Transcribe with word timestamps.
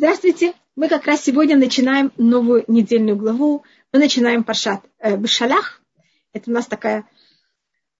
Здравствуйте! 0.00 0.54
Мы 0.76 0.88
как 0.88 1.04
раз 1.04 1.22
сегодня 1.22 1.58
начинаем 1.58 2.10
новую 2.16 2.64
недельную 2.68 3.18
главу. 3.18 3.64
Мы 3.92 3.98
начинаем 3.98 4.44
Паршат 4.44 4.82
э, 4.98 5.14
Бешалах. 5.14 5.82
Это 6.32 6.50
у 6.50 6.54
нас 6.54 6.64
такая 6.66 7.06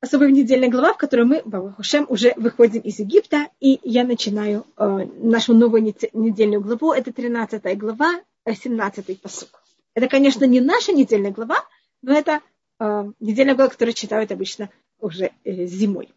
особая 0.01 0.31
недельная 0.31 0.71
глава, 0.71 0.95
в 0.95 0.97
которой 0.97 1.27
мы, 1.27 1.43
Бабахушем, 1.45 2.07
уже 2.09 2.33
выходим 2.37 2.81
из 2.81 3.01
Египта. 3.01 3.49
И 3.61 3.81
я 3.83 4.05
начинаю 4.05 4.65
э, 4.79 5.09
нашу 5.19 5.53
новую 5.53 5.83
недельную 5.83 6.63
главу. 6.63 6.95
Это 6.95 7.13
13 7.13 7.77
глава, 7.77 8.23
17 8.47 9.11
э, 9.11 9.15
посук. 9.17 9.63
Это, 9.93 10.09
конечно, 10.09 10.47
не 10.47 10.61
наша 10.61 10.93
недельная 10.93 11.33
глава, 11.33 11.67
но 12.01 12.15
это 12.15 12.41
э, 12.79 13.13
недельная 13.21 13.55
глава, 13.57 13.69
которую 13.69 13.93
читают 13.93 14.33
обычно 14.33 14.71
уже 15.01 15.33
э, 15.45 15.67
зимой. 15.67 16.09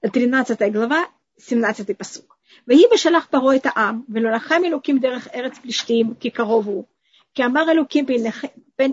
13 0.00 0.72
глава, 0.72 1.10
17 1.36 1.94
посук. 1.94 2.35
ויהי 2.67 2.83
בשלח 2.93 3.25
פרעה 3.25 3.55
את 3.55 3.65
העם, 3.65 4.01
ולא 4.09 4.35
נחם 4.35 4.61
אלוקים 4.65 4.99
דרך 4.99 5.27
ארץ 5.27 5.57
פלישתים, 5.57 6.13
כי 6.19 6.29
קרוב 6.29 6.67
הוא. 6.67 6.83
כי 7.33 7.45
אמר 7.45 7.71
אלוקים, 7.71 8.05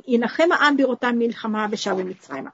ינחם 0.07 0.53
העם 0.53 0.77
בראותם 0.77 1.19
מלחמה 1.19 1.67
ושב 1.71 1.93
מצרימה. 1.93 2.51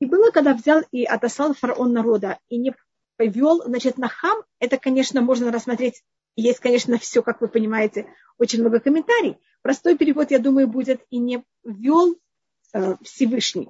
И 0.00 0.06
было, 0.06 0.30
когда 0.32 0.54
взял 0.54 0.80
и 0.92 1.04
отослал 1.04 1.52
фараон 1.52 1.92
народа, 1.92 2.38
и 2.48 2.56
не 2.56 2.74
повел, 3.16 3.62
значит, 3.64 3.98
Нахам, 3.98 4.42
это, 4.58 4.78
конечно, 4.78 5.20
можно 5.20 5.52
рассмотреть, 5.52 6.02
есть, 6.36 6.60
конечно, 6.60 6.98
все, 6.98 7.22
как 7.22 7.42
вы 7.42 7.48
понимаете, 7.48 8.06
очень 8.38 8.60
много 8.60 8.80
комментариев. 8.80 9.36
Простой 9.60 9.98
перевод, 9.98 10.30
я 10.30 10.38
думаю, 10.38 10.68
будет 10.68 11.04
и 11.10 11.18
не 11.18 11.44
ввел 11.64 12.16
э, 12.72 12.96
Всевышний. 13.02 13.68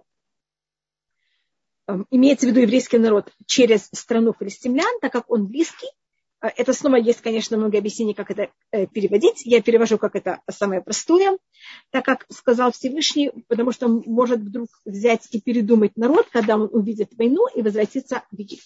Э, 1.89 1.97
имеется 2.13 2.47
в 2.47 2.51
виду 2.51 2.61
еврейский 2.61 2.99
народ 2.99 3.33
через 3.47 3.89
страну 3.93 4.33
филистимлян, 4.39 5.01
так 5.01 5.13
как 5.13 5.29
он 5.29 5.49
близкий, 5.49 5.89
а, 5.89 5.95
это 6.48 6.74
снова 6.74 6.96
есть, 6.96 7.22
конечно, 7.22 7.58
много 7.58 7.78
объяснений, 7.78 8.14
как 8.14 8.32
это 8.32 8.50
э, 8.72 8.88
переводить. 8.88 9.46
Я 9.46 9.62
перевожу, 9.62 9.98
как 9.98 10.16
это 10.16 10.42
самое 10.50 10.82
простое, 10.82 11.38
так 11.92 12.04
как 12.04 12.26
сказал 12.30 12.72
Всевышний, 12.72 13.32
потому 13.48 13.72
что 13.72 13.88
может 13.88 14.40
вдруг 14.40 14.68
взять 14.86 15.28
и 15.32 15.42
передумать 15.42 15.96
народ, 15.96 16.28
когда 16.32 16.56
он 16.56 16.70
увидит 16.72 17.14
войну 17.16 17.48
и 17.54 17.62
возвратиться 17.62 18.24
в 18.32 18.38
Египет. 18.38 18.66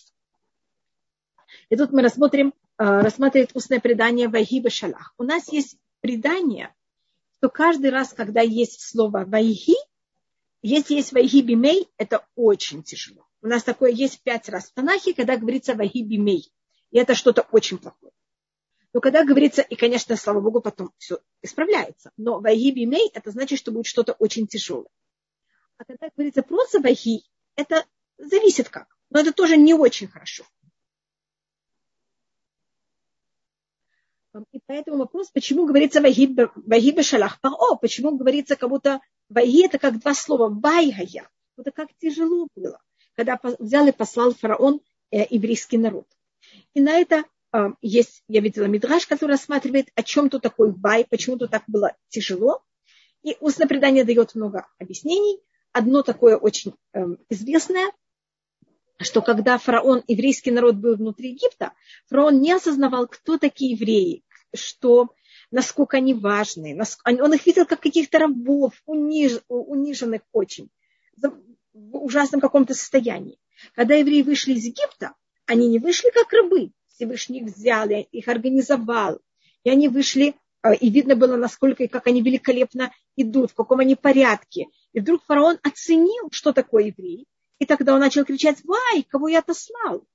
И 1.70 1.76
тут 1.76 1.92
мы 1.92 2.02
рассмотрим, 2.02 2.54
э, 2.78 2.84
рассматривает 2.84 3.52
устное 3.54 3.80
предание 3.80 4.28
Вайги 4.28 4.68
Шалах. 4.70 5.14
У 5.18 5.24
нас 5.24 5.52
есть 5.52 5.78
предание, 6.02 6.74
что 7.38 7.50
каждый 7.50 7.92
раз, 7.92 8.14
когда 8.14 8.42
есть 8.42 8.82
слово 8.82 9.26
Вайги, 9.26 9.76
если 10.62 10.96
есть 10.96 11.14
Вайги 11.14 11.42
Бимей, 11.42 11.88
это 11.98 12.26
очень 12.36 12.84
тяжело. 12.84 13.26
У 13.42 13.48
нас 13.48 13.64
такое 13.64 13.92
есть 13.92 14.22
пять 14.24 14.50
раз 14.50 14.70
в 14.70 14.74
Танахе, 14.74 15.14
когда 15.14 15.38
говорится 15.38 15.76
Вайги 15.76 16.04
Бимей 16.04 16.52
и 16.92 16.98
это 16.98 17.16
что-то 17.16 17.44
очень 17.52 17.78
плохое. 17.78 18.12
Но 18.94 19.02
когда 19.02 19.24
говорится, 19.24 19.62
и, 19.62 19.76
конечно, 19.76 20.16
слава 20.16 20.40
Богу, 20.42 20.62
потом 20.62 20.92
все 20.98 21.20
исправляется, 21.42 22.12
но 22.18 22.40
вайги 22.40 22.72
бимей, 22.72 23.10
это 23.14 23.32
значит, 23.32 23.60
что 23.60 23.72
будет 23.72 23.86
что-то 23.86 24.14
очень 24.14 24.48
тяжелое. 24.48 24.90
А 25.78 25.86
когда 25.86 26.10
говорится 26.16 26.42
просто 26.42 26.80
вайги, 26.80 27.24
это 27.56 27.86
зависит 28.18 28.70
как. 28.70 28.88
Но 29.12 29.20
это 29.20 29.32
тоже 29.32 29.58
не 29.58 29.74
очень 29.74 30.08
хорошо. 30.08 30.44
И 34.52 34.60
поэтому 34.66 34.98
вопрос, 34.98 35.30
почему 35.32 35.66
говорится 35.66 36.02
вайги 36.02 36.28
бешалах 36.92 37.40
паро, 37.42 37.76
почему 37.76 38.16
говорится 38.18 38.56
как 38.56 38.70
будто 38.70 39.02
вайги 39.28 39.66
это 39.66 39.80
как 39.80 40.00
два 40.00 40.14
слова, 40.14 40.50
вайгая, 40.50 41.30
это 41.58 41.72
как 41.72 41.90
тяжело 41.98 42.48
было, 42.56 42.80
когда 43.16 43.40
взял 43.60 43.88
и 43.88 43.92
послал 43.92 44.34
фараон 44.34 44.82
э, 45.12 45.26
еврейский 45.30 45.78
народ. 45.78 46.08
И 46.74 46.82
на 46.82 47.00
это 47.00 47.24
э, 47.54 47.70
есть, 47.82 48.24
я 48.28 48.42
видела 48.42 48.66
Мидраш, 48.66 49.08
который 49.08 49.32
рассматривает, 49.32 49.90
о 49.96 50.04
чем 50.04 50.30
тут 50.30 50.44
такой 50.44 50.72
бай, 50.72 51.06
почему 51.10 51.38
тут 51.38 51.52
так 51.52 51.64
было 51.68 51.96
тяжело. 52.10 52.62
И 53.24 53.36
устное 53.40 53.68
предание 53.68 54.04
дает 54.04 54.36
много 54.36 54.68
объяснений. 54.78 55.40
Одно 55.72 56.04
такое 56.04 56.38
очень 56.38 56.74
э, 56.94 57.06
известное, 57.30 57.92
что 58.98 59.22
когда 59.22 59.58
фараон, 59.58 60.04
еврейский 60.08 60.52
народ 60.52 60.76
был 60.76 60.96
внутри 60.96 61.32
Египта, 61.32 61.74
фараон 62.08 62.42
не 62.42 62.52
осознавал, 62.52 63.08
кто 63.08 63.38
такие 63.38 63.72
евреи, 63.72 64.24
что 64.54 65.10
насколько 65.52 65.98
они 65.98 66.14
важны. 66.14 66.80
Он 67.06 67.34
их 67.34 67.46
видел 67.46 67.66
как 67.66 67.80
каких-то 67.82 68.20
рабов, 68.20 68.82
униж, 68.86 69.40
униженных 69.48 70.22
очень, 70.32 70.70
в 71.18 71.98
ужасном 71.98 72.42
каком-то 72.42 72.74
состоянии. 72.74 73.40
Когда 73.74 73.96
евреи 73.96 74.22
вышли 74.22 74.54
из 74.54 74.66
Египта, 74.66 75.14
они 75.50 75.68
не 75.68 75.80
вышли 75.80 76.12
как 76.12 76.32
рабы. 76.32 76.72
Всевышний 76.88 77.44
взял, 77.44 77.90
их 77.90 78.28
организовал. 78.28 79.20
И 79.64 79.70
они 79.70 79.88
вышли, 79.90 80.36
э, 80.64 80.76
и 80.76 80.90
видно 80.92 81.16
было, 81.16 81.38
насколько 81.38 81.84
и 81.84 81.88
как 81.88 82.06
они 82.06 82.22
великолепно 82.22 82.94
идут, 83.16 83.52
в 83.52 83.56
каком 83.56 83.80
они 83.80 83.96
порядке. 83.96 84.68
И 84.94 85.00
вдруг 85.00 85.24
фараон 85.26 85.58
оценил, 85.64 86.30
что 86.32 86.54
такое 86.54 86.86
еврей. 86.86 87.26
И 87.58 87.66
тогда 87.66 87.96
он 87.96 88.00
начал 88.00 88.26
кричать, 88.26 88.64
вай, 88.64 89.04
кого 89.10 89.28
я 89.28 89.40
отослал. 89.40 90.06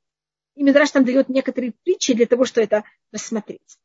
И 0.54 0.62
Мидраш 0.62 0.92
там 0.92 1.04
дает 1.04 1.28
некоторые 1.28 1.74
притчи 1.82 2.14
для 2.14 2.26
того, 2.26 2.44
чтобы 2.44 2.66
это 2.66 2.84
рассмотреть. 3.10 3.78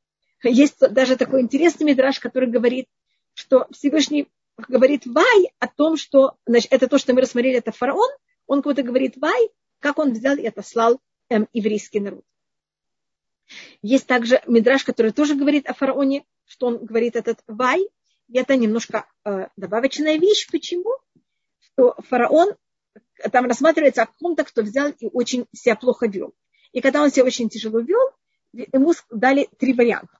Есть 0.43 0.79
даже 0.79 1.15
такой 1.15 1.41
интересный 1.41 1.85
Мидраш, 1.87 2.19
который 2.19 2.47
говорит, 2.47 2.85
что 3.33 3.67
Всевышний 3.71 4.27
говорит 4.67 5.07
вай 5.07 5.51
о 5.57 5.67
том, 5.67 5.97
что 5.97 6.35
значит, 6.45 6.71
это 6.71 6.87
то, 6.87 6.99
что 6.99 7.13
мы 7.13 7.21
рассмотрели, 7.21 7.57
это 7.57 7.71
фараон. 7.71 8.09
Он 8.45 8.61
кого-то 8.61 8.83
говорит 8.83 9.17
вай, 9.17 9.49
как 9.79 9.97
он 9.97 10.13
взял 10.13 10.37
и 10.37 10.45
отослал 10.45 10.99
эм, 11.29 11.47
еврейский 11.53 11.99
народ. 11.99 12.23
Есть 13.81 14.07
также 14.07 14.41
Мидраш, 14.47 14.83
который 14.83 15.11
тоже 15.11 15.35
говорит 15.35 15.67
о 15.67 15.73
фараоне, 15.73 16.25
что 16.45 16.67
он 16.67 16.85
говорит 16.85 17.15
этот 17.15 17.39
вай. 17.47 17.87
И 18.27 18.37
это 18.37 18.55
немножко 18.55 19.07
э, 19.25 19.47
добавочная 19.55 20.17
вещь. 20.17 20.47
Почему? 20.51 20.91
Что 21.59 21.95
фараон, 22.09 22.55
там 23.31 23.45
рассматривается 23.45 24.03
о 24.03 24.07
ком-то, 24.07 24.43
кто 24.43 24.61
взял 24.61 24.91
и 24.91 25.07
очень 25.11 25.47
себя 25.51 25.75
плохо 25.75 26.07
вел. 26.07 26.33
И 26.71 26.81
когда 26.81 27.01
он 27.01 27.09
себя 27.09 27.25
очень 27.25 27.49
тяжело 27.49 27.79
вел, 27.79 28.11
ему 28.53 28.93
дали 29.09 29.49
три 29.57 29.73
варианта. 29.73 30.19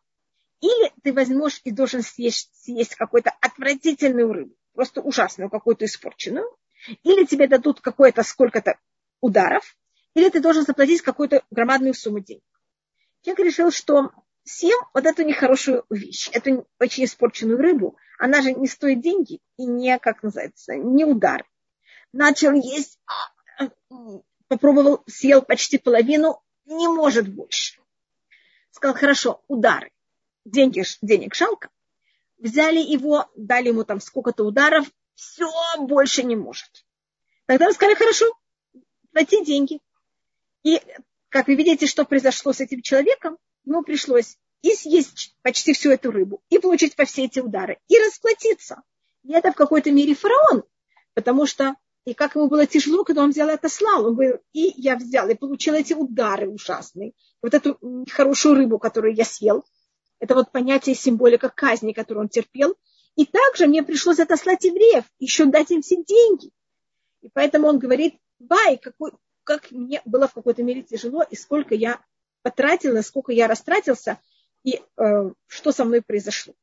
Или 0.61 0.91
ты 1.03 1.13
возьмешь 1.13 1.61
и 1.63 1.71
должен 1.71 2.01
съесть, 2.01 2.49
съесть 2.63 2.95
какую-то 2.95 3.31
отвратительную 3.41 4.33
рыбу, 4.33 4.55
просто 4.73 5.01
ужасную, 5.01 5.49
какую-то 5.49 5.85
испорченную. 5.85 6.49
Или 7.03 7.25
тебе 7.25 7.47
дадут 7.47 7.81
какое-то 7.81 8.23
сколько-то 8.23 8.77
ударов, 9.21 9.77
или 10.13 10.29
ты 10.29 10.39
должен 10.39 10.65
заплатить 10.65 11.01
какую-то 11.01 11.43
громадную 11.51 11.93
сумму 11.93 12.19
денег. 12.19 12.43
Человек 13.21 13.45
решил, 13.45 13.71
что 13.71 14.11
съем 14.43 14.79
вот 14.93 15.05
эту 15.05 15.23
нехорошую 15.23 15.85
вещь, 15.89 16.29
эту 16.31 16.67
очень 16.79 17.05
испорченную 17.05 17.57
рыбу, 17.57 17.97
она 18.17 18.41
же 18.41 18.53
не 18.53 18.67
стоит 18.67 19.01
деньги 19.01 19.39
и 19.57 19.65
не, 19.65 19.97
как 19.99 20.23
называется, 20.23 20.75
не 20.75 21.05
удар. 21.05 21.45
Начал 22.11 22.53
есть, 22.53 22.99
попробовал, 24.47 25.03
съел 25.07 25.41
почти 25.41 25.77
половину, 25.77 26.41
не 26.65 26.87
может 26.87 27.27
больше. 27.27 27.79
Сказал, 28.71 28.95
хорошо, 28.95 29.43
удары. 29.47 29.91
Деньги, 30.45 30.83
денег 31.01 31.35
жалко. 31.35 31.69
Взяли 32.37 32.79
его, 32.79 33.29
дали 33.35 33.67
ему 33.67 33.83
там 33.83 33.99
сколько-то 33.99 34.45
ударов, 34.45 34.89
все, 35.15 35.51
больше 35.77 36.23
не 36.23 36.35
может. 36.35 36.85
Тогда 37.45 37.71
сказали, 37.71 37.95
хорошо, 37.95 38.25
плати 39.11 39.43
деньги. 39.43 39.79
И, 40.63 40.81
как 41.29 41.47
вы 41.47 41.55
видите, 41.55 41.85
что 41.85 42.05
произошло 42.05 42.53
с 42.53 42.59
этим 42.59 42.81
человеком, 42.81 43.37
ему 43.65 43.83
пришлось 43.83 44.37
и 44.61 44.73
съесть 44.73 45.35
почти 45.41 45.73
всю 45.73 45.91
эту 45.91 46.11
рыбу, 46.11 46.41
и 46.49 46.59
получить 46.59 46.95
по 46.95 47.05
все 47.05 47.25
эти 47.25 47.39
удары, 47.39 47.79
и 47.87 47.97
расплатиться. 47.97 48.81
И 49.23 49.33
это 49.33 49.51
в 49.51 49.55
какой-то 49.55 49.91
мере 49.91 50.15
фараон, 50.15 50.63
потому 51.13 51.45
что 51.45 51.75
и 52.05 52.13
как 52.13 52.35
ему 52.35 52.47
было 52.47 52.65
тяжело, 52.65 53.03
когда 53.03 53.23
он 53.23 53.31
взял 53.31 53.49
и 53.49 53.53
отослал. 53.53 54.05
Он 54.05 54.15
говорил, 54.15 54.39
и 54.53 54.73
я 54.77 54.95
взял 54.95 55.29
и 55.29 55.35
получил 55.35 55.75
эти 55.75 55.93
удары 55.93 56.49
ужасные. 56.49 57.13
Вот 57.41 57.53
эту 57.53 57.77
хорошую 58.09 58.55
рыбу, 58.55 58.79
которую 58.79 59.13
я 59.13 59.25
съел. 59.25 59.63
Это 60.19 60.33
вот 60.33 60.51
понятие 60.51 60.95
символика 60.95 61.49
казни, 61.49 61.93
которую 61.93 62.23
он 62.23 62.29
терпел. 62.29 62.75
И 63.15 63.25
также 63.25 63.67
мне 63.67 63.83
пришлось 63.83 64.19
отослать 64.19 64.63
евреев, 64.63 65.03
еще 65.19 65.45
дать 65.45 65.71
им 65.71 65.81
все 65.81 66.03
деньги. 66.03 66.51
И 67.21 67.29
поэтому 67.31 67.67
он 67.67 67.79
говорит, 67.79 68.15
бай, 68.39 68.77
какой, 68.77 69.11
как 69.49 69.71
мне 69.71 69.99
было 70.05 70.27
в 70.27 70.33
какой-то 70.35 70.61
мере 70.61 70.83
тяжело, 70.83 71.23
и 71.23 71.35
сколько 71.35 71.73
я 71.73 71.99
потратила, 72.43 73.01
сколько 73.01 73.31
я 73.31 73.47
растратился, 73.47 74.19
и 74.63 74.79
э, 74.95 75.31
что 75.47 75.71
со 75.71 75.85
мной 75.85 76.03
произошло. 76.03 76.53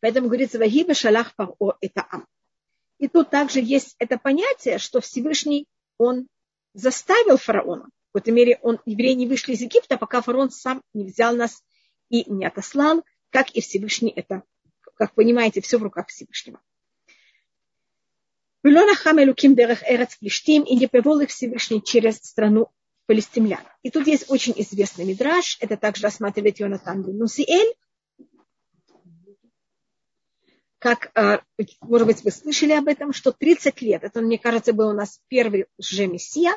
Поэтому 0.00 0.26
говорится, 0.26 0.58
вагиба 0.58 0.92
шалах 0.92 1.34
паро 1.34 1.78
это 1.80 2.06
ам. 2.10 2.26
И 2.98 3.08
тут 3.08 3.30
также 3.30 3.60
есть 3.60 3.96
это 3.98 4.18
понятие, 4.18 4.76
что 4.76 5.00
Всевышний, 5.00 5.66
он 5.96 6.28
заставил 6.74 7.38
фараона, 7.38 7.84
в 7.84 8.12
какой-то 8.12 8.32
мере 8.32 8.58
он, 8.60 8.78
евреи 8.84 9.14
не 9.14 9.26
вышли 9.26 9.54
из 9.54 9.62
Египта, 9.62 9.96
пока 9.96 10.20
фараон 10.20 10.50
сам 10.50 10.82
не 10.92 11.06
взял 11.06 11.34
нас 11.34 11.64
и 12.10 12.30
не 12.30 12.44
отослал, 12.44 13.02
как 13.30 13.50
и 13.52 13.62
Всевышний 13.62 14.12
это, 14.14 14.42
как 14.94 15.14
понимаете, 15.14 15.62
все 15.62 15.78
в 15.78 15.82
руках 15.82 16.08
Всевышнего. 16.08 16.60
Вело 18.62 18.84
нахам 18.84 19.20
элюким 19.20 19.54
дерех 19.54 19.82
эрец 19.88 20.16
плештим, 20.16 20.64
и 20.64 20.76
не 20.76 20.86
повел 20.86 21.20
их 21.20 21.30
Всевышний 21.30 21.82
через 21.82 22.16
страну 22.16 22.68
палестимлян. 23.06 23.62
И 23.82 23.90
тут 23.90 24.06
есть 24.06 24.30
очень 24.30 24.52
известный 24.56 25.04
мидраж, 25.04 25.56
это 25.60 25.76
также 25.76 26.02
рассматривает 26.02 26.60
Йонатан 26.60 27.02
Бенусиэль, 27.02 27.74
как, 30.78 31.10
а, 31.14 31.42
может 31.82 32.06
быть, 32.06 32.24
вы 32.24 32.30
слышали 32.30 32.72
об 32.72 32.88
этом, 32.88 33.12
что 33.12 33.32
30 33.32 33.82
лет, 33.82 34.02
это, 34.02 34.20
мне 34.22 34.38
кажется, 34.38 34.72
был 34.72 34.88
у 34.88 34.94
нас 34.94 35.20
первый 35.28 35.66
же 35.78 36.06
Мессия, 36.06 36.56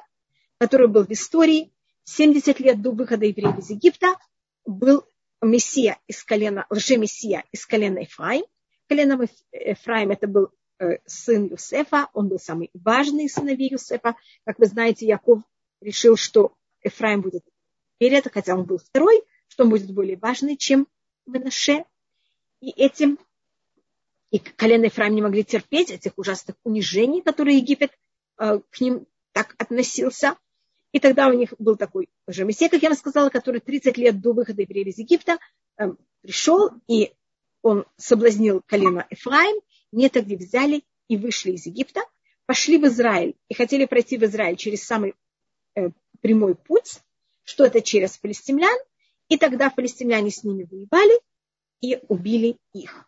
который 0.58 0.88
был 0.88 1.06
в 1.06 1.12
истории, 1.12 1.74
70 2.06 2.60
лет 2.60 2.82
до 2.82 2.92
выхода 2.92 3.26
евреев 3.26 3.58
из 3.58 3.70
Египта 3.70 4.16
был 4.66 5.06
Мессия 5.42 6.00
из 6.08 6.24
колена, 6.24 6.66
лже-Мессия 6.70 7.44
из 7.52 7.66
колена 7.66 8.00
Ефраим. 8.00 8.46
Коленом 8.88 9.28
Ефраим 9.52 10.12
это 10.12 10.28
был 10.28 10.50
сын 11.06 11.48
Юсефа, 11.48 12.10
он 12.14 12.28
был 12.28 12.40
самый 12.40 12.70
важный 12.74 13.26
из 13.26 13.34
сыновей 13.34 13.70
Юсефа. 13.70 14.16
Как 14.46 14.60
вы 14.60 14.66
знаете, 14.66 15.06
Яков 15.06 15.42
решил, 15.82 16.18
что 16.18 16.54
Ефраим 16.84 17.22
будет 17.22 17.44
перед, 17.98 18.32
хотя 18.32 18.56
он 18.56 18.66
был 18.66 18.78
второй, 18.78 19.24
что 19.48 19.64
он 19.64 19.70
будет 19.70 19.92
более 19.92 20.18
важный, 20.18 20.58
чем 20.58 20.88
Менаше. 21.26 21.86
И 22.60 22.70
этим 22.72 23.20
и 24.32 24.40
колено 24.40 24.86
Ефраим 24.86 25.14
не 25.14 25.22
могли 25.22 25.44
терпеть 25.44 25.92
этих 25.92 26.14
ужасных 26.18 26.56
унижений, 26.64 27.22
которые 27.22 27.58
Египет 27.58 27.92
э, 28.40 28.60
к 28.70 28.82
ним 28.82 29.06
так 29.32 29.54
относился. 29.60 30.38
И 30.92 31.00
тогда 31.00 31.28
у 31.28 31.34
них 31.34 31.54
был 31.60 31.76
такой 31.76 32.10
уже 32.28 32.44
Мессия, 32.44 32.70
как 32.70 32.82
я 32.82 32.90
вам 32.90 32.98
сказала, 32.98 33.30
который 33.30 33.60
30 33.60 33.96
лет 33.98 34.22
до 34.22 34.34
выхода 34.34 34.64
евреев 34.64 34.88
из 34.88 34.98
Египта 34.98 35.38
э, 35.78 35.92
пришел, 36.22 36.72
и 36.88 37.14
он 37.62 37.86
соблазнил 37.98 38.64
колено 38.66 39.06
Ефраим, 39.12 39.62
не 39.94 40.10
тогда 40.10 40.36
взяли 40.36 40.84
и 41.08 41.18
вышли 41.18 41.52
из 41.52 41.66
Египта, 41.66 42.02
пошли 42.46 42.78
в 42.78 42.86
Израиль 42.86 43.36
и 43.48 43.54
хотели 43.54 43.86
пройти 43.86 44.18
в 44.18 44.24
Израиль 44.24 44.58
через 44.58 44.84
самый 44.84 45.16
э, 45.76 45.90
прямой 46.22 46.56
путь, 46.56 47.00
что 47.44 47.66
это 47.66 47.82
через 47.82 48.18
палестимлян, 48.18 48.78
и 49.30 49.38
тогда 49.38 49.70
палестимляне 49.70 50.32
с 50.32 50.44
ними 50.44 50.68
воевали 50.70 51.20
и 51.82 52.00
убили 52.08 52.58
их. 52.74 53.06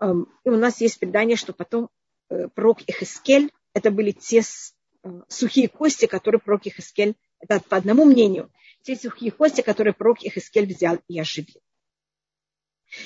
Эм, 0.00 0.28
и 0.44 0.48
у 0.48 0.56
нас 0.56 0.80
есть 0.80 0.98
предание, 0.98 1.36
что 1.36 1.52
потом 1.52 1.90
э, 2.30 2.48
пророк 2.48 2.82
Ихискель, 2.86 3.50
это 3.74 3.90
были 3.90 4.12
те 4.12 4.40
э, 4.40 5.08
сухие 5.28 5.68
кости, 5.68 6.06
которые 6.06 6.40
пророк 6.40 6.66
Ихискель 6.66 7.14
это 7.40 7.60
по 7.60 7.76
одному 7.76 8.04
мнению, 8.04 8.50
те 8.82 8.96
сухие 8.96 9.30
кости, 9.30 9.60
которые 9.60 9.94
пророк 9.94 10.22
Ихискель 10.22 10.66
взял 10.66 10.98
и 11.08 11.20
оживил. 11.20 11.60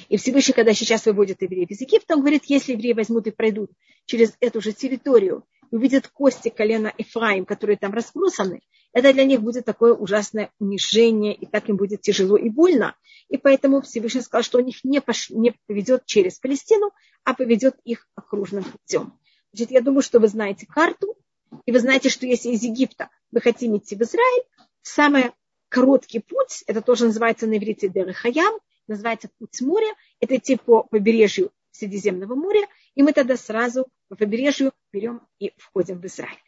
И 0.08 0.16
Всевышний, 0.16 0.54
когда 0.54 0.74
сейчас 0.74 1.06
выводит 1.06 1.42
евреев 1.42 1.70
из 1.70 1.80
Египта, 1.80 2.14
он 2.14 2.20
говорит, 2.20 2.44
если 2.46 2.72
евреи 2.72 2.92
возьмут 2.92 3.26
и 3.26 3.30
пройдут 3.30 3.70
через 4.06 4.34
эту 4.40 4.60
же 4.60 4.72
территорию, 4.72 5.44
увидят 5.70 6.08
кости 6.08 6.50
колена 6.50 6.92
Ефраим, 6.98 7.44
которые 7.44 7.76
там 7.76 7.92
разбросаны, 7.92 8.60
это 8.92 9.12
для 9.12 9.24
них 9.24 9.40
будет 9.40 9.64
такое 9.64 9.94
ужасное 9.94 10.50
унижение, 10.58 11.34
и 11.34 11.46
так 11.46 11.68
им 11.68 11.76
будет 11.76 12.02
тяжело 12.02 12.36
и 12.36 12.50
больно. 12.50 12.94
И 13.28 13.38
поэтому 13.38 13.80
Всевышний 13.80 14.20
сказал, 14.20 14.42
что 14.42 14.58
он 14.58 14.66
их 14.66 14.84
не, 14.84 15.00
пош... 15.00 15.30
не 15.30 15.54
поведет 15.66 16.04
через 16.04 16.38
Палестину, 16.38 16.90
а 17.24 17.34
поведет 17.34 17.76
их 17.84 18.06
окружным 18.14 18.64
путем. 18.64 19.18
Значит, 19.52 19.70
я 19.70 19.80
думаю, 19.80 20.02
что 20.02 20.20
вы 20.20 20.28
знаете 20.28 20.66
карту, 20.66 21.16
и 21.64 21.72
вы 21.72 21.80
знаете, 21.80 22.10
что 22.10 22.26
если 22.26 22.50
из 22.50 22.62
Египта 22.62 23.08
вы 23.30 23.40
хотите 23.40 23.74
идти 23.74 23.96
в 23.96 24.02
Израиль, 24.02 24.44
самый 24.82 25.32
короткий 25.68 26.20
путь, 26.20 26.62
это 26.66 26.82
тоже 26.82 27.06
называется 27.06 27.46
на 27.46 27.56
иврите 27.56 27.88
Дерехаям, 27.88 28.58
называется 28.86 29.28
путь 29.38 29.60
моря, 29.60 29.88
это 30.20 30.36
идти 30.36 30.56
по 30.56 30.82
побережью 30.82 31.52
Средиземного 31.70 32.34
моря, 32.34 32.66
и 32.94 33.02
мы 33.02 33.12
тогда 33.12 33.36
сразу 33.36 33.86
по 34.08 34.16
побережью 34.16 34.72
берем 34.92 35.26
и 35.38 35.52
входим 35.56 36.00
в 36.00 36.06
Израиль. 36.06 36.42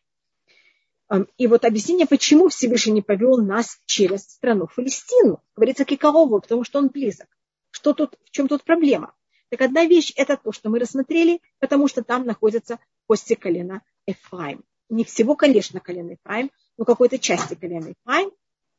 И 1.37 1.47
вот 1.47 1.65
объяснение, 1.65 2.07
почему 2.07 2.49
Всевышний 2.49 3.03
повел 3.03 3.39
нас 3.39 3.79
через 3.85 4.23
страну 4.25 4.69
Палестину. 4.75 5.43
Говорится 5.55 5.85
Кикарову, 5.85 6.41
потому 6.41 6.65
что 6.65 6.79
он 6.79 6.89
близок. 6.89 7.29
Что 7.71 7.93
тут, 7.93 8.17
в 8.25 8.31
чем 8.31 8.49
тут 8.49 8.65
проблема? 8.65 9.15
Так 9.51 9.61
одна 9.61 9.85
вещь– 9.85 10.13
это 10.17 10.37
то, 10.37 10.53
что 10.53 10.71
мы 10.71 10.79
рассмотрели, 10.79 11.41
потому 11.59 11.89
что 11.89 12.03
там 12.03 12.25
находятся 12.25 12.79
кости 13.07 13.35
колена 13.35 13.83
Эфраим. 14.07 14.65
Не 14.89 15.05
всего, 15.05 15.37
конечно, 15.37 15.81
колена 15.81 16.15
Эфраим, 16.15 16.51
но 16.77 16.85
какой-то 16.85 17.19
части 17.19 17.55
колена 17.55 17.93
Эфраим, 17.93 18.33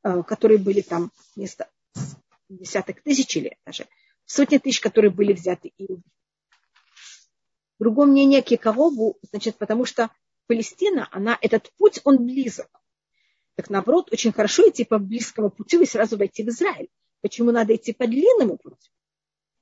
э, 0.03 0.23
которые 0.23 0.57
были 0.57 0.81
там 0.81 1.11
вместо 1.35 1.69
десяток 2.49 3.01
тысяч 3.01 3.35
или 3.37 3.57
даже 3.65 3.87
сотни 4.25 4.57
тысяч, 4.57 4.79
которые 4.79 5.11
были 5.11 5.33
взяты 5.33 5.71
Иудой. 5.77 6.03
Другое 7.79 8.07
мнение 8.07 8.41
Кикарову, 8.41 9.17
значит, 9.21 9.57
потому 9.57 9.85
что 9.85 10.09
Палестина, 10.47 11.07
она, 11.11 11.37
этот 11.41 11.71
путь, 11.77 11.99
он 12.03 12.25
близок. 12.25 12.69
Так 13.55 13.69
наоборот, 13.69 14.11
очень 14.11 14.31
хорошо 14.31 14.69
идти 14.69 14.83
по 14.83 14.99
близкому 14.99 15.49
пути 15.49 15.81
и 15.81 15.85
сразу 15.85 16.17
войти 16.17 16.43
в 16.43 16.49
Израиль. 16.49 16.89
Почему 17.21 17.51
надо 17.51 17.75
идти 17.75 17.93
по 17.93 18.05
длинному 18.05 18.57
пути? 18.57 18.91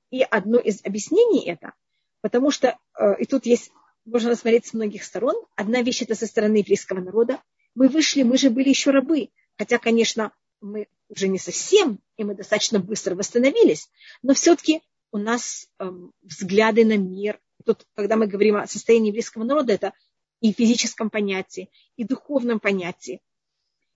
И 0.10 0.22
одно 0.22 0.60
из 0.60 0.84
объяснений 0.84 1.48
это, 1.48 1.74
потому 2.22 2.52
что, 2.52 2.78
э, 3.00 3.16
и 3.20 3.26
тут 3.26 3.46
есть, 3.46 3.72
можно 4.06 4.32
рассмотреть 4.32 4.68
с 4.68 4.74
многих 4.74 5.04
сторон, 5.04 5.36
одна 5.56 5.82
вещь 5.82 6.02
это 6.02 6.16
со 6.16 6.28
стороны 6.28 6.58
еврейского 6.58 7.00
народа. 7.00 7.42
Мы 7.74 7.88
вышли, 7.88 8.24
мы 8.24 8.38
же 8.38 8.50
были 8.50 8.70
еще 8.70 8.92
рабы. 8.92 9.30
Хотя, 9.58 9.78
конечно, 9.78 10.34
мы 10.62 10.88
уже 11.16 11.28
не 11.28 11.40
совсем, 11.40 12.00
и 12.18 12.24
мы 12.24 12.36
достаточно 12.36 12.80
быстро 12.80 13.16
восстановились, 13.16 13.90
но 14.22 14.34
все-таки 14.34 14.82
у 15.12 15.18
нас 15.18 15.68
эм, 15.80 16.12
взгляды 16.22 16.86
на 16.86 16.98
мир. 16.98 17.40
Тут, 17.66 17.86
когда 17.96 18.16
мы 18.16 18.28
говорим 18.28 18.58
о 18.58 18.68
состоянии 18.68 19.10
еврейского 19.10 19.44
народа, 19.44 19.74
это 19.74 19.94
и 20.42 20.52
физическом 20.52 21.10
понятии, 21.10 21.70
и 21.96 22.04
духовном 22.04 22.60
понятии, 22.60 23.22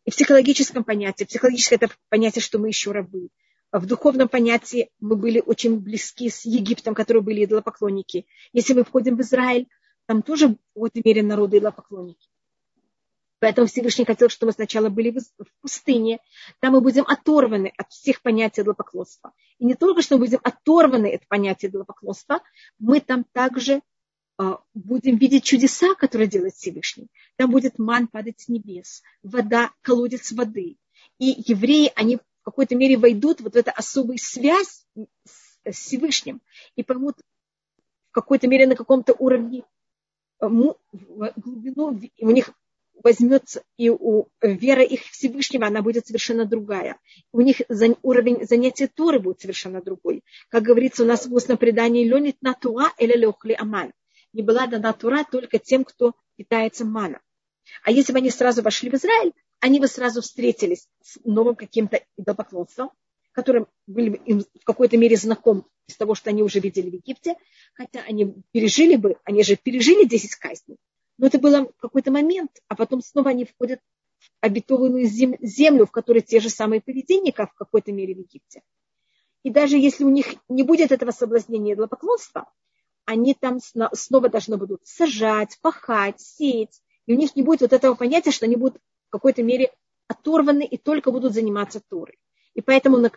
и 0.05 0.11
психологическом 0.11 0.83
понятии. 0.83 1.25
Психологическое 1.25 1.75
это 1.75 1.89
понятие, 2.09 2.41
что 2.41 2.59
мы 2.59 2.69
еще 2.69 2.91
рабы. 2.91 3.29
В 3.71 3.85
духовном 3.85 4.29
понятии 4.29 4.89
мы 4.99 5.17
были 5.17 5.41
очень 5.45 5.79
близки 5.79 6.29
с 6.29 6.45
Египтом, 6.45 6.93
которые 6.93 7.21
были 7.21 7.43
идолопоклонники. 7.43 8.25
Если 8.53 8.73
мы 8.73 8.85
входим 8.85 9.17
в 9.17 9.21
Израиль, 9.21 9.67
там 10.05 10.21
тоже 10.21 10.49
в 10.49 10.57
какой-то 10.73 11.01
мере 11.03 11.23
народы 11.23 11.57
идолопоклонники. 11.57 12.29
Поэтому 13.39 13.67
Всевышний 13.67 14.05
хотел, 14.05 14.29
чтобы 14.29 14.49
мы 14.49 14.53
сначала 14.53 14.89
были 14.89 15.11
в 15.11 15.61
пустыне. 15.61 16.19
Там 16.59 16.73
мы 16.73 16.81
будем 16.81 17.03
оторваны 17.07 17.71
от 17.77 17.91
всех 17.91 18.21
понятий 18.21 18.61
идолопоклонства. 18.61 19.33
И 19.59 19.65
не 19.65 19.75
только, 19.75 20.01
что 20.01 20.15
мы 20.15 20.25
будем 20.25 20.39
оторваны 20.43 21.13
от 21.13 21.27
понятия 21.27 21.67
идолопоклонства, 21.67 22.41
мы 22.79 22.99
там 22.99 23.23
также 23.33 23.81
а, 24.37 24.59
будем 24.73 25.17
видеть 25.17 25.43
чудеса, 25.43 25.93
которые 25.95 26.27
делает 26.27 26.55
Всевышний. 26.55 27.09
Там 27.35 27.51
будет 27.51 27.77
ман 27.77 28.07
падать 28.07 28.39
с 28.39 28.47
небес, 28.47 29.03
вода, 29.21 29.71
колодец 29.81 30.31
воды. 30.31 30.77
И 31.19 31.43
евреи, 31.47 31.91
они 31.95 32.17
в 32.17 32.21
какой-то 32.43 32.75
мере 32.75 32.97
войдут 32.97 33.41
вот 33.41 33.53
в 33.53 33.57
эту 33.57 33.71
особую 33.75 34.17
связь 34.17 34.85
с 35.23 35.71
Всевышним 35.71 36.41
и 36.75 36.83
поймут 36.83 37.17
в 38.09 38.11
какой-то 38.11 38.47
мере 38.47 38.65
на 38.65 38.75
каком-то 38.75 39.13
уровне 39.13 39.63
э, 40.39 40.47
глубину, 40.47 41.99
у 42.19 42.31
них 42.31 42.51
возьмется, 43.03 43.63
и 43.77 43.89
у 43.89 44.27
вера 44.41 44.83
их 44.83 45.01
Всевышнего, 45.01 45.67
она 45.67 45.81
будет 45.81 46.07
совершенно 46.07 46.45
другая. 46.45 46.97
У 47.31 47.41
них 47.41 47.61
уровень 48.01 48.45
занятия 48.47 48.87
Торы 48.87 49.19
будет 49.19 49.41
совершенно 49.41 49.81
другой. 49.81 50.23
Как 50.49 50.63
говорится 50.63 51.03
у 51.03 51.05
нас 51.05 51.25
в 51.25 51.33
устном 51.33 51.57
предании, 51.57 52.07
«Ленит 52.07 52.37
натуа 52.41 52.91
или 52.97 53.13
лехли 53.13 53.53
аман» 53.53 53.91
не 54.33 54.43
была 54.43 54.67
дана 54.67 54.93
Тура 54.93 55.25
только 55.29 55.59
тем, 55.59 55.83
кто 55.83 56.13
питается 56.35 56.85
маном. 56.85 57.21
А 57.83 57.91
если 57.91 58.13
бы 58.13 58.19
они 58.19 58.29
сразу 58.29 58.61
вошли 58.61 58.89
в 58.89 58.93
Израиль, 58.93 59.33
они 59.59 59.79
бы 59.79 59.87
сразу 59.87 60.21
встретились 60.21 60.87
с 61.01 61.19
новым 61.23 61.55
каким-то 61.55 62.01
идолопоклонством, 62.17 62.91
которым 63.31 63.67
были 63.87 64.09
бы 64.09 64.17
им 64.17 64.41
в 64.41 64.63
какой-то 64.63 64.97
мере 64.97 65.17
знаком 65.17 65.67
из 65.87 65.95
того, 65.95 66.15
что 66.15 66.29
они 66.29 66.43
уже 66.43 66.59
видели 66.59 66.89
в 66.89 66.93
Египте, 66.93 67.35
хотя 67.73 68.01
они 68.01 68.35
пережили 68.51 68.95
бы, 68.95 69.17
они 69.23 69.43
же 69.43 69.55
пережили 69.55 70.05
10 70.05 70.35
казней, 70.35 70.77
но 71.17 71.27
это 71.27 71.39
был 71.39 71.73
какой-то 71.79 72.11
момент, 72.11 72.51
а 72.67 72.75
потом 72.75 73.01
снова 73.01 73.31
они 73.31 73.45
входят 73.45 73.79
в 74.19 74.29
обетованную 74.41 75.05
землю, 75.05 75.85
в 75.85 75.91
которой 75.91 76.21
те 76.21 76.39
же 76.39 76.49
самые 76.49 76.81
поведения, 76.81 77.31
как 77.31 77.51
в 77.51 77.55
какой-то 77.55 77.91
мере 77.91 78.15
в 78.15 78.19
Египте. 78.19 78.61
И 79.43 79.49
даже 79.49 79.77
если 79.77 80.03
у 80.03 80.09
них 80.09 80.35
не 80.49 80.63
будет 80.63 80.91
этого 80.91 81.11
соблазнения 81.11 81.73
идолопоклонства, 81.73 82.51
они 83.05 83.33
там 83.33 83.59
снова 83.93 84.29
должны 84.29 84.57
будут 84.57 84.85
сажать, 84.85 85.57
пахать, 85.61 86.19
сеять. 86.19 86.81
И 87.05 87.13
у 87.13 87.17
них 87.17 87.35
не 87.35 87.43
будет 87.43 87.61
вот 87.61 87.73
этого 87.73 87.95
понятия, 87.95 88.31
что 88.31 88.45
они 88.45 88.57
будут 88.57 88.81
в 89.07 89.11
какой-то 89.11 89.43
мере 89.43 89.71
оторваны 90.07 90.65
и 90.65 90.77
только 90.77 91.11
будут 91.11 91.33
заниматься 91.33 91.79
Торой. 91.79 92.19
И 92.53 92.61
поэтому 92.61 92.97
на, 92.97 93.11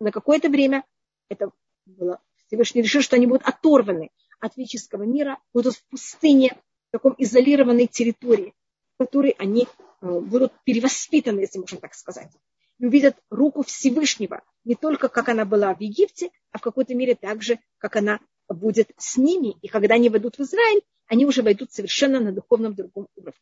на 0.00 0.10
какое-то 0.10 0.48
время 0.48 0.84
это 1.30 1.50
было, 1.86 2.20
Всевышний 2.46 2.82
решил, 2.82 3.00
что 3.00 3.16
они 3.16 3.26
будут 3.26 3.46
оторваны 3.46 4.10
от 4.40 4.54
физического 4.54 5.04
мира, 5.04 5.38
будут 5.54 5.76
в 5.76 5.84
пустыне, 5.88 6.60
таком 6.92 7.14
изолированной 7.18 7.88
территории, 7.88 8.54
в 8.94 9.04
которой 9.04 9.34
они 9.38 9.66
э, 9.66 10.20
будут 10.20 10.52
перевоспитаны, 10.64 11.40
если 11.40 11.58
можно 11.58 11.78
так 11.78 11.94
сказать. 11.94 12.30
И 12.78 12.86
увидят 12.86 13.16
руку 13.30 13.64
Всевышнего, 13.64 14.42
не 14.64 14.74
только 14.74 15.08
как 15.08 15.28
она 15.28 15.44
была 15.44 15.74
в 15.74 15.80
Египте, 15.80 16.30
а 16.52 16.58
в 16.58 16.60
какой-то 16.60 16.94
мере 16.94 17.14
также, 17.14 17.58
как 17.78 17.96
она 17.96 18.20
будет 18.48 18.90
с 18.98 19.16
ними, 19.16 19.56
и 19.62 19.68
когда 19.68 19.94
они 19.94 20.08
войдут 20.08 20.36
в 20.36 20.42
Израиль, 20.42 20.82
они 21.06 21.26
уже 21.26 21.42
войдут 21.42 21.72
совершенно 21.72 22.20
на 22.20 22.32
духовном 22.32 22.74
другом 22.74 23.08
уровне. 23.16 23.40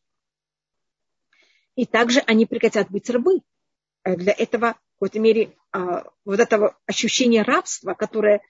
И 1.76 1.87
также 1.87 2.21
они 2.21 2.47
прекратят 2.47 2.90
быть 2.90 3.09
рабы. 3.11 3.40
Э, 4.04 4.16
для 4.16 4.33
этого, 4.33 4.75
в 4.75 4.95
какой-то 4.95 5.19
мере, 5.19 5.57
а, 5.73 6.04
вот 6.25 6.40
этого 6.40 6.78
ощущения 6.87 7.42
рабства, 7.42 7.95
которое 7.95 8.42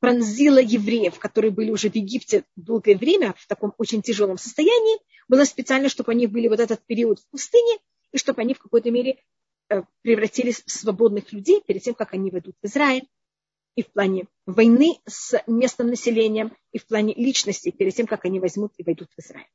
пронзила 0.00 0.58
евреев, 0.58 1.18
которые 1.18 1.50
были 1.50 1.70
уже 1.70 1.90
в 1.90 1.94
Египте 1.94 2.44
долгое 2.56 2.96
время 2.96 3.34
в 3.38 3.46
таком 3.46 3.74
очень 3.78 4.02
тяжелом 4.02 4.38
состоянии, 4.38 4.98
было 5.28 5.44
специально, 5.44 5.88
чтобы 5.88 6.12
они 6.12 6.26
были 6.26 6.48
вот 6.48 6.58
этот 6.58 6.84
период 6.86 7.20
в 7.20 7.28
пустыне, 7.28 7.78
и 8.12 8.18
чтобы 8.18 8.40
они 8.40 8.54
в 8.54 8.58
какой-то 8.58 8.90
мере 8.90 9.22
э, 9.68 9.82
превратились 10.02 10.62
в 10.64 10.70
свободных 10.70 11.32
людей 11.32 11.62
перед 11.64 11.82
тем, 11.82 11.94
как 11.94 12.14
они 12.14 12.30
войдут 12.30 12.56
в 12.60 12.66
Израиль, 12.66 13.06
и 13.76 13.82
в 13.82 13.92
плане 13.92 14.26
войны 14.46 14.98
с 15.06 15.42
местным 15.46 15.88
населением, 15.88 16.56
и 16.72 16.78
в 16.78 16.86
плане 16.86 17.14
личности 17.14 17.70
перед 17.70 17.94
тем, 17.94 18.06
как 18.06 18.24
они 18.24 18.40
возьмут 18.40 18.72
и 18.78 18.82
войдут 18.82 19.08
в 19.16 19.20
Израиль. 19.20 19.46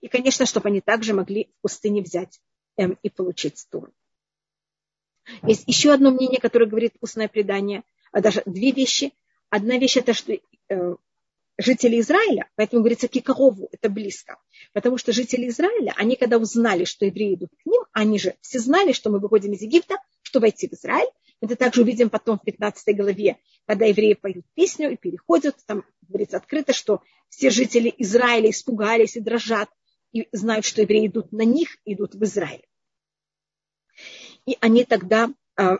И, 0.00 0.08
конечно, 0.08 0.46
чтобы 0.46 0.68
они 0.68 0.80
также 0.80 1.12
могли 1.12 1.52
в 1.58 1.62
пустыне 1.62 2.00
взять 2.00 2.40
эм, 2.76 2.98
и 3.02 3.10
получить 3.10 3.66
Тору. 3.70 3.92
Есть 5.42 5.64
еще 5.66 5.92
одно 5.92 6.10
мнение, 6.10 6.40
которое 6.40 6.66
говорит 6.66 6.94
устное 7.00 7.28
предание, 7.28 7.84
а 8.12 8.20
даже 8.20 8.42
две 8.46 8.72
вещи. 8.72 9.12
Одна 9.50 9.78
вещь 9.78 9.96
это, 9.96 10.14
что 10.14 10.32
э, 10.32 10.94
жители 11.58 12.00
Израиля, 12.00 12.48
поэтому 12.56 12.82
говорится 12.82 13.08
Кикарову, 13.08 13.68
это 13.72 13.88
близко. 13.88 14.38
Потому 14.72 14.96
что 14.96 15.12
жители 15.12 15.48
Израиля, 15.48 15.92
они 15.96 16.16
когда 16.16 16.38
узнали, 16.38 16.84
что 16.84 17.04
евреи 17.04 17.34
идут 17.34 17.50
к 17.50 17.66
ним, 17.66 17.82
они 17.92 18.18
же 18.18 18.34
все 18.40 18.60
знали, 18.60 18.92
что 18.92 19.10
мы 19.10 19.18
выходим 19.18 19.52
из 19.52 19.62
Египта, 19.62 19.96
чтобы 20.22 20.44
войти 20.44 20.68
в 20.68 20.72
Израиль. 20.72 21.10
Это 21.40 21.56
также 21.56 21.82
увидим 21.82 22.10
потом 22.10 22.38
в 22.38 22.44
15 22.44 22.96
главе, 22.96 23.38
когда 23.66 23.86
евреи 23.86 24.14
поют 24.14 24.44
песню 24.54 24.92
и 24.92 24.96
переходят, 24.96 25.56
там 25.66 25.84
говорится 26.02 26.36
открыто, 26.36 26.72
что 26.72 27.02
все 27.28 27.50
жители 27.50 27.92
Израиля 27.98 28.50
испугались 28.50 29.16
и 29.16 29.20
дрожат, 29.20 29.70
и 30.12 30.28
знают, 30.32 30.64
что 30.64 30.82
евреи 30.82 31.06
идут 31.06 31.32
на 31.32 31.42
них, 31.42 31.78
идут 31.84 32.14
в 32.14 32.22
Израиль. 32.24 32.64
И 34.46 34.56
они 34.60 34.84
тогда 34.84 35.30
а, 35.56 35.78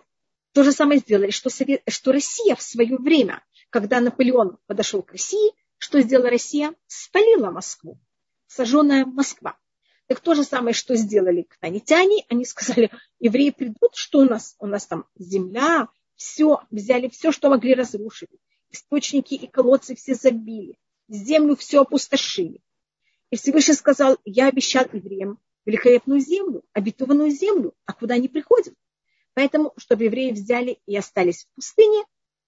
то 0.53 0.65
же 0.65 0.73
самое 0.73 1.01
сделали, 1.01 1.31
что, 1.31 1.51
Совет, 1.51 1.83
что 1.89 2.13
Россия 2.13 2.55
в 2.55 2.63
свое 2.63 2.97
время, 2.97 3.43
когда 3.71 4.01
Наполеон 4.01 4.59
подошел 4.67 5.03
к 5.03 5.13
России, 5.13 5.53
что 5.79 6.01
сделала 6.01 6.31
Россия? 6.31 6.75
Спалила 6.87 7.51
Москву. 7.51 7.99
Сожженная 8.47 9.07
Москва. 9.07 9.57
Так 10.09 10.21
то 10.21 10.35
же 10.35 10.45
самое, 10.45 10.75
что 10.75 10.97
сделали 10.97 11.43
кнанитяне. 11.43 12.27
Они 12.29 12.45
сказали, 12.45 12.91
евреи 13.21 13.51
придут, 13.51 13.95
что 13.95 14.19
у 14.19 14.25
нас? 14.25 14.57
У 14.59 14.67
нас 14.67 14.87
там 14.87 15.07
земля, 15.17 15.89
все, 16.17 16.61
взяли 16.71 17.09
все, 17.09 17.33
что 17.33 17.49
могли 17.49 17.75
разрушить. 17.75 18.29
Источники 18.71 19.35
и 19.35 19.47
колодцы 19.47 19.95
все 19.95 20.15
забили. 20.15 20.77
Землю 21.09 21.57
все 21.57 21.83
опустошили. 21.83 22.61
И 23.31 23.37
Всевышний 23.37 23.75
сказал, 23.75 24.19
я 24.25 24.49
обещал 24.49 24.85
евреям 24.93 25.39
великолепную 25.65 26.21
землю, 26.21 26.65
обетованную 26.73 27.31
землю, 27.31 27.75
а 27.87 27.93
куда 27.93 28.15
они 28.15 28.29
приходят. 28.29 28.75
Поэтому, 29.35 29.73
чтобы 29.77 30.05
евреи 30.05 30.33
взяли 30.33 30.81
и 30.87 30.97
остались 30.97 31.45
в 31.45 31.55
пустыне, 31.55 32.05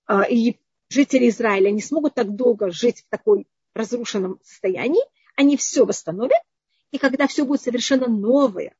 а, 0.06 0.24
и 0.24 0.56
жители 0.92 1.28
Израиля 1.28 1.70
не 1.70 1.80
смогут 1.80 2.14
так 2.14 2.34
долго 2.34 2.70
жить 2.70 3.00
в 3.00 3.08
такой 3.08 3.46
разрушенном 3.74 4.38
состоянии, 4.42 5.02
они 5.36 5.56
все 5.56 5.84
восстановят, 5.84 6.42
и 6.90 6.98
когда 6.98 7.26
все 7.26 7.44
будет 7.44 7.62
совершенно 7.62 8.06
новое, 8.08 8.74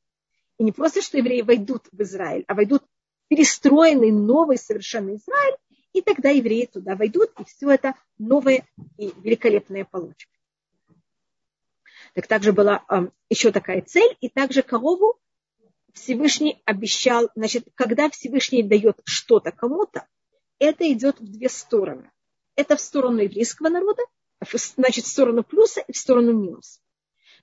и 0.58 0.64
не 0.64 0.72
просто, 0.72 1.00
что 1.00 1.16
евреи 1.18 1.40
войдут 1.40 1.86
в 1.90 2.02
Израиль, 2.02 2.44
а 2.46 2.54
войдут 2.54 2.82
перестроенный 3.28 4.12
новый 4.12 4.58
совершенно 4.58 5.14
Израиль, 5.14 5.56
и 5.94 6.02
тогда 6.02 6.28
евреи 6.30 6.66
туда 6.66 6.94
войдут, 6.96 7.30
и 7.40 7.44
все 7.44 7.70
это 7.70 7.94
новое 8.18 8.66
и 8.98 9.12
великолепное 9.22 9.84
получат. 9.84 10.28
Так 12.14 12.26
также 12.26 12.52
была 12.52 12.84
э, 12.90 13.08
еще 13.30 13.52
такая 13.52 13.80
цель, 13.80 14.16
и 14.20 14.28
также 14.28 14.62
корову 14.62 15.18
Всевышний 15.94 16.62
обещал, 16.66 17.30
значит, 17.34 17.66
когда 17.74 18.10
Всевышний 18.10 18.62
дает 18.62 19.00
что-то 19.04 19.50
кому-то, 19.50 20.06
это 20.64 20.90
идет 20.92 21.20
в 21.20 21.24
две 21.24 21.48
стороны. 21.48 22.10
Это 22.54 22.76
в 22.76 22.80
сторону 22.80 23.20
еврейского 23.20 23.68
народа, 23.68 24.02
значит, 24.76 25.04
в 25.04 25.08
сторону 25.08 25.42
плюса 25.42 25.80
и 25.86 25.92
в 25.92 25.96
сторону 25.96 26.32
минуса. 26.32 26.80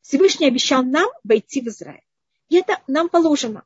Всевышний 0.01 0.47
обещал 0.47 0.83
нам 0.83 1.09
войти 1.23 1.61
в 1.61 1.67
Израиль. 1.67 2.03
И 2.47 2.55
это 2.55 2.81
нам 2.87 3.09
положено. 3.09 3.63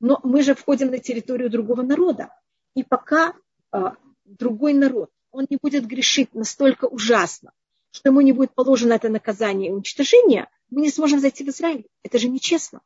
Но 0.00 0.20
мы 0.22 0.42
же 0.42 0.54
входим 0.54 0.90
на 0.90 0.98
территорию 0.98 1.50
другого 1.50 1.82
народа. 1.82 2.30
И 2.74 2.82
пока 2.82 3.34
э, 3.72 3.78
другой 4.24 4.74
народ, 4.74 5.10
он 5.30 5.46
не 5.48 5.58
будет 5.60 5.86
грешить 5.86 6.34
настолько 6.34 6.86
ужасно, 6.86 7.52
что 7.90 8.10
ему 8.10 8.20
не 8.20 8.32
будет 8.32 8.54
положено 8.54 8.94
это 8.94 9.08
наказание 9.08 9.70
и 9.70 9.72
уничтожение, 9.72 10.48
мы 10.70 10.82
не 10.82 10.90
сможем 10.90 11.20
зайти 11.20 11.44
в 11.44 11.48
Израиль. 11.48 11.86
Это 12.02 12.18
же 12.18 12.28
нечестно. 12.28 12.80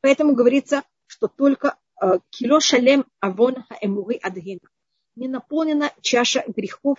Поэтому 0.00 0.34
говорится, 0.34 0.84
что 1.06 1.28
только 1.28 1.76
э, 2.00 2.20
кило 2.30 2.60
шалем 2.60 3.04
авон 3.20 3.64
хаэмури 3.68 4.18
адгена. 4.22 4.68
Не 5.18 5.26
наполнена 5.26 5.92
чаша 6.00 6.44
грехов, 6.46 6.98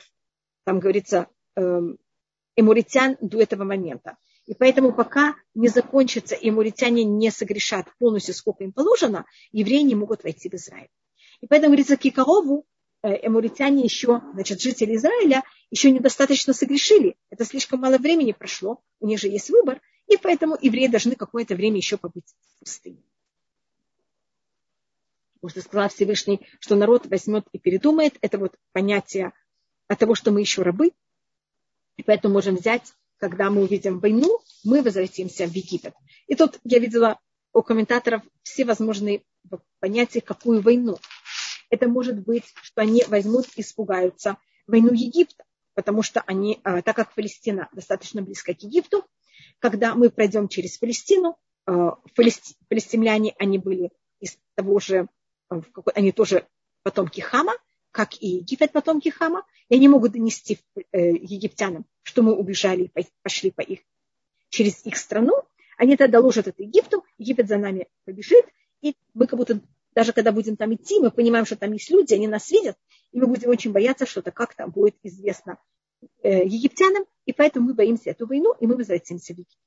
там 0.66 0.80
говорится, 0.80 1.28
эм, 1.56 1.98
эмуритян 2.58 3.16
до 3.22 3.40
этого 3.40 3.64
момента. 3.64 4.18
И 4.46 4.54
поэтому 4.54 4.94
пока 4.94 5.36
не 5.56 5.70
закончится, 5.70 6.36
и 6.36 6.50
эмуритяне 6.50 7.06
не 7.06 7.32
согрешат 7.32 7.88
полностью, 7.98 8.34
сколько 8.34 8.66
им 8.66 8.74
положено, 8.74 9.26
евреи 9.54 9.84
не 9.84 9.96
могут 9.96 10.24
войти 10.24 10.50
в 10.50 10.54
Израиль. 10.56 10.90
И 11.40 11.48
поэтому 11.48 11.70
говорится, 11.70 11.96
Кикарову 11.96 12.66
эмуритяне 13.02 13.84
еще, 13.84 14.22
значит, 14.34 14.60
жители 14.60 14.98
Израиля 14.98 15.44
еще 15.72 15.90
недостаточно 15.90 16.52
согрешили. 16.52 17.16
Это 17.30 17.46
слишком 17.46 17.80
мало 17.80 17.98
времени 17.98 18.34
прошло, 18.34 18.82
у 19.00 19.08
них 19.08 19.20
же 19.20 19.30
есть 19.30 19.50
выбор, 19.50 19.80
и 20.08 20.18
поэтому 20.18 20.58
евреи 20.60 20.88
должны 20.88 21.16
какое-то 21.16 21.56
время 21.56 21.78
еще 21.78 21.98
побыть 21.98 22.36
в 22.56 22.60
пустыне. 22.60 23.02
Потому 25.42 25.52
что 25.52 25.62
сказал 25.68 25.90
Всевышний, 25.90 26.48
что 26.60 26.76
народ 26.76 27.08
возьмет 27.08 27.46
и 27.52 27.60
передумает. 27.60 28.18
Это 28.22 28.38
вот 28.38 28.56
понятие 28.74 29.32
от 29.88 30.00
того, 30.00 30.16
что 30.16 30.32
мы 30.32 30.42
еще 30.42 30.62
рабы. 30.62 30.92
И 31.98 32.04
поэтому 32.04 32.34
можем 32.34 32.56
взять, 32.56 32.94
когда 33.18 33.50
мы 33.50 33.64
увидим 33.64 34.00
войну, 34.00 34.40
мы 34.64 34.82
возвратимся 34.82 35.48
в 35.48 35.52
Египет. 35.52 35.94
И 36.28 36.36
тут 36.36 36.60
я 36.64 36.80
видела 36.80 37.20
у 37.54 37.62
комментаторов 37.62 38.22
все 38.44 38.66
возможные 38.66 39.24
понятия, 39.80 40.22
какую 40.22 40.62
войну. 40.62 40.98
Это 41.70 41.88
может 41.88 42.20
быть, 42.20 42.46
что 42.62 42.82
они 42.82 43.04
возьмут 43.08 43.48
и 43.56 43.62
испугаются 43.62 44.38
войну 44.68 44.94
Египта, 44.94 45.44
потому 45.74 46.04
что 46.04 46.22
они, 46.22 46.60
а, 46.64 46.82
так 46.82 46.96
как 46.96 47.14
Палестина 47.14 47.70
достаточно 47.74 48.22
близко 48.22 48.54
к 48.54 48.62
Египту, 48.62 49.06
когда 49.60 49.96
мы 49.96 50.10
пройдем 50.10 50.48
через 50.48 50.78
Палестину, 50.78 51.38
э, 51.68 51.90
палестимляне, 52.16 53.36
они 53.38 53.58
были 53.58 53.92
из 54.20 54.38
того 54.56 54.80
же, 54.80 55.08
они 55.96 56.12
тоже 56.12 56.48
потомки 56.84 57.22
Хама, 57.22 57.54
как 57.92 58.22
и 58.22 58.28
Египет 58.28 58.72
потомки 58.72 59.10
Хама, 59.10 59.46
и 59.70 59.76
они 59.76 59.88
могут 59.88 60.14
донести 60.14 60.60
э, 60.92 61.12
египтянам, 61.12 61.86
что 62.04 62.22
мы 62.22 62.36
убежали 62.36 62.92
и 62.96 63.06
пошли 63.22 63.52
по 63.52 63.62
их, 63.62 63.80
через 64.50 64.86
их 64.86 64.98
страну, 64.98 65.34
они 65.78 65.96
тогда 65.96 66.20
доложат 66.20 66.48
это 66.48 66.62
Египту, 66.62 67.04
Египет 67.18 67.48
за 67.48 67.58
нами 67.58 67.88
побежит, 68.06 68.46
и 68.82 68.96
мы 69.14 69.28
как 69.28 69.40
будто, 69.40 69.62
даже 69.94 70.14
когда 70.14 70.32
будем 70.32 70.56
там 70.56 70.74
идти, 70.76 71.00
мы 71.00 71.12
понимаем, 71.12 71.46
что 71.46 71.56
там 71.56 71.72
есть 71.74 71.90
люди, 71.90 72.14
они 72.14 72.28
нас 72.28 72.50
видят, 72.52 72.78
и 73.12 73.20
мы 73.20 73.28
будем 73.28 73.50
очень 73.50 73.72
бояться, 73.72 74.06
что 74.06 74.20
это 74.20 74.32
как-то 74.32 74.68
будет 74.68 74.96
известно 75.04 75.58
э, 76.22 76.46
египтянам, 76.46 77.06
и 77.26 77.34
поэтому 77.34 77.68
мы 77.68 77.74
боимся 77.74 78.12
эту 78.12 78.28
войну, 78.28 78.54
и 78.60 78.68
мы 78.68 78.76
возвратимся 78.76 79.34
в 79.34 79.38
Египет. 79.38 79.58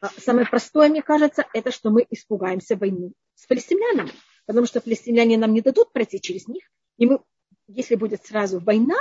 А 0.00 0.08
самое 0.18 0.46
простое, 0.46 0.88
мне 0.88 1.02
кажется, 1.02 1.46
это 1.52 1.70
что 1.70 1.90
мы 1.90 2.06
испугаемся 2.08 2.76
войны 2.76 3.12
с 3.34 3.46
палестинянами, 3.46 4.12
потому 4.46 4.66
что 4.66 4.80
палестиняне 4.80 5.36
нам 5.36 5.52
не 5.52 5.60
дадут 5.60 5.92
пройти 5.92 6.20
через 6.20 6.48
них, 6.48 6.64
и 6.96 7.06
мы, 7.06 7.20
если 7.66 7.96
будет 7.96 8.24
сразу 8.24 8.60
война, 8.60 8.96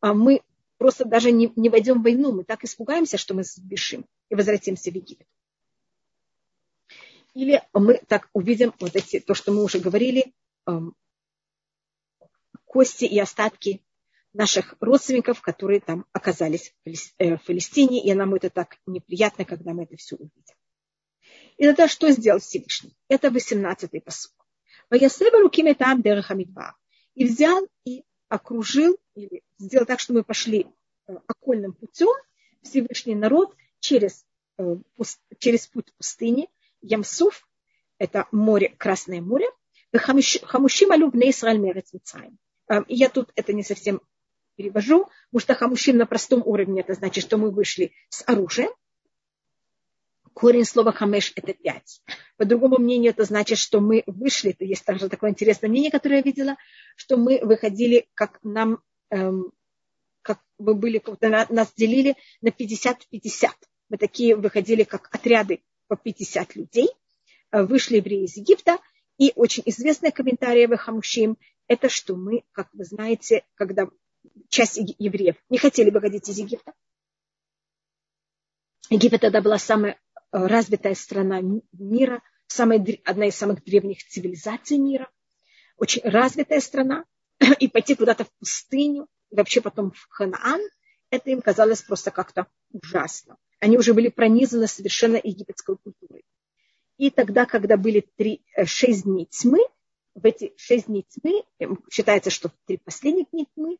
а 0.00 0.14
мы 0.14 0.40
просто 0.78 1.04
даже 1.04 1.32
не, 1.32 1.52
не 1.56 1.68
войдем 1.68 2.00
в 2.00 2.02
войну, 2.02 2.32
мы 2.32 2.44
так 2.44 2.64
испугаемся, 2.64 3.18
что 3.18 3.34
мы 3.34 3.44
сбежим 3.44 4.06
и 4.30 4.34
возвратимся 4.34 4.90
в 4.90 4.94
Египет. 4.94 5.26
Или 7.34 7.62
мы 7.74 8.00
так 8.08 8.30
увидим 8.32 8.72
вот 8.80 8.96
эти, 8.96 9.20
то, 9.20 9.34
что 9.34 9.52
мы 9.52 9.62
уже 9.62 9.78
говорили, 9.80 10.32
эм, 10.66 10.94
кости 12.64 13.04
и 13.04 13.18
остатки 13.18 13.82
наших 14.32 14.74
родственников, 14.80 15.40
которые 15.40 15.80
там 15.80 16.04
оказались 16.12 16.74
э, 16.84 17.36
в 17.36 17.44
Палестине, 17.44 18.04
и 18.04 18.14
нам 18.14 18.34
это 18.34 18.50
так 18.50 18.76
неприятно, 18.86 19.44
когда 19.44 19.72
мы 19.72 19.84
это 19.84 19.96
все 19.96 20.16
увидим. 20.16 20.54
И 21.56 21.64
тогда 21.64 21.88
что 21.88 22.10
сделал 22.10 22.40
Всевышний? 22.40 22.96
Это 23.08 23.28
18-й 23.28 24.00
посуд. 24.00 24.32
И 27.14 27.24
взял 27.24 27.68
и 27.84 28.04
окружил, 28.28 28.98
или 29.14 29.42
сделал 29.58 29.86
так, 29.86 30.00
что 30.00 30.12
мы 30.12 30.22
пошли 30.22 30.66
э, 31.06 31.14
окольным 31.26 31.72
путем, 31.72 32.14
Всевышний 32.62 33.14
народ 33.14 33.54
через, 33.80 34.24
э, 34.58 34.76
через 35.38 35.66
путь 35.66 35.92
пустыни, 35.96 36.48
Ямсуф, 36.80 37.48
это 37.98 38.28
море, 38.30 38.74
Красное 38.78 39.20
море, 39.20 39.46
Хамушим 39.92 40.92
алю 40.92 41.10
бне 41.10 41.30
Исраэль 41.30 41.58
мерец 41.58 41.92
я 42.88 43.08
тут 43.08 43.32
это 43.34 43.52
не 43.52 43.62
совсем 43.62 44.02
перевожу. 44.58 45.08
Муштаха 45.32 45.68
мужчин 45.68 45.96
на 45.96 46.06
простом 46.06 46.42
уровне, 46.44 46.80
это 46.80 46.94
значит, 46.94 47.24
что 47.24 47.38
мы 47.38 47.50
вышли 47.50 47.92
с 48.08 48.24
оружием. 48.26 48.70
Корень 50.34 50.64
слова 50.64 50.92
хамеш– 50.92 51.32
это 51.36 51.54
пять. 51.54 52.02
По 52.36 52.44
другому 52.44 52.78
мнению, 52.78 53.10
это 53.10 53.24
значит, 53.24 53.58
что 53.58 53.80
мы 53.80 54.02
вышли, 54.06 54.50
это 54.50 54.64
есть 54.64 54.84
также 54.84 55.08
такое 55.08 55.30
интересное 55.30 55.68
мнение, 55.70 55.90
которое 55.90 56.16
я 56.16 56.22
видела, 56.22 56.56
что 56.96 57.16
мы 57.16 57.40
выходили, 57.42 58.08
как 58.14 58.38
нам 58.42 58.80
эм, 59.10 59.52
мы 60.58 60.74
были, 60.74 61.02
нас 61.50 61.72
делили 61.76 62.16
на 62.40 62.48
50-50. 62.48 63.48
Мы 63.88 63.96
такие 63.96 64.36
выходили 64.36 64.82
как 64.82 65.08
отряды 65.14 65.62
по 65.86 65.96
50 65.96 66.56
людей. 66.56 66.88
Э, 67.50 67.62
вышли 67.62 67.96
евреи 67.96 68.24
из 68.24 68.36
Египта. 68.36 68.78
И 69.16 69.32
очень 69.34 69.62
известный 69.66 70.12
комментарий 70.12 70.66
в 70.66 70.76
Хамушим– 70.76 71.38
это 71.68 71.88
что 71.88 72.16
мы, 72.16 72.44
как 72.52 72.68
вы 72.72 72.84
знаете, 72.84 73.44
когда 73.54 73.88
часть 74.48 74.78
евреев 74.98 75.36
не 75.48 75.58
хотели 75.58 75.90
выходить 75.90 76.28
из 76.28 76.38
Египта. 76.38 76.72
Египет 78.90 79.20
тогда 79.20 79.40
была 79.40 79.58
самая 79.58 79.92
э, 79.92 79.96
развитая 80.30 80.94
страна 80.94 81.40
мира, 81.72 82.22
самая, 82.46 82.84
одна 83.04 83.26
из 83.26 83.36
самых 83.36 83.62
древних 83.62 84.04
цивилизаций 84.06 84.78
мира, 84.78 85.10
очень 85.76 86.02
развитая 86.04 86.60
страна, 86.60 87.04
и 87.60 87.68
пойти 87.68 87.94
куда-то 87.94 88.24
в 88.24 88.32
пустыню, 88.38 89.06
и 89.30 89.36
вообще 89.36 89.60
потом 89.60 89.92
в 89.92 90.06
Ханаан, 90.08 90.60
это 91.10 91.30
им 91.30 91.42
казалось 91.42 91.82
просто 91.82 92.10
как-то 92.10 92.46
ужасно. 92.72 93.36
Они 93.60 93.76
уже 93.76 93.94
были 93.94 94.08
пронизаны 94.08 94.66
совершенно 94.66 95.16
египетской 95.16 95.76
культурой. 95.76 96.24
И 96.96 97.10
тогда, 97.10 97.46
когда 97.46 97.76
были 97.76 98.08
три, 98.16 98.44
э, 98.56 98.64
шесть 98.64 99.04
дней 99.04 99.26
тьмы, 99.26 99.60
в 100.14 100.24
эти 100.24 100.52
шесть 100.56 100.86
дней 100.86 101.06
тьмы, 101.08 101.44
считается, 101.90 102.30
что 102.30 102.50
три 102.66 102.78
последних 102.78 103.30
дней 103.30 103.46
тьмы, 103.54 103.78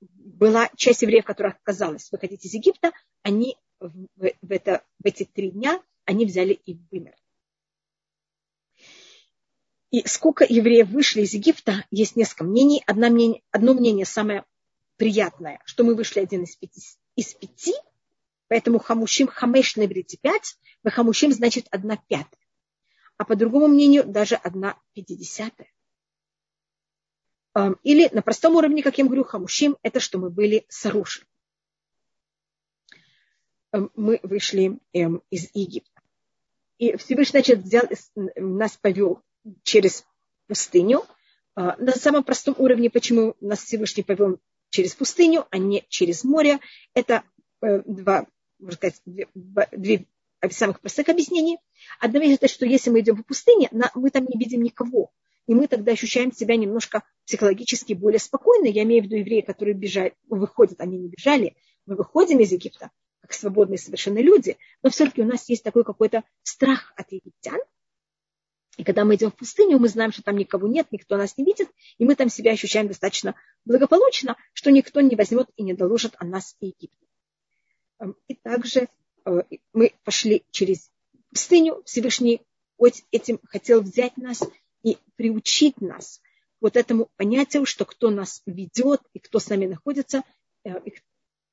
была 0.00 0.70
часть 0.76 1.02
евреев, 1.02 1.24
которая 1.24 1.54
отказалась 1.54 2.10
выходить 2.12 2.44
из 2.44 2.54
Египта, 2.54 2.92
они 3.22 3.56
в, 3.80 4.02
это, 4.48 4.84
в 4.98 5.06
эти 5.06 5.24
три 5.24 5.50
дня 5.50 5.82
они 6.04 6.24
взяли 6.24 6.52
и 6.52 6.78
вымерли. 6.90 7.16
И 9.90 10.06
сколько 10.06 10.44
евреев 10.48 10.88
вышли 10.88 11.22
из 11.22 11.32
Египта, 11.32 11.84
есть 11.90 12.16
несколько 12.16 12.44
мнений. 12.44 12.82
Одно 12.86 13.08
мнение, 13.08 13.42
одно 13.50 13.74
мнение 13.74 14.04
самое 14.04 14.44
приятное, 14.96 15.60
что 15.64 15.84
мы 15.84 15.94
вышли 15.94 16.20
один 16.20 16.42
из 16.44 16.56
пяти, 16.56 16.82
из 17.16 17.34
пяти 17.34 17.74
поэтому 18.48 18.78
хамушим 18.78 19.28
хамеш 19.28 19.76
на 19.76 19.84
иврите 19.84 20.18
пять, 20.20 20.56
хамушим 20.84 21.32
значит 21.32 21.66
одна 21.70 21.96
пятая. 22.08 22.40
А 23.16 23.24
по 23.24 23.36
другому 23.36 23.68
мнению, 23.68 24.04
даже 24.04 24.36
одна 24.36 24.78
пятидесятая. 24.94 25.70
Или 27.82 28.08
на 28.12 28.22
простом 28.22 28.56
уровне, 28.56 28.82
как 28.82 28.98
я 28.98 29.04
говорю, 29.04 29.24
хамушим, 29.24 29.76
это 29.82 30.00
что 30.00 30.18
мы 30.18 30.30
были 30.30 30.64
сорушены. 30.68 31.26
Мы 33.94 34.20
вышли 34.22 34.78
эм, 34.92 35.22
из 35.30 35.50
Египта. 35.54 36.00
И 36.78 36.96
Всевышний, 36.96 37.40
значит, 37.40 37.58
взял, 37.58 37.84
нас 38.36 38.76
повел 38.76 39.22
через 39.62 40.04
пустыню. 40.46 41.04
А, 41.54 41.76
на 41.76 41.92
самом 41.92 42.22
простом 42.22 42.54
уровне, 42.58 42.88
почему 42.88 43.36
нас 43.40 43.64
Всевышний 43.64 44.04
повел 44.04 44.38
через 44.70 44.94
пустыню, 44.94 45.46
а 45.50 45.58
не 45.58 45.84
через 45.88 46.24
море, 46.24 46.60
это 46.94 47.24
э, 47.62 47.82
два, 47.84 48.26
можно 48.58 48.76
сказать, 48.76 49.02
две 49.04 50.06
самых 50.50 50.80
простых 50.80 51.08
объяснений. 51.08 51.58
Одно 51.98 52.20
из 52.20 52.36
это, 52.36 52.48
что 52.48 52.64
если 52.64 52.90
мы 52.90 53.00
идем 53.00 53.16
по 53.16 53.24
пустыне, 53.24 53.68
мы 53.94 54.10
там 54.10 54.24
не 54.24 54.38
видим 54.38 54.62
никого. 54.62 55.10
И 55.48 55.54
мы 55.54 55.66
тогда 55.66 55.92
ощущаем 55.92 56.30
себя 56.30 56.56
немножко 56.56 57.02
психологически 57.26 57.94
более 57.94 58.20
спокойно. 58.20 58.66
Я 58.66 58.82
имею 58.84 59.02
в 59.02 59.06
виду 59.06 59.16
евреи, 59.16 59.40
которые 59.40 59.74
бежали, 59.74 60.14
выходят, 60.28 60.80
они 60.80 60.98
не 60.98 61.08
бежали. 61.08 61.56
Мы 61.86 61.96
выходим 61.96 62.38
из 62.38 62.52
Египта, 62.52 62.90
как 63.22 63.32
свободные 63.32 63.78
совершенно 63.78 64.18
люди, 64.18 64.58
но 64.82 64.90
все-таки 64.90 65.22
у 65.22 65.24
нас 65.24 65.48
есть 65.48 65.64
такой 65.64 65.84
какой-то 65.84 66.22
страх 66.42 66.92
от 66.96 67.10
египтян, 67.12 67.60
и 68.76 68.84
когда 68.84 69.04
мы 69.04 69.16
идем 69.16 69.32
в 69.32 69.36
пустыню, 69.36 69.78
мы 69.78 69.88
знаем, 69.88 70.12
что 70.12 70.22
там 70.22 70.36
никого 70.36 70.68
нет, 70.68 70.86
никто 70.92 71.16
нас 71.16 71.36
не 71.36 71.44
видит, 71.44 71.68
и 71.96 72.04
мы 72.04 72.14
там 72.14 72.28
себя 72.28 72.52
ощущаем 72.52 72.86
достаточно 72.86 73.34
благополучно, 73.64 74.36
что 74.52 74.70
никто 74.70 75.00
не 75.00 75.16
возьмет 75.16 75.48
и 75.56 75.64
не 75.64 75.74
доложит 75.74 76.14
о 76.18 76.24
нас 76.24 76.54
и 76.60 76.66
Египте. 76.66 77.06
Эм, 77.98 78.14
и 78.28 78.34
также 78.34 78.86
э, 79.24 79.42
мы 79.72 79.94
пошли 80.04 80.44
через 80.52 80.92
пустыню. 81.30 81.82
Всевышний 81.86 82.42
этим 83.10 83.40
хотел 83.48 83.80
взять 83.80 84.16
нас 84.16 84.44
и 84.82 84.98
приучить 85.16 85.80
нас 85.80 86.20
вот 86.60 86.76
этому 86.76 87.08
понятию, 87.16 87.64
что 87.64 87.84
кто 87.84 88.10
нас 88.10 88.42
ведет 88.46 89.00
и 89.12 89.18
кто 89.18 89.38
с 89.38 89.48
нами 89.48 89.66
находится, 89.66 90.22
э, 90.64 90.70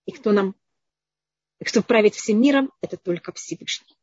и 0.05 0.11
кто 0.11 0.31
нам, 0.31 0.55
и 1.59 1.65
кто 1.65 1.81
правит 1.81 2.15
всем 2.15 2.41
миром, 2.41 2.71
это 2.81 2.97
только 2.97 3.31
Всевышний. 3.33 3.95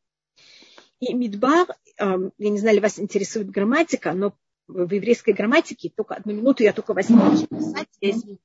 И 0.99 1.13
Мидбар, 1.13 1.67
я 1.97 2.31
не 2.37 2.59
знаю, 2.59 2.75
ли 2.75 2.81
вас 2.81 2.97
интересует 2.97 3.49
грамматика, 3.49 4.13
но 4.13 4.33
в 4.67 4.91
еврейской 4.93 5.33
грамматике, 5.33 5.89
только 5.89 6.15
одну 6.15 6.33
минуту 6.33 6.63
я 6.63 6.73
только 6.73 6.93
возьму 6.93 7.31
писать, 7.47 7.89
я 7.99 8.11
извиняюсь. 8.11 8.39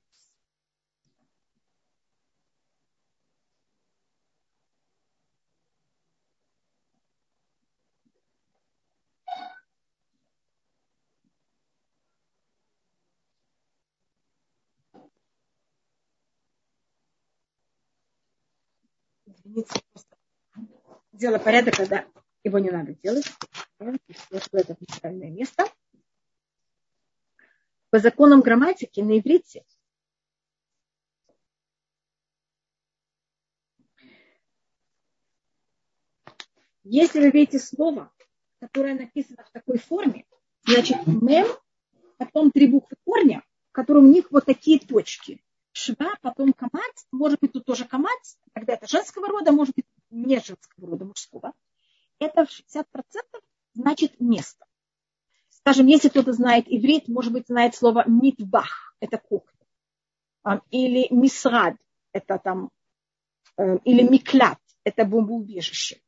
Извините, 19.48 19.80
просто 19.92 20.16
дело 21.12 21.38
порядок, 21.38 21.76
когда 21.76 22.06
его 22.44 22.58
не 22.58 22.70
надо 22.70 22.94
делать. 22.94 23.24
Это 23.78 24.76
неправильное 24.78 25.30
место. 25.30 25.64
По 27.88 27.98
законам 27.98 28.42
грамматики 28.42 29.00
на 29.00 29.18
иврите 29.18 29.64
Если 36.90 37.20
вы 37.20 37.30
видите 37.30 37.58
слово, 37.58 38.10
которое 38.60 38.94
написано 38.94 39.44
в 39.44 39.50
такой 39.50 39.78
форме, 39.78 40.24
значит 40.64 41.06
мем, 41.06 41.46
потом 42.16 42.50
три 42.50 42.66
буквы 42.66 42.96
корня, 43.04 43.42
в 43.68 43.72
котором 43.72 44.06
у 44.06 44.10
них 44.10 44.30
вот 44.30 44.46
такие 44.46 44.78
точки. 44.78 45.42
Шва, 45.78 46.16
потом 46.22 46.52
камац, 46.52 47.04
может 47.12 47.38
быть 47.40 47.52
тут 47.52 47.64
тоже 47.64 47.84
камац, 47.84 48.36
тогда 48.52 48.74
это 48.74 48.88
женского 48.88 49.28
рода, 49.28 49.52
может 49.52 49.74
быть 49.76 49.86
не 50.10 50.40
женского 50.40 50.88
рода, 50.88 51.04
мужского 51.04 51.52
это 52.18 52.46
в 52.46 52.50
60% 52.50 52.84
значит 53.74 54.20
место. 54.20 54.66
Скажем, 55.50 55.86
если 55.86 56.08
кто-то 56.08 56.32
знает 56.32 56.64
иврит, 56.68 57.08
может 57.08 57.32
быть, 57.32 57.46
знает 57.46 57.74
слово 57.74 58.04
митбах, 58.08 58.94
это 59.00 59.18
кухня. 59.18 59.52
Или 60.70 61.06
мисрад, 61.12 61.76
это 62.12 62.38
там, 62.38 62.70
э, 63.56 63.78
или 63.84 64.02
миклят, 64.02 64.58
это 64.84 65.04
бомбоубежище. 65.04 66.00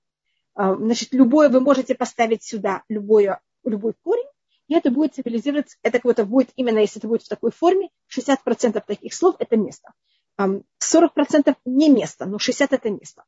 Значит, 0.57 1.13
любое 1.13 1.49
вы 1.49 1.61
можете 1.61 1.95
поставить 1.95 2.43
сюда, 2.43 2.83
любое, 2.89 3.41
любой 3.65 3.95
корень, 4.03 4.27
и 4.67 4.75
это 4.75 4.91
будет 4.91 5.15
цивилизироваться, 5.15 5.79
это 5.83 6.01
вот 6.03 6.21
будет 6.27 6.51
именно, 6.57 6.81
если 6.81 6.99
это 6.99 7.09
будет 7.09 7.23
в 7.23 7.29
такой 7.29 7.51
форме, 7.51 7.89
60% 8.17 8.83
таких 8.87 9.15
слов– 9.15 9.37
это 9.39 9.57
место. 9.57 9.93
40% 10.39 11.57
не 11.65 11.89
место, 11.89 12.27
но 12.27 12.39
60% 12.39 12.69
это 12.71 12.91
место. 12.91 13.25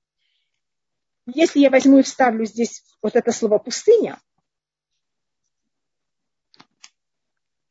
Если 1.27 1.61
я 1.61 1.71
возьму 1.71 1.99
и 1.99 2.03
вставлю 2.03 2.45
здесь 2.45 2.83
вот 3.01 3.15
это 3.15 3.33
слово 3.33 3.59
пустыня, 3.59 4.21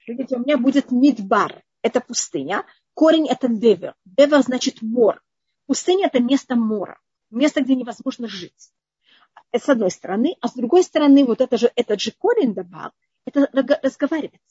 видите, 0.08 0.36
у 0.36 0.39
меня 0.39 0.58
будет 0.58 0.91
мидбар, 0.91 1.63
это 1.82 2.00
пустыня, 2.00 2.65
корень 2.93 3.28
это 3.28 3.47
девер, 3.50 3.95
девер 4.06 4.41
значит 4.41 4.82
мор, 4.82 5.21
пустыня 5.65 6.08
это 6.08 6.21
место 6.21 6.56
мора, 6.56 7.00
место, 7.30 7.62
где 7.62 7.76
невозможно 7.76 8.28
жить. 8.28 8.71
Это 9.52 9.65
с 9.65 9.69
одной 9.69 9.91
стороны, 9.91 10.38
а 10.39 10.47
с 10.47 10.54
другой 10.54 10.84
стороны, 10.84 11.26
вот 11.26 11.41
это 11.41 11.58
же, 11.58 11.71
этот 11.76 12.00
же 12.00 12.12
корень 12.12 12.54
добавил, 12.54 12.91
это 13.26 13.50
разговаривать. 13.52 14.41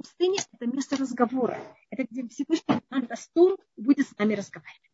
Пустыня– 0.00 0.40
это 0.52 0.66
место 0.66 0.96
разговора. 0.96 1.60
Это 1.90 2.04
где 2.04 2.26
Всевышний 2.26 2.80
нам 2.88 3.04
даст 3.04 3.30
будет 3.76 4.08
с 4.08 4.16
нами 4.16 4.32
разговаривать. 4.32 4.90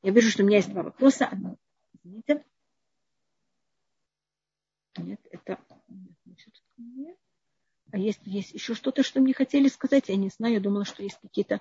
Я 0.00 0.10
вижу, 0.10 0.30
что 0.30 0.42
у 0.42 0.46
меня 0.46 0.56
есть 0.56 0.70
два 0.70 0.84
вопроса. 0.84 1.26
Одно 1.26 1.58
Извините. 1.92 2.46
Нет, 4.96 5.20
это... 5.30 5.58
А 7.92 7.98
есть, 7.98 8.20
есть 8.24 8.54
еще 8.54 8.72
что-то, 8.74 9.02
что 9.02 9.20
мне 9.20 9.34
хотели 9.34 9.68
сказать? 9.68 10.08
Я 10.08 10.16
не 10.16 10.30
знаю, 10.30 10.54
я 10.54 10.60
думала, 10.60 10.86
что 10.86 11.02
есть 11.02 11.18
какие-то... 11.20 11.60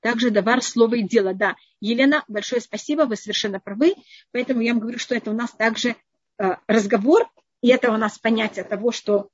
Также 0.00 0.30
давар, 0.30 0.62
слово 0.62 0.96
и 0.96 1.02
дело. 1.02 1.32
Да, 1.32 1.56
Елена, 1.80 2.24
большое 2.28 2.60
спасибо, 2.60 3.06
вы 3.06 3.16
совершенно 3.16 3.58
правы. 3.58 3.94
Поэтому 4.32 4.60
я 4.60 4.74
вам 4.74 4.80
говорю, 4.80 4.98
что 4.98 5.14
это 5.14 5.30
у 5.30 5.34
нас 5.34 5.50
также 5.52 5.96
э, 6.36 6.56
разговор, 6.66 7.26
и 7.62 7.68
это 7.68 7.90
у 7.92 7.96
нас 7.96 8.18
понятие 8.18 8.64
того, 8.64 8.92
что 8.92 9.30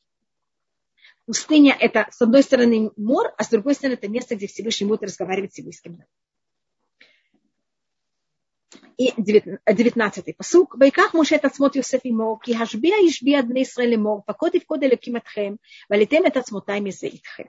пустыня– 1.27 1.77
это, 1.81 2.09
с 2.11 2.23
одной 2.23 2.43
стороны, 2.43 2.91
мор, 2.97 3.33
а 3.37 3.45
с 3.45 3.49
другой 3.49 3.75
стороны, 3.75 3.95
это 3.95 4.09
место, 4.09 4.37
где 4.37 4.47
Всевышний 4.47 4.87
будет 4.87 5.03
разговаривать 5.03 5.53
с 5.53 5.55
Всевышним. 5.55 6.05
И 8.97 9.11
19-й 9.11 10.35
посук. 10.35 10.77
«Вайках 10.77 11.15
Моше 11.15 11.37
это 11.37 11.49
смотр 11.49 11.79
Йосеф 11.79 12.03
и 12.05 12.13
мор, 12.13 12.39
ки 12.39 12.53
хашбия 12.53 12.97
ишбия 12.99 13.43
дны 13.43 13.63
Исраэль 13.63 13.97
мор, 13.97 14.23
покод 14.23 14.55
и 14.55 14.61
вкод 14.61 14.83
элаким 14.83 15.17
атхем, 15.17 15.59
валитем 15.89 16.25
это 16.25 16.43
смотай 16.43 16.81
мизе 16.81 17.09
итхем». 17.09 17.49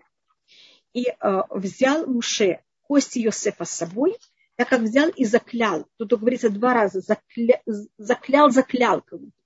И 0.93 1.07
э, 1.07 1.41
взял 1.49 2.07
Муше 2.07 2.63
кости 2.81 3.19
Йосефа 3.19 3.65
с 3.65 3.71
собой, 3.71 4.15
так 4.55 4.69
как 4.69 4.81
взял 4.81 5.09
и 5.09 5.25
заклял. 5.25 5.87
Тут 5.97 6.13
говорится 6.13 6.49
два 6.49 6.73
раза, 6.73 7.01
закля, 7.01 7.61
заклял, 7.97 8.49
заклял, 8.51 9.01
как 9.01 9.19
будто 9.19 9.42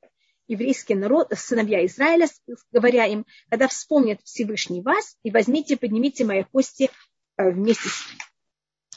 Еврейский 0.48 0.96
народ, 0.96 1.32
сыновья 1.36 1.86
Израиля, 1.86 2.28
говоря 2.72 3.06
им, 3.06 3.26
когда 3.50 3.68
вспомнят 3.68 4.22
Всевышний 4.24 4.82
вас, 4.82 5.18
и 5.24 5.32
возьмите, 5.32 5.78
поднимите 5.78 6.26
мои 6.26 6.44
кости 6.44 6.90
э, 7.38 7.50
вместе 7.52 7.90
с 7.90 8.10
ним. 8.10 8.20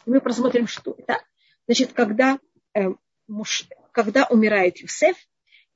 Мы 0.07 0.21
просмотрим, 0.21 0.67
что 0.67 0.95
это. 0.97 1.23
Значит, 1.67 1.93
когда, 1.93 2.39
э, 2.75 2.91
муж, 3.27 3.67
когда 3.93 4.27
умирает 4.27 4.79
Юсеф, 4.79 5.17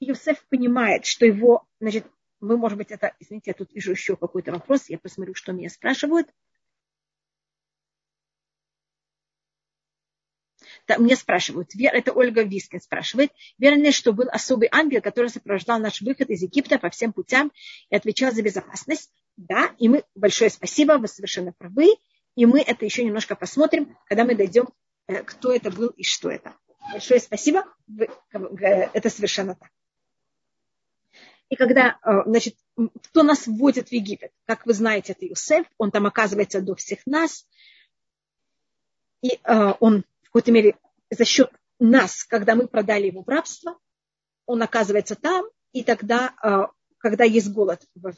Юсеф 0.00 0.44
понимает, 0.48 1.04
что 1.04 1.26
его, 1.26 1.66
значит, 1.80 2.06
мы, 2.40 2.56
может 2.56 2.78
быть, 2.78 2.90
это, 2.90 3.14
извините, 3.18 3.50
я 3.50 3.54
тут 3.54 3.72
вижу 3.72 3.90
еще 3.90 4.16
какой-то 4.16 4.52
вопрос, 4.52 4.88
я 4.88 4.98
посмотрю, 4.98 5.34
что 5.34 5.52
меня 5.52 5.70
спрашивают. 5.70 6.28
Да, 10.86 10.98
мне 10.98 11.16
спрашивают, 11.16 11.70
это 11.74 12.12
Ольга 12.12 12.42
Вискин 12.42 12.80
спрашивает, 12.80 13.32
верно 13.58 13.92
что 13.92 14.12
был 14.12 14.28
особый 14.30 14.68
ангел, 14.70 15.00
который 15.00 15.28
сопровождал 15.28 15.78
наш 15.78 16.00
выход 16.00 16.30
из 16.30 16.42
Египта 16.42 16.78
по 16.78 16.90
всем 16.90 17.12
путям 17.12 17.52
и 17.90 17.96
отвечал 17.96 18.32
за 18.32 18.42
безопасность? 18.42 19.10
Да, 19.36 19.72
и 19.78 19.88
мы, 19.88 20.04
большое 20.14 20.50
спасибо, 20.50 20.94
вы 20.94 21.08
совершенно 21.08 21.52
правы, 21.52 21.88
и 22.36 22.46
мы 22.46 22.60
это 22.60 22.84
еще 22.84 23.04
немножко 23.04 23.34
посмотрим, 23.34 23.96
когда 24.06 24.24
мы 24.24 24.34
дойдем, 24.34 24.68
э, 25.06 25.22
кто 25.22 25.52
это 25.52 25.70
был 25.70 25.88
и 25.88 26.02
что 26.04 26.30
это. 26.30 26.54
Большое 26.92 27.20
спасибо, 27.20 27.64
вы, 27.86 28.08
это 28.32 29.10
совершенно 29.10 29.54
так. 29.54 29.70
И 31.48 31.56
когда, 31.56 31.98
э, 32.02 32.10
значит, 32.26 32.56
кто 33.02 33.22
нас 33.22 33.46
вводит 33.46 33.88
в 33.88 33.92
Египет? 33.92 34.32
Как 34.46 34.66
вы 34.66 34.74
знаете, 34.74 35.12
это 35.12 35.26
Юсеф, 35.26 35.66
он 35.78 35.90
там 35.90 36.06
оказывается 36.06 36.60
до 36.60 36.74
всех 36.74 37.00
нас. 37.06 37.46
И 39.22 39.38
э, 39.42 39.72
он 39.80 40.04
какой-то 40.34 40.50
мере 40.50 40.76
за 41.10 41.24
счет 41.24 41.48
нас, 41.78 42.24
когда 42.24 42.56
мы 42.56 42.66
продали 42.66 43.06
его 43.06 43.22
в 43.22 43.28
рабство, 43.28 43.78
он 44.46 44.62
оказывается 44.62 45.14
там, 45.14 45.44
и 45.72 45.84
тогда, 45.84 46.34
а, 46.42 46.70
когда 46.98 47.22
есть 47.22 47.52
голод 47.52 47.80
во, 47.94 48.12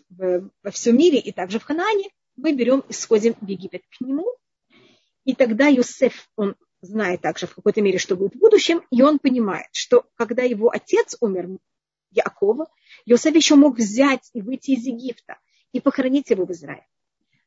во, 0.62 0.70
всем 0.70 0.96
мире 0.96 1.18
и 1.18 1.30
также 1.30 1.58
в 1.58 1.64
Ханаане, 1.64 2.08
мы 2.36 2.54
берем 2.54 2.80
и 2.88 2.92
сходим 2.94 3.34
в 3.38 3.46
Египет 3.46 3.82
к 3.90 4.00
нему. 4.00 4.26
И 5.24 5.34
тогда 5.34 5.66
Юсеф, 5.66 6.30
он 6.36 6.56
знает 6.80 7.20
также 7.20 7.46
в 7.46 7.54
какой-то 7.54 7.82
мере, 7.82 7.98
что 7.98 8.16
будет 8.16 8.34
в 8.34 8.38
будущем, 8.38 8.82
и 8.90 9.02
он 9.02 9.18
понимает, 9.18 9.68
что 9.72 10.06
когда 10.14 10.42
его 10.42 10.70
отец 10.70 11.16
умер, 11.20 11.58
Якова, 12.12 12.66
Йосеф 13.04 13.34
еще 13.34 13.56
мог 13.56 13.76
взять 13.76 14.30
и 14.32 14.40
выйти 14.40 14.70
из 14.70 14.86
Египта 14.86 15.38
и 15.72 15.80
похоронить 15.80 16.30
его 16.30 16.46
в 16.46 16.52
Израиле 16.52 16.86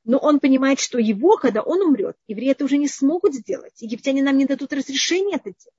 но 0.09 0.17
он 0.17 0.39
понимает, 0.39 0.79
что 0.79 0.97
его, 0.97 1.37
когда 1.37 1.61
он 1.61 1.83
умрет, 1.83 2.17
евреи 2.27 2.49
это 2.49 2.65
уже 2.65 2.77
не 2.77 2.87
смогут 2.87 3.35
сделать. 3.35 3.79
Египтяне 3.79 4.23
нам 4.23 4.39
не 4.39 4.45
дадут 4.45 4.73
разрешения 4.73 5.35
это 5.35 5.51
делать. 5.51 5.77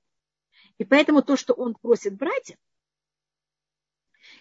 И 0.77 0.85
поэтому 0.85 1.21
то, 1.21 1.35
что 1.35 1.53
он 1.53 1.75
просит 1.75 2.15
братьев, 2.15 2.55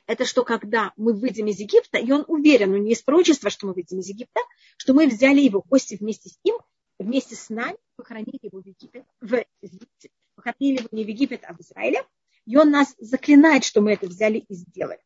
это 0.06 0.24
что 0.24 0.44
когда 0.44 0.92
мы 0.96 1.12
выйдем 1.12 1.48
из 1.48 1.58
Египта, 1.58 1.98
и 1.98 2.08
он 2.12 2.24
уверен, 2.28 2.70
у 2.70 2.76
него 2.76 2.86
есть 2.86 3.04
пророчество, 3.04 3.50
что 3.50 3.66
мы 3.66 3.72
выйдем 3.72 3.98
из 3.98 4.06
Египта, 4.06 4.38
что 4.76 4.94
мы 4.94 5.08
взяли 5.08 5.40
его 5.40 5.60
кости 5.60 5.96
вместе 5.96 6.28
с 6.28 6.38
ним, 6.44 6.58
вместе 7.00 7.34
с 7.34 7.48
нами, 7.48 7.76
похоронили 7.96 8.38
его 8.42 8.62
в 8.62 8.66
Египет, 8.66 9.06
в 9.20 9.44
Египте, 9.60 10.10
похоронили 10.36 10.78
его 10.78 10.88
не 10.92 11.02
в 11.02 11.08
Египет, 11.08 11.42
а 11.42 11.52
в 11.52 11.60
Израиле, 11.62 12.04
и 12.46 12.56
он 12.56 12.70
нас 12.70 12.94
заклинает, 12.98 13.64
что 13.64 13.80
мы 13.80 13.94
это 13.94 14.06
взяли 14.06 14.38
и 14.38 14.54
сделали. 14.54 15.00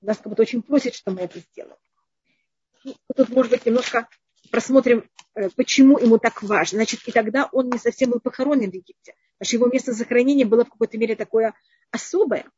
Нас 0.00 0.18
как 0.18 0.28
будто 0.28 0.42
очень 0.42 0.62
просит, 0.62 0.94
что 0.94 1.10
мы 1.10 1.22
это 1.22 1.40
сделали. 1.40 1.74
Тут, 3.16 3.30
может 3.30 3.50
быть, 3.50 3.66
немножко 3.66 4.08
просмотрим, 4.50 5.08
э, 5.34 5.50
почему 5.50 5.98
ему 5.98 6.18
так 6.18 6.42
важно. 6.42 6.78
Значит, 6.78 7.06
и 7.06 7.12
тогда 7.12 7.48
он 7.52 7.70
не 7.70 7.78
совсем 7.78 8.10
был 8.10 8.20
похоронен 8.20 8.70
в 8.70 8.74
Египте. 8.74 9.14
Потому 9.38 9.46
что 9.46 9.56
его 9.56 9.66
место 9.66 9.92
захоронения 9.92 10.46
было 10.46 10.64
в 10.64 10.70
какой-то 10.70 10.98
мере 10.98 11.16
такое 11.16 11.54
особое. 11.90 12.50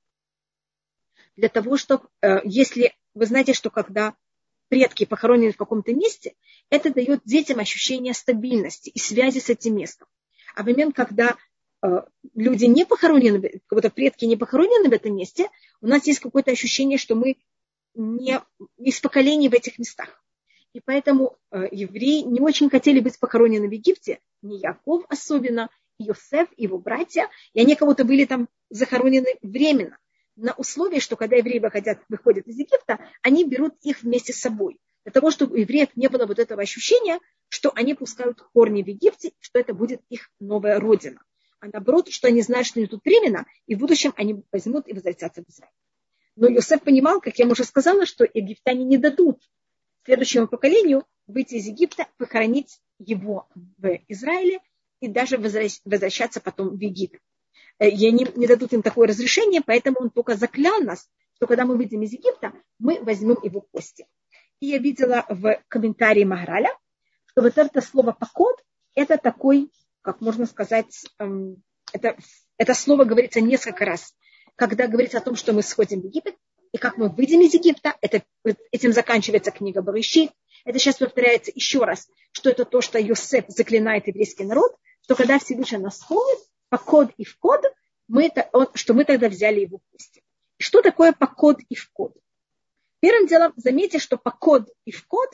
Для 1.37 1.49
того, 1.49 1.77
чтобы, 1.77 2.09
э, 2.23 2.41
если 2.45 2.95
вы 3.15 3.27
знаете, 3.27 3.53
что 3.53 3.71
когда 3.71 4.15
предки 4.69 5.05
похоронены 5.05 5.53
в 5.53 5.57
каком-то 5.57 5.93
месте, 5.93 6.35
это 6.71 6.93
дает 6.93 7.21
детям 7.25 7.59
ощущение 7.59 8.15
стабильности 8.15 8.89
и 8.91 8.99
связи 8.99 9.41
с 9.41 9.51
этим 9.51 9.77
местом. 9.77 10.07
А 10.55 10.63
в 10.63 10.67
момент, 10.67 10.95
когда 10.95 11.37
э, 11.83 11.89
люди 12.35 12.67
не 12.67 12.85
похоронены, 12.87 13.61
как 13.67 13.77
будто 13.77 13.91
предки 13.91 14.25
не 14.25 14.37
похоронены 14.37 14.89
в 14.89 14.93
этом 14.93 15.17
месте, 15.17 15.49
у 15.81 15.89
нас 15.89 16.07
есть 16.07 16.21
какое-то 16.21 16.53
ощущение, 16.53 16.99
что 16.99 17.15
мы 17.15 17.39
не 17.95 18.41
из 18.79 19.01
поколений 19.01 19.49
в 19.49 19.55
этих 19.55 19.79
местах. 19.79 20.23
И 20.73 20.81
поэтому 20.81 21.37
евреи 21.53 22.23
не 22.23 22.41
очень 22.41 22.71
хотели 22.71 23.01
быть 23.01 23.19
похоронены 23.19 23.69
в 23.69 23.73
Египте, 23.73 24.21
не 24.43 24.59
Яков 24.59 25.05
особенно, 25.09 25.69
Йосеф, 25.99 26.49
его 26.57 26.79
братья, 26.79 27.29
и 27.53 27.61
они 27.61 27.77
кого-то 27.77 28.05
были 28.05 28.25
там 28.25 28.49
захоронены 28.71 29.37
временно, 29.43 29.99
на 30.37 30.55
условии, 30.55 31.01
что 31.01 31.17
когда 31.17 31.37
евреи 31.37 31.59
выходят, 31.59 31.99
выходят 32.09 32.47
из 32.47 32.59
Египта, 32.59 32.99
они 33.23 33.45
берут 33.45 33.75
их 33.83 34.03
вместе 34.03 34.33
с 34.33 34.41
собой, 34.41 34.79
для 35.05 35.13
того, 35.13 35.31
чтобы 35.31 35.55
у 35.55 35.59
евреев 35.59 35.89
не 35.97 36.09
было 36.09 36.27
вот 36.27 36.39
этого 36.39 36.63
ощущения, 36.63 37.19
что 37.49 37.73
они 37.75 37.95
пускают 37.95 38.41
корни 38.55 38.83
в 38.83 38.87
Египте, 38.87 39.33
что 39.41 39.59
это 39.59 39.75
будет 39.75 40.01
их 40.09 40.31
новая 40.41 40.79
родина. 40.79 41.23
А 41.61 41.67
наоборот, 41.67 42.11
что 42.11 42.29
они 42.29 42.41
знают, 42.41 42.67
что 42.67 42.81
они 42.81 42.87
тут 42.87 43.05
временно, 43.05 43.45
и 43.67 43.75
в 43.75 43.79
будущем 43.79 44.15
они 44.17 44.43
возьмут 44.51 44.89
и 44.89 44.95
возвратятся 44.95 45.43
в 45.43 45.51
Израиль. 45.51 45.73
Но 46.37 46.49
Йосеф 46.49 46.83
понимал, 46.83 47.21
как 47.21 47.39
я 47.39 47.47
уже 47.47 47.65
сказала, 47.65 48.07
что 48.07 48.25
египтяне 48.25 48.85
не 48.85 48.97
дадут 48.97 49.43
следующему 50.05 50.49
поколению 50.49 51.07
выйти 51.27 51.55
из 51.55 51.67
Египта, 51.67 52.07
похоронить 52.19 52.81
его 52.99 53.49
в 53.55 54.01
Израиле 54.09 54.61
и 55.01 55.09
даже 55.09 55.39
возвращаться 55.39 56.41
потом 56.41 56.77
в 56.77 56.81
Египет. 56.81 57.21
Э, 57.79 57.89
и 57.89 58.07
они 58.07 58.27
не 58.35 58.47
дадут 58.47 58.73
им 58.73 58.83
такое 58.83 59.09
разрешение, 59.09 59.63
поэтому 59.65 59.99
он 60.01 60.11
только 60.11 60.37
заклял 60.37 60.81
нас, 60.81 61.09
что 61.37 61.47
когда 61.47 61.65
мы 61.65 61.77
выйдем 61.77 62.03
из 62.03 62.13
Египта, 62.13 62.53
мы 62.79 63.03
возьмем 63.03 63.39
его 63.43 63.61
кости. 63.61 64.07
И 64.61 64.67
я 64.67 64.79
видела 64.79 65.25
в 65.29 65.63
комментарии 65.69 66.25
Маграля, 66.25 66.77
что 67.27 67.43
вот 67.43 67.57
это 67.57 67.81
слово 67.81 68.13
«покот»– 68.13 68.57
это 68.95 69.17
такой, 69.17 69.71
как 70.03 70.21
можно 70.21 70.45
сказать, 70.47 71.07
эм, 71.19 71.63
это, 71.93 72.17
это 72.59 72.75
слово 72.75 73.05
говорится 73.05 73.41
несколько 73.41 73.85
раз 73.85 74.15
когда 74.61 74.87
говорится 74.87 75.17
о 75.17 75.23
том, 75.23 75.37
что 75.37 75.55
мы 75.55 75.63
сходим 75.63 76.03
в 76.03 76.05
Египет, 76.05 76.37
и 76.73 76.79
как 76.79 76.97
мы 76.97 77.09
выйдем 77.09 77.41
из 77.41 77.55
Египта, 77.55 77.97
это, 78.01 78.23
этим 78.71 78.93
заканчивается 78.93 79.51
книга 79.51 79.83
Барыши. 79.83 80.31
Это 80.65 80.79
сейчас 80.79 80.99
повторяется 80.99 81.51
еще 81.55 81.85
раз, 81.85 82.09
что 82.33 82.51
это 82.51 82.65
то, 82.65 82.81
что 82.81 82.99
Йосеф 82.99 83.47
заклинает 83.49 84.07
еврейский 84.07 84.45
народ, 84.45 84.77
что 85.03 85.17
когда 85.17 85.39
Всевышний 85.39 85.79
нас 85.79 85.95
вспомнит, 85.99 86.39
по 86.69 86.79
код 86.79 87.11
и 87.17 87.25
в 87.25 87.37
код, 87.39 87.65
мы 88.07 88.31
он, 88.53 88.69
что 88.75 88.95
мы 88.95 89.05
тогда 89.05 89.29
взяли 89.29 89.61
его 89.61 89.81
гости. 89.91 90.23
Что 90.59 90.83
такое 90.83 91.13
по 91.13 91.27
код 91.27 91.59
и 91.69 91.75
в 91.75 91.91
код? 91.91 92.17
Первым 93.01 93.27
делом 93.27 93.53
заметьте, 93.57 93.99
что 93.99 94.19
по 94.19 94.31
код 94.31 94.69
и 94.85 94.93
в 94.93 95.07
код 95.07 95.31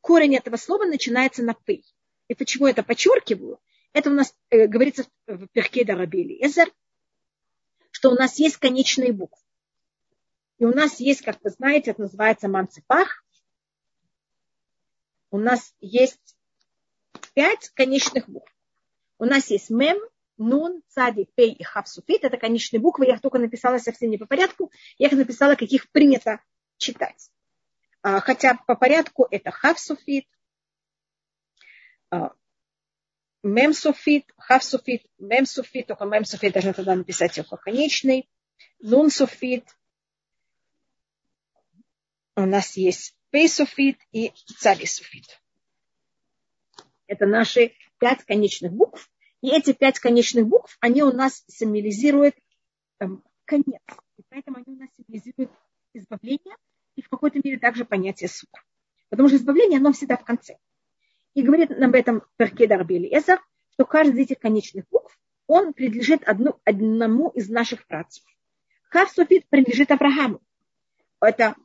корень 0.00 0.36
этого 0.36 0.56
слова 0.56 0.84
начинается 0.84 1.42
на 1.42 1.54
«п». 1.54 1.80
И 2.28 2.34
почему 2.34 2.66
это 2.66 2.82
подчеркиваю? 2.82 3.58
Это 3.92 4.10
у 4.10 4.12
нас 4.12 4.34
э, 4.50 4.66
говорится 4.66 5.06
в 5.26 5.46
Перке 5.48 5.84
Дарабели 5.84 6.44
Эзер, 6.44 6.70
что 7.90 8.10
у 8.10 8.14
нас 8.14 8.38
есть 8.38 8.58
конечные 8.58 9.12
буквы. 9.12 9.45
И 10.58 10.64
у 10.64 10.74
нас 10.74 11.00
есть, 11.00 11.22
как 11.22 11.42
вы 11.42 11.50
знаете, 11.50 11.90
это 11.90 12.02
называется 12.02 12.48
манцепах. 12.48 13.24
У 15.30 15.38
нас 15.38 15.74
есть 15.80 16.36
пять 17.34 17.70
конечных 17.70 18.28
букв. 18.28 18.50
У 19.18 19.24
нас 19.24 19.50
есть 19.50 19.70
мем, 19.70 19.98
нун, 20.38 20.82
цади, 20.88 21.28
пей 21.34 21.52
и 21.52 21.62
хавсуфит. 21.62 22.24
Это 22.24 22.38
конечные 22.38 22.80
буквы. 22.80 23.06
Я 23.06 23.14
их 23.14 23.20
только 23.20 23.38
написала 23.38 23.78
совсем 23.78 24.10
не 24.10 24.18
по 24.18 24.26
порядку. 24.26 24.70
Я 24.98 25.08
их 25.08 25.12
написала, 25.14 25.54
каких 25.54 25.90
принято 25.90 26.40
читать. 26.78 27.30
А, 28.02 28.20
хотя 28.20 28.54
по 28.66 28.76
порядку 28.76 29.26
это 29.30 29.50
хавсуфит, 29.50 30.26
а, 32.10 32.32
мемсуфит, 33.42 34.32
хавсуфит, 34.36 35.06
мемсуфит, 35.18 35.86
только 35.86 36.04
мемсуфит 36.04 36.52
должны 36.52 36.72
тогда 36.72 36.94
написать 36.94 37.36
его 37.36 37.56
конечный, 37.56 38.28
нунсуфит, 38.80 39.64
у 42.36 42.46
нас 42.46 42.76
есть 42.76 43.16
пейсуфит 43.30 43.98
и 44.12 44.32
царисуфит. 44.58 45.40
Это 47.06 47.26
наши 47.26 47.72
пять 47.98 48.24
конечных 48.24 48.72
букв. 48.72 49.10
И 49.40 49.48
эти 49.50 49.72
пять 49.72 49.98
конечных 49.98 50.46
букв, 50.46 50.76
они 50.80 51.02
у 51.02 51.12
нас 51.12 51.44
символизируют 51.46 52.34
эм, 53.00 53.22
конец. 53.44 53.80
И 54.16 54.22
поэтому 54.28 54.58
они 54.58 54.76
у 54.76 54.78
нас 54.78 54.88
символизируют 54.96 55.50
избавление 55.94 56.56
и 56.94 57.02
в 57.02 57.08
какой-то 57.08 57.40
мере 57.42 57.58
также 57.58 57.84
понятие 57.84 58.28
суда. 58.28 58.58
Потому 59.08 59.28
что 59.28 59.36
избавление, 59.36 59.78
оно 59.78 59.92
всегда 59.92 60.16
в 60.16 60.24
конце. 60.24 60.56
И 61.34 61.42
говорит 61.42 61.70
нам 61.70 61.90
об 61.90 61.94
этом 61.94 62.22
Перке 62.36 62.66
Дарбели 62.66 63.08
Эзер, 63.08 63.40
что 63.72 63.84
каждый 63.84 64.14
из 64.14 64.30
этих 64.30 64.38
конечных 64.38 64.86
букв, 64.90 65.18
он 65.46 65.74
принадлежит 65.74 66.24
одну, 66.24 66.58
одному 66.64 67.28
из 67.28 67.48
наших 67.48 67.86
працев. 67.86 68.24
Хавсуфит 68.88 69.46
принадлежит 69.48 69.90
Аврааму. 69.90 70.40
Это 71.20 71.56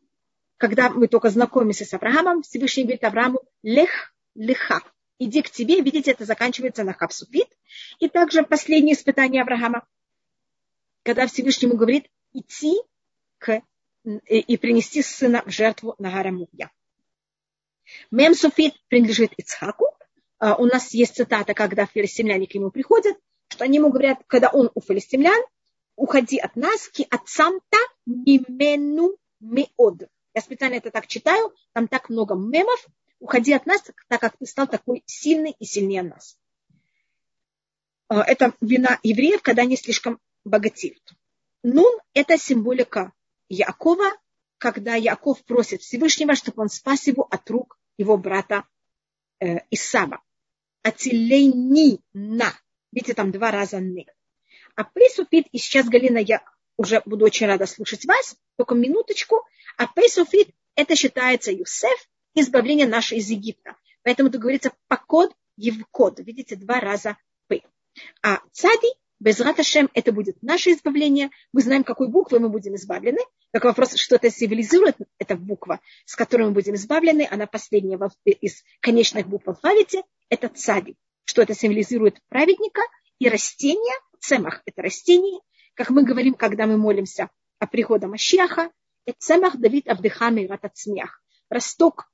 когда 0.61 0.91
мы 0.91 1.07
только 1.07 1.31
знакомимся 1.31 1.85
с 1.85 1.93
Авраамом, 1.95 2.43
Всевышний 2.43 2.83
говорит 2.83 3.03
Аврааму 3.03 3.41
«Лех, 3.63 4.13
леха». 4.35 4.81
иди 5.17 5.41
к 5.41 5.49
тебе. 5.49 5.81
Видите, 5.81 6.11
это 6.11 6.23
заканчивается 6.23 6.83
на 6.83 6.93
хапсуфит. 6.93 7.47
И 7.97 8.07
также 8.07 8.43
последнее 8.43 8.93
испытание 8.95 9.41
Авраама, 9.41 9.87
когда 11.01 11.25
Всевышнему 11.25 11.75
говорит 11.75 12.05
идти 12.33 12.79
к, 13.39 13.63
и 14.03 14.57
принести 14.57 15.01
сына 15.01 15.41
в 15.47 15.49
жертву 15.49 15.95
на 15.97 16.11
горе 16.11 16.29
Мугья. 16.29 16.69
Мем 18.11 18.35
Суфит 18.35 18.75
принадлежит 18.87 19.33
Ицхаку. 19.37 19.87
А, 20.37 20.57
у 20.57 20.67
нас 20.67 20.93
есть 20.93 21.15
цитата, 21.15 21.55
когда 21.55 21.87
филистимляне 21.87 22.45
к 22.45 22.53
нему 22.53 22.69
приходят, 22.69 23.17
что 23.47 23.63
они 23.63 23.77
ему 23.77 23.89
говорят, 23.89 24.19
когда 24.27 24.49
он 24.49 24.69
у 24.75 24.81
филистимлян, 24.81 25.41
уходи 25.95 26.37
от 26.37 26.55
нас, 26.55 26.87
ки 26.89 27.07
отцам-то 27.09 27.77
мимену 28.05 29.17
меод. 29.39 30.03
Я 30.33 30.41
специально 30.41 30.75
это 30.75 30.91
так 30.91 31.07
читаю, 31.07 31.53
там 31.73 31.87
так 31.87 32.09
много 32.09 32.35
мемов. 32.35 32.87
Уходи 33.19 33.53
от 33.53 33.65
нас, 33.65 33.81
так 34.07 34.19
как 34.21 34.37
ты 34.37 34.45
стал 34.45 34.67
такой 34.67 35.03
сильный 35.05 35.55
и 35.59 35.65
сильнее 35.65 36.01
нас. 36.01 36.37
А, 38.07 38.23
это 38.23 38.53
вина 38.61 38.99
евреев, 39.03 39.41
когда 39.41 39.61
они 39.61 39.77
слишком 39.77 40.19
богатеют. 40.43 41.13
Нун– 41.63 41.93
это 42.13 42.37
символика 42.37 43.13
Якова, 43.47 44.11
когда 44.57 44.95
Яков 44.95 45.43
просит 45.43 45.81
Всевышнего, 45.81 46.35
чтобы 46.35 46.63
он 46.63 46.69
спас 46.69 47.05
его 47.07 47.27
от 47.29 47.49
рук 47.49 47.77
его 47.97 48.17
брата 48.17 48.65
э, 49.39 49.59
Исава. 49.69 50.21
Ацилейни 50.83 51.99
на. 52.13 52.53
Видите, 52.91 53.13
там 53.13 53.31
два 53.31 53.51
раза 53.51 53.79
не. 53.79 54.07
А 54.75 54.83
присупит, 54.83 55.47
и 55.51 55.57
сейчас, 55.57 55.87
Галина, 55.87 56.17
я 56.17 56.43
уже 56.77 57.01
буду 57.05 57.25
очень 57.25 57.45
рада 57.45 57.67
слушать 57.67 58.05
вас, 58.05 58.35
только 58.57 58.73
минуточку. 58.73 59.45
А 59.81 59.87
присупит, 59.87 60.49
это 60.75 60.95
считается 60.95 61.51
Юсеф, 61.51 62.07
избавление 62.35 62.85
наше 62.85 63.15
из 63.15 63.31
Египта. 63.31 63.75
Поэтому 64.03 64.29
это 64.29 64.37
говорится 64.37 64.73
покод, 64.87 65.33
евкод. 65.57 66.19
Видите, 66.19 66.55
два 66.55 66.79
раза 66.79 67.17
п. 67.47 67.63
А 68.21 68.41
цади 68.51 68.89
без 69.19 69.39
раташем 69.39 69.89
это 69.95 70.11
будет 70.11 70.37
наше 70.43 70.73
избавление. 70.73 71.31
Мы 71.51 71.61
знаем, 71.61 71.83
какой 71.83 72.09
буквой 72.09 72.39
мы 72.39 72.49
будем 72.49 72.75
избавлены. 72.75 73.21
Только 73.51 73.65
вопрос, 73.65 73.95
что 73.95 74.17
это 74.17 74.29
символизирует, 74.29 74.97
эта 75.17 75.35
буква, 75.35 75.79
с 76.05 76.15
которой 76.15 76.43
мы 76.43 76.51
будем 76.51 76.75
избавлены. 76.75 77.27
Она 77.31 77.47
последняя 77.47 77.97
из 78.23 78.63
конечных 78.81 79.27
букв 79.27 79.47
в 79.47 79.49
алфавите. 79.49 80.03
Это 80.29 80.47
цади. 80.47 80.95
Что 81.25 81.41
это 81.41 81.55
символизирует 81.55 82.19
праведника 82.29 82.81
и 83.17 83.27
растение. 83.29 83.95
Цемах– 84.19 84.61
это 84.67 84.83
растение. 84.83 85.39
Как 85.73 85.89
мы 85.89 86.03
говорим, 86.03 86.35
когда 86.35 86.67
мы 86.67 86.77
молимся 86.77 87.31
о 87.57 87.65
приходе 87.65 88.05
Цемах 89.17 89.57
Давид 89.57 89.87
Авдыхами 89.87 90.45
Ратацмях. 90.45 91.23
Росток, 91.49 92.11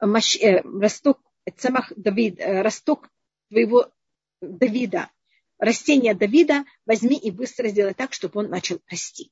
маш, 0.00 0.36
э, 0.36 0.62
росток, 0.62 1.20
цемах 1.56 1.92
Давид, 1.96 2.40
э, 2.40 2.62
росток 2.62 3.10
твоего 3.48 3.92
Давида, 4.40 5.10
растение 5.58 6.14
Давида 6.14 6.64
возьми 6.86 7.18
и 7.18 7.30
быстро 7.30 7.68
сделай 7.68 7.94
так, 7.94 8.12
чтобы 8.12 8.40
он 8.40 8.48
начал 8.48 8.80
расти. 8.88 9.30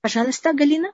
Пожалуйста, 0.00 0.52
Галина. 0.52 0.92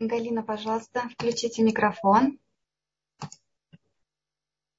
Галина, 0.00 0.42
пожалуйста, 0.44 1.08
включите 1.10 1.62
микрофон. 1.62 2.38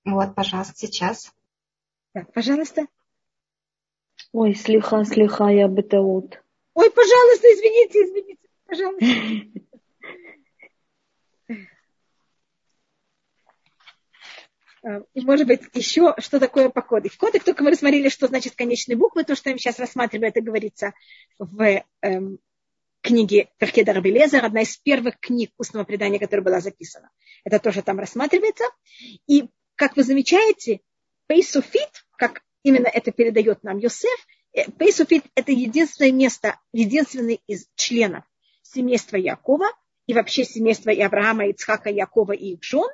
Вот, 0.05 0.33
пожалуйста, 0.33 0.75
сейчас. 0.77 1.33
Так, 2.13 2.33
пожалуйста. 2.33 2.87
Ой, 4.31 4.55
слиха, 4.55 5.03
слиха, 5.05 5.47
я 5.47 5.67
бы 5.67 5.81
бетаут. 5.81 6.41
Ой, 6.73 6.91
пожалуйста, 6.91 7.47
извините, 7.47 8.03
извините, 8.03 8.47
пожалуйста. 8.65 9.05
Э, 14.81 15.01
и, 15.13 15.21
может 15.21 15.47
быть, 15.47 15.61
еще 15.73 16.15
что 16.19 16.39
такое 16.39 16.69
по 16.69 16.81
кодекс. 16.81 17.17
Кодекс, 17.17 17.45
только 17.45 17.63
мы 17.63 17.71
рассмотрели, 17.71 18.09
что 18.09 18.27
значит 18.27 18.55
конечные 18.55 18.95
буквы, 18.95 19.23
то, 19.23 19.35
что 19.35 19.49
мы 19.49 19.57
сейчас 19.57 19.77
рассматриваем, 19.79 20.29
это 20.29 20.41
говорится 20.41 20.93
в 21.37 21.83
эм, 22.01 22.39
книге 23.01 23.49
Пиркей 23.57 23.93
де-рабби 23.93 24.19
Элиэзер, 24.19 24.45
одна 24.45 24.61
из 24.61 24.77
первых 24.77 25.19
книг 25.19 25.51
устного 25.57 25.83
предания, 25.83 26.19
которая 26.19 26.43
была 26.43 26.59
записана. 26.61 27.09
Это 27.43 27.59
тоже 27.59 27.81
там 27.81 27.99
рассматривается. 27.99 28.63
И, 29.27 29.49
как 29.75 29.97
вы 29.97 30.03
замечаете, 30.03 30.79
פ 31.29 31.40
סופית, 31.40 32.05
как 32.17 32.41
именно 32.63 32.87
это 32.87 33.11
передает 33.11 33.63
нам 33.63 33.77
Йосеф, 33.77 34.27
э, 34.53 34.69
פ 34.71 35.23
סופית – 35.29 35.35
это 35.35 35.53
единственное 35.53 36.11
место, 36.11 36.59
единственный 36.73 37.41
из 37.47 37.67
членов 37.75 38.25
семейства 38.63 39.15
Якова, 39.15 39.67
и 40.07 40.13
вообще 40.13 40.43
семейства 40.43 40.89
и 40.89 40.99
Авраама, 40.99 41.47
Ицхака, 41.47 41.89
Якова 41.89 42.33
и 42.33 42.53
их 42.55 42.63
жен, 42.63 42.89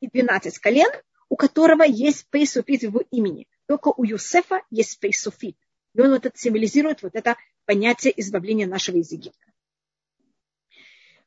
и 0.00 0.08
12 0.08 0.58
колен– 0.58 0.90
у 1.28 1.36
которого 1.36 1.82
есть 1.82 2.28
פ 2.30 2.38
סופית 2.38 2.80
в 2.80 2.84
его 2.84 3.02
имени. 3.10 3.46
Только 3.66 3.92
у 3.96 4.04
Юсефа 4.04 4.62
есть 4.70 4.98
פ 4.98 5.06
סופית. 5.06 5.56
И 5.94 6.00
он 6.00 6.10
вот 6.10 6.26
это 6.26 6.38
символизирует 6.38 7.02
вот 7.02 7.14
это 7.14 7.36
понятие 7.64 8.18
избавления 8.20 8.66
нашего 8.66 8.96
из 8.96 9.12
Египта. 9.12 9.38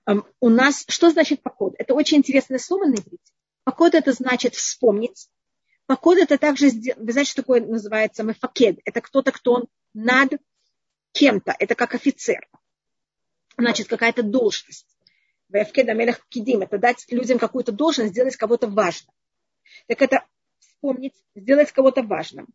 Um, 0.10 0.26
у 0.40 0.50
нас, 0.50 0.86
что 0.88 1.12
значит 1.12 1.44
покод? 1.44 1.76
Это 1.78 1.94
очень 1.94 2.18
интересное 2.18 2.58
слово 2.58 2.86
на 2.86 2.96
иврите. 2.96 3.32
Покод 3.64 3.94
это 3.94 4.12
значит 4.14 4.56
вспомнить. 4.56 5.30
Покод 5.92 6.20
это 6.20 6.38
также, 6.38 6.68
вы 6.70 7.12
знаете, 7.12 7.32
что 7.32 7.42
такое 7.42 7.60
называется 7.60 8.24
мефакед? 8.24 8.80
Это 8.86 9.02
кто-то, 9.02 9.34
кто 9.34 9.56
он 9.56 9.68
над 9.94 10.32
кем-то. 11.12 11.54
Это 11.60 11.76
как 11.76 11.96
офицер. 11.96 12.48
Значит, 13.58 13.90
какая-то 13.90 14.24
должность. 14.24 14.88
Вефкеда 15.50 15.94
мелех 15.94 16.26
кидим. 16.30 16.62
Это 16.62 16.78
дать 16.78 17.06
людям 17.10 17.40
какую-то 17.40 17.74
должность, 17.74 18.12
сделать 18.12 18.38
кого-то 18.38 18.70
важным 18.70 19.14
так 19.88 20.02
это 20.02 20.26
вспомнить, 20.60 21.14
сделать 21.36 21.74
кого-то 21.74 22.04
важным, 22.04 22.48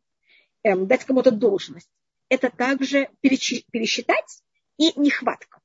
эм, 0.62 0.86
дать 0.86 1.04
кому-то 1.04 1.30
должность. 1.30 1.90
Это 2.30 2.48
также 2.48 3.10
пересчитать 3.20 4.42
и 4.78 4.98
нехватка. 4.98 5.60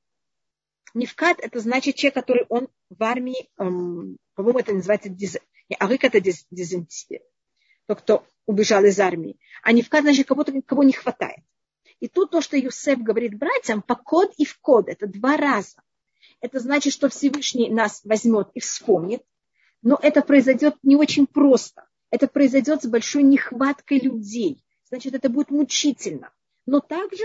Невкат– 0.92 1.40
это 1.40 1.58
значит 1.60 1.94
человек, 1.94 2.16
который 2.16 2.44
он 2.50 2.68
в 2.90 3.02
армии, 3.02 3.48
эм, 3.56 4.18
по-моему, 4.34 4.58
это 4.58 4.74
называется 4.74 5.08
диз... 5.08 5.38
арык– 5.78 6.04
это 6.14 6.20
диз... 6.20 6.46
тот, 7.86 8.00
кто 8.00 8.26
убежал 8.46 8.84
из 8.84 8.98
армии. 9.00 9.38
А 9.62 9.72
невкат– 9.72 10.02
значит, 10.02 10.26
кого-то, 10.26 10.52
кого 10.62 10.82
не 10.82 10.92
хватает. 10.92 11.40
И 12.00 12.08
тут 12.08 12.30
то, 12.30 12.40
что 12.40 12.56
Юсеф 12.56 12.98
говорит 12.98 13.38
братьям, 13.38 13.80
по 13.80 13.94
код 13.94 14.32
и 14.36 14.44
в 14.44 14.58
код, 14.58 14.88
это 14.88 15.06
два 15.06 15.36
раза. 15.36 15.82
Это 16.40 16.58
значит, 16.58 16.92
что 16.92 17.08
Всевышний 17.08 17.70
нас 17.70 18.00
возьмет 18.04 18.48
и 18.54 18.60
вспомнит, 18.60 19.22
но 19.82 19.98
это 20.00 20.22
произойдет 20.22 20.76
не 20.82 20.96
очень 20.96 21.26
просто. 21.26 21.86
Это 22.10 22.26
произойдет 22.26 22.82
с 22.82 22.86
большой 22.86 23.22
нехваткой 23.22 24.00
людей. 24.00 24.64
Значит, 24.88 25.14
это 25.14 25.28
будет 25.28 25.50
мучительно. 25.50 26.32
Но 26.66 26.80
также 26.80 27.24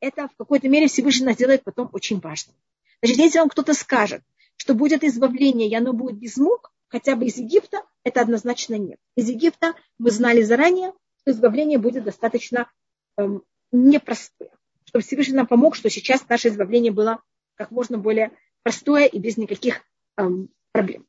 это 0.00 0.28
в 0.28 0.36
какой-то 0.36 0.68
мере 0.68 0.88
Всевышний 0.88 1.26
нас 1.26 1.36
делает 1.36 1.64
потом 1.64 1.90
очень 1.92 2.18
важным. 2.18 2.56
Значит, 3.02 3.18
если 3.18 3.38
вам 3.38 3.48
кто-то 3.48 3.74
скажет, 3.74 4.22
что 4.56 4.74
будет 4.74 5.04
избавление, 5.04 5.68
и 5.68 5.74
оно 5.74 5.92
будет 5.92 6.18
без 6.18 6.36
мук, 6.36 6.72
хотя 6.88 7.16
бы 7.16 7.26
из 7.26 7.36
Египта, 7.36 7.82
это 8.04 8.20
однозначно 8.20 8.76
нет. 8.76 8.98
Из 9.16 9.28
Египта 9.28 9.74
мы 9.98 10.10
знали 10.10 10.42
заранее, 10.42 10.92
что 11.20 11.32
избавление 11.32 11.78
будет 11.78 12.04
достаточно 12.04 12.70
эм, 13.16 13.42
непростое. 13.72 14.50
Чтобы 14.84 15.02
Всевышний 15.04 15.34
нам 15.34 15.46
помог, 15.46 15.74
что 15.74 15.90
сейчас 15.90 16.28
наше 16.28 16.48
избавление 16.48 16.92
было 16.92 17.20
как 17.56 17.70
можно 17.70 17.98
более 17.98 18.32
простое 18.62 19.06
и 19.06 19.18
без 19.18 19.36
никаких 19.36 19.82
эм, 20.16 20.50
проблем. 20.72 21.06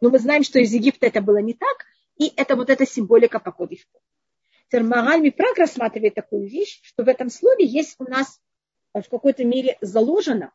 Но 0.00 0.10
мы 0.10 0.18
знаем, 0.18 0.42
что 0.42 0.58
из 0.58 0.72
Египта 0.72 1.06
это 1.06 1.20
было 1.20 1.38
не 1.38 1.54
так, 1.54 1.84
и 2.16 2.32
это 2.36 2.56
вот 2.56 2.70
эта 2.70 2.86
символика 2.86 3.38
по 3.38 3.52
кодифу. 3.52 3.88
Термагаль 4.68 5.20
Мипраг 5.20 5.58
рассматривает 5.58 6.14
такую 6.14 6.48
вещь, 6.48 6.80
что 6.82 7.02
в 7.02 7.08
этом 7.08 7.28
слове 7.28 7.64
есть 7.64 7.96
у 7.98 8.04
нас 8.04 8.40
в 8.92 9.02
какой-то 9.08 9.44
мере 9.44 9.76
заложено 9.80 10.52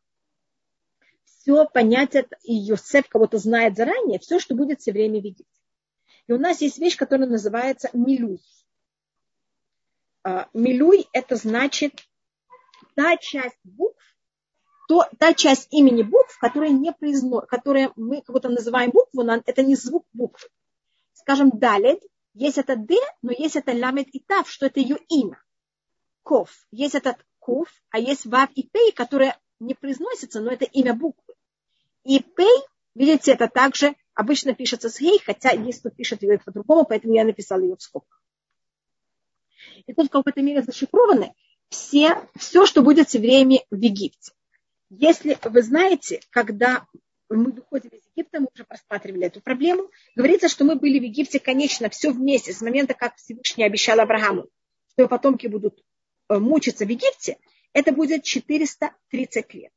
все 1.46 1.68
понятие, 1.68 2.28
и 2.44 2.56
Йосеф 2.56 3.08
кого-то 3.08 3.38
знает 3.38 3.76
заранее, 3.76 4.18
все, 4.18 4.40
что 4.40 4.56
будет 4.56 4.82
все 4.82 4.92
время 4.92 5.22
видеть. 5.22 5.46
И 6.26 6.34
у 6.34 6.40
нас 6.40 6.60
есть 6.62 6.80
вещь, 6.80 6.98
которая 6.98 7.30
называется 7.30 7.92
милуй. 7.94 8.42
А, 10.24 10.50
милуй– 10.56 11.08
это 11.14 11.36
значит 11.36 12.04
та 12.96 13.16
часть 13.18 13.60
букв, 13.64 14.02
то, 14.88 15.08
та 15.20 15.36
часть 15.36 15.72
имени 15.72 16.02
букв, 16.02 16.36
которая 16.40 16.72
не 16.72 16.92
произно, 16.92 17.42
которая 17.42 17.92
мы 17.96 18.24
будто 18.28 18.50
называем 18.50 18.90
букву, 18.90 19.22
но 19.22 19.36
это 19.46 19.62
не 19.62 19.76
звук 19.76 20.08
буквы. 20.14 20.50
Скажем, 21.14 21.52
далед, 21.52 22.02
есть 22.34 22.58
это 22.58 22.76
д, 22.76 22.96
но 23.22 23.32
есть 23.32 23.56
это 23.56 23.72
ламет 23.72 24.08
и 24.16 24.20
тав, 24.20 24.50
что 24.50 24.66
это 24.66 24.80
ее 24.80 24.98
имя. 25.10 25.40
Ков. 26.24 26.50
Есть 26.72 26.96
этот 26.96 27.18
ков, 27.38 27.68
а 27.92 28.00
есть 28.00 28.26
вав 28.26 28.50
и 28.56 28.64
пей, 28.64 28.92
которые 28.92 29.38
не 29.60 29.76
произносятся, 29.76 30.42
но 30.42 30.52
это 30.52 30.66
имя 30.66 30.96
буквы. 30.96 31.25
И 32.06 32.20
пей, 32.20 32.62
видите, 32.94 33.34
это 33.34 33.48
также 33.48 33.96
обычно 34.14 34.54
пишется 34.54 34.90
с 34.90 35.00
гей, 35.00 35.20
хотя 35.20 35.52
есть 35.52 35.80
кто 35.80 35.90
пишет 35.90 36.22
ее 36.22 36.40
по-другому, 36.40 36.86
поэтому 36.86 37.16
я 37.16 37.26
написала 37.26 37.62
ее 37.62 37.76
в 37.76 37.82
скобках. 37.82 38.22
И 39.88 39.94
тут 39.94 40.08
в 40.08 40.12
какой-то 40.12 40.42
мере 40.42 40.62
зашифрованы 40.62 41.34
все, 41.70 42.28
все, 42.38 42.66
что 42.66 42.82
будет 42.82 43.10
с 43.10 43.16
евреями 43.16 43.66
в 43.72 43.76
Египте. 43.76 44.32
Если 44.90 45.38
вы 45.44 45.64
знаете, 45.64 46.22
когда 46.30 46.86
мы 47.30 47.52
выходим 47.52 47.90
из 47.90 48.06
Египта, 48.16 48.40
мы 48.40 48.50
уже 48.54 48.66
просматривали 48.66 49.26
эту 49.26 49.42
проблему, 49.42 49.90
говорится, 50.16 50.48
что 50.48 50.64
мы 50.64 50.76
были 50.76 51.00
в 51.00 51.04
Египте, 51.04 51.40
конечно, 51.40 51.90
все 51.90 52.12
вместе, 52.12 52.54
с 52.54 52.62
момента, 52.62 52.94
как 52.94 53.16
Всевышний 53.16 53.64
обещал 53.64 54.00
Аврааму, 54.00 54.44
что 54.92 55.02
его 55.02 55.10
потомки 55.10 55.48
будут 55.48 55.84
э, 56.30 56.38
мучиться 56.38 56.86
в 56.86 56.90
Египте, 56.90 57.38
это 57.74 57.92
будет 57.92 58.24
430 58.24 59.54
лет. 59.56 59.72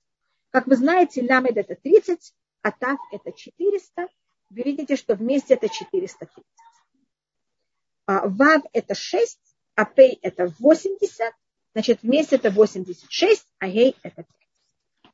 Как 0.50 0.66
вы 0.66 0.76
знаете, 0.76 1.26
Ламед 1.28 1.56
это 1.56 1.74
30, 1.76 2.34
а 2.62 2.70
так 2.70 2.98
это 3.12 3.32
400. 3.32 4.08
Вы 4.50 4.62
видите, 4.62 4.96
что 4.96 5.14
вместе 5.14 5.54
это 5.54 5.68
430. 5.68 6.44
А 8.06 8.26
Вав 8.26 8.62
это 8.72 8.94
6, 8.94 9.38
а 9.74 9.84
Пей 9.84 10.18
это 10.22 10.52
80, 10.58 11.34
значит 11.74 12.02
вместе 12.02 12.36
это 12.36 12.50
86, 12.50 13.46
а 13.58 13.68
Гей 13.68 13.96
это 14.02 14.24
5. 14.24 15.12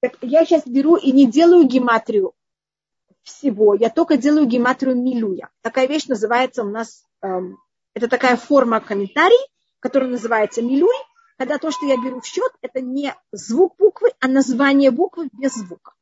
Так 0.00 0.18
я 0.22 0.44
сейчас 0.44 0.66
беру 0.66 0.96
и 0.96 1.12
не 1.12 1.30
делаю 1.30 1.66
гематрию 1.66 2.34
всего, 3.22 3.74
я 3.74 3.90
только 3.90 4.16
делаю 4.16 4.46
гематрию 4.46 4.96
милуя. 4.96 5.48
Такая 5.60 5.86
вещь 5.86 6.06
называется 6.06 6.62
у 6.62 6.70
нас, 6.70 7.04
эм, 7.22 7.58
это 7.94 8.08
такая 8.08 8.36
форма 8.36 8.80
комментарий, 8.80 9.38
которая 9.80 10.10
называется 10.10 10.62
милуй, 10.62 10.94
когда 11.38 11.58
то, 11.58 11.70
что 11.70 11.86
я 11.86 11.96
беру 11.96 12.20
в 12.20 12.26
счет, 12.26 12.52
это 12.60 12.80
не 12.80 13.14
звук 13.32 13.76
буквы, 13.76 14.10
а 14.20 14.28
название 14.28 14.90
буквы 14.90 15.28
без 15.32 15.54
звука. 15.54 15.92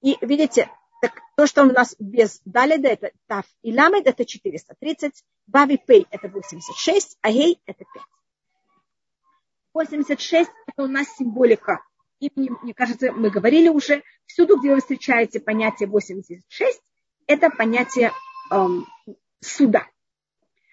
И 0.00 0.16
видите, 0.20 0.70
так 1.00 1.12
то, 1.36 1.46
что 1.46 1.62
у 1.62 1.72
нас 1.72 1.96
без 1.98 2.40
даледа, 2.44 2.88
это 2.88 3.10
тав 3.26 3.44
и 3.62 3.74
ламед, 3.74 4.06
это 4.06 4.24
430, 4.24 5.24
бави 5.46 5.80
пей, 5.84 6.06
это 6.10 6.28
86, 6.28 7.18
а 7.20 7.32
гей, 7.32 7.60
это 7.66 7.84
5. 7.92 8.02
86 9.74 10.50
это 10.66 10.82
у 10.82 10.88
нас 10.88 11.06
символика 11.16 11.80
имени, 12.20 12.50
мне 12.62 12.74
кажется, 12.74 13.12
мы 13.12 13.30
говорили 13.30 13.68
уже, 13.68 14.02
всюду, 14.26 14.58
где 14.58 14.74
вы 14.74 14.80
встречаете 14.80 15.40
понятие 15.40 15.88
86, 15.88 16.82
это 17.26 17.50
понятие 17.50 18.12
эм, 18.50 18.86
суда. 19.40 19.86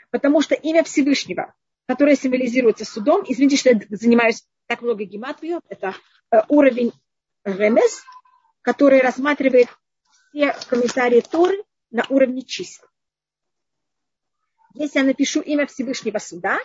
Потому 0.09 0.41
что 0.41 0.55
имя 0.55 0.83
Всевышнего, 0.83 1.53
которое 1.87 2.15
символизируется 2.15 2.85
судом, 2.85 3.23
извините, 3.27 3.57
что 3.57 3.69
я 3.69 3.79
занимаюсь 3.89 4.47
так 4.67 4.81
много 4.81 5.03
гематрию, 5.03 5.61
это 5.69 5.95
э, 6.31 6.41
уровень 6.47 6.91
ремес, 7.43 8.03
который 8.61 9.01
рассматривает 9.01 9.67
все 10.29 10.53
комментарии 10.67 11.21
Торы 11.21 11.63
на 11.91 12.05
уровне 12.09 12.41
чисел. 12.41 12.85
Если 14.73 14.99
я 14.99 15.05
напишу 15.05 15.41
имя 15.41 15.67
Всевышнего 15.67 16.17
суда, 16.17 16.57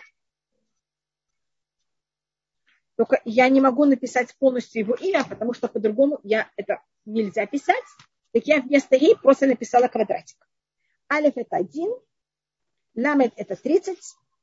только 2.97 3.21
я 3.25 3.49
не 3.49 3.61
могу 3.61 3.85
написать 3.85 4.35
полностью 4.37 4.81
его 4.81 4.95
имя, 4.95 5.25
потому 5.25 5.55
что 5.55 5.69
по-другому 5.69 6.19
я 6.23 6.51
это 6.57 6.83
нельзя 7.05 7.47
писать. 7.47 7.85
Так 8.33 8.47
я 8.47 8.61
вместо 8.61 8.97
«и» 8.97 9.15
просто 9.15 9.47
написала 9.47 9.89
квадратик. 9.89 10.37
Алиф 11.11 11.37
это 11.37 11.57
один, 11.57 11.93
ламет 12.95 13.33
это 13.37 13.57
30, 13.57 13.99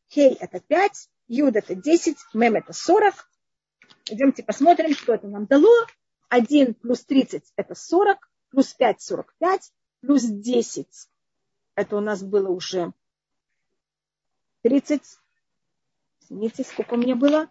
хей 0.10 0.34
это 0.34 0.60
5, 0.60 1.10
юд 1.28 1.56
это 1.56 1.76
10, 1.76 2.18
мем 2.34 2.56
это 2.56 2.74
40. 2.74 3.14
Идемте 4.10 4.44
посмотрим, 4.44 4.94
что 4.94 5.14
это 5.14 5.28
нам 5.28 5.46
дало. 5.46 5.86
1 6.30 6.74
плюс 6.76 7.06
30 7.06 7.54
это 7.56 7.76
40, 7.76 8.18
плюс 8.50 8.74
5 8.74 9.02
45, 9.02 9.74
плюс 10.02 10.24
10 10.24 10.88
это 11.78 11.96
у 11.96 12.02
нас 12.02 12.24
было 12.24 12.50
уже 12.50 12.92
30. 14.64 15.02
Извините, 16.22 16.64
сколько 16.64 16.96
у 16.96 16.98
меня 16.98 17.16
было? 17.16 17.50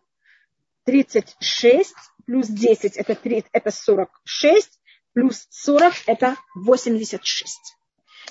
36 0.85 1.95
плюс 2.27 2.49
10 2.49 2.97
это, 2.97 3.15
3, 3.15 3.45
это 3.53 3.71
46, 3.71 4.81
плюс 5.13 5.47
40 5.51 5.95
это 6.07 6.37
86. 6.57 7.77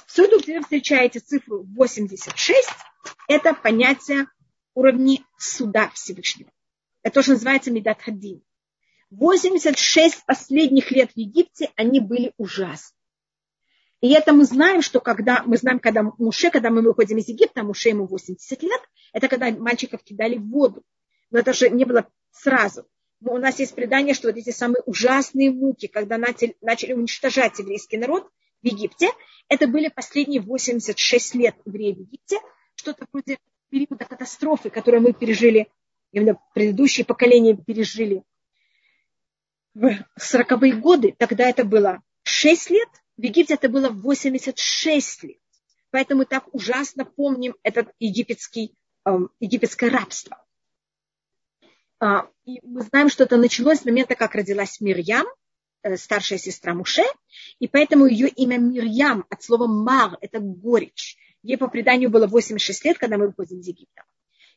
Всюду, 0.05 0.39
где 0.39 0.57
вы 0.57 0.63
встречаете 0.63 1.19
цифру 1.19 1.63
86, 1.63 2.69
это 3.27 3.53
понятие 3.53 4.27
уровня 4.73 5.19
суда 5.37 5.89
Всевышнего. 5.93 6.51
Это 7.03 7.15
то, 7.15 7.21
что 7.21 7.31
называется 7.33 7.71
Медат 7.71 8.01
Хадин. 8.01 8.41
86 9.11 10.25
последних 10.25 10.91
лет 10.91 11.11
в 11.11 11.17
Египте, 11.17 11.71
они 11.75 11.99
были 11.99 12.33
ужасны. 12.37 12.95
И 14.01 14.11
это 14.11 14.33
мы 14.33 14.43
знаем, 14.45 14.81
что 14.81 14.99
когда 14.99 15.43
мы 15.45 15.57
знаем, 15.57 15.79
когда 15.79 16.03
Муше, 16.03 16.51
когда 16.51 16.69
мы 16.69 16.81
выходим 16.81 17.17
из 17.17 17.27
Египта, 17.27 17.63
Муше 17.63 17.89
ему 17.89 18.05
80 18.05 18.61
лет, 18.63 18.81
это 19.13 19.27
когда 19.27 19.49
мальчиков 19.51 20.03
кидали 20.03 20.37
в 20.37 20.49
воду. 20.49 20.83
Но 21.31 21.39
это 21.39 21.53
же 21.53 21.69
не 21.69 21.85
было 21.85 22.07
сразу. 22.31 22.87
Но 23.21 23.33
у 23.33 23.37
нас 23.37 23.59
есть 23.59 23.73
предание, 23.73 24.13
что 24.13 24.27
вот 24.27 24.37
эти 24.37 24.51
самые 24.51 24.81
ужасные 24.85 25.49
муки, 25.51 25.87
когда 25.87 26.17
начали, 26.17 26.55
начали 26.61 26.93
уничтожать 26.93 27.57
еврейский 27.57 27.97
народ 27.97 28.29
в 28.61 28.65
Египте, 28.65 29.09
это 29.47 29.67
были 29.67 29.87
последние 29.87 30.41
86 30.41 31.35
лет 31.35 31.55
евреев 31.65 31.97
в 31.97 32.01
Египте, 32.01 32.37
что-то 32.75 33.05
вроде 33.11 33.37
периода 33.69 34.05
катастрофы, 34.05 34.69
которую 34.69 35.01
мы 35.01 35.13
пережили, 35.13 35.69
именно 36.11 36.39
предыдущие 36.53 37.05
поколения 37.05 37.55
пережили 37.55 38.23
в 39.73 40.05
40-е 40.19 40.73
годы. 40.73 41.15
Тогда 41.17 41.49
это 41.49 41.63
было 41.65 42.01
6 42.23 42.69
лет, 42.69 42.89
в 43.17 43.23
Египте 43.23 43.55
это 43.55 43.69
было 43.69 43.89
86 43.89 45.23
лет. 45.23 45.37
Поэтому 45.91 46.25
так 46.25 46.53
ужасно 46.53 47.05
помним 47.05 47.55
этот 47.63 47.89
египетский, 47.99 48.75
э, 49.05 49.17
египетское 49.39 49.89
рабство. 49.89 50.43
А, 51.99 52.27
и 52.43 52.59
мы 52.63 52.81
знаем, 52.81 53.09
что 53.09 53.23
это 53.23 53.37
началось 53.37 53.79
с 53.79 53.85
момента, 53.85 54.15
как 54.15 54.35
родилась 54.35 54.81
Мирьям, 54.81 55.25
э, 55.83 55.95
старшая 55.95 56.37
сестра 56.37 56.73
Муше, 56.73 57.05
и 57.59 57.67
поэтому 57.69 58.07
ее 58.07 58.27
имя 58.27 58.57
Мирьям 58.57 59.25
от 59.29 59.43
слова 59.43 59.67
мар– 59.67 60.17
это 60.21 60.39
горечь. 60.39 61.17
Ей 61.45 61.57
по 61.57 61.67
преданию 61.67 62.09
было 62.09 62.25
86 62.25 62.85
лет, 62.85 62.97
когда 62.97 63.19
мы 63.19 63.27
выходим 63.27 63.59
из 63.59 63.67
Египта. 63.67 64.03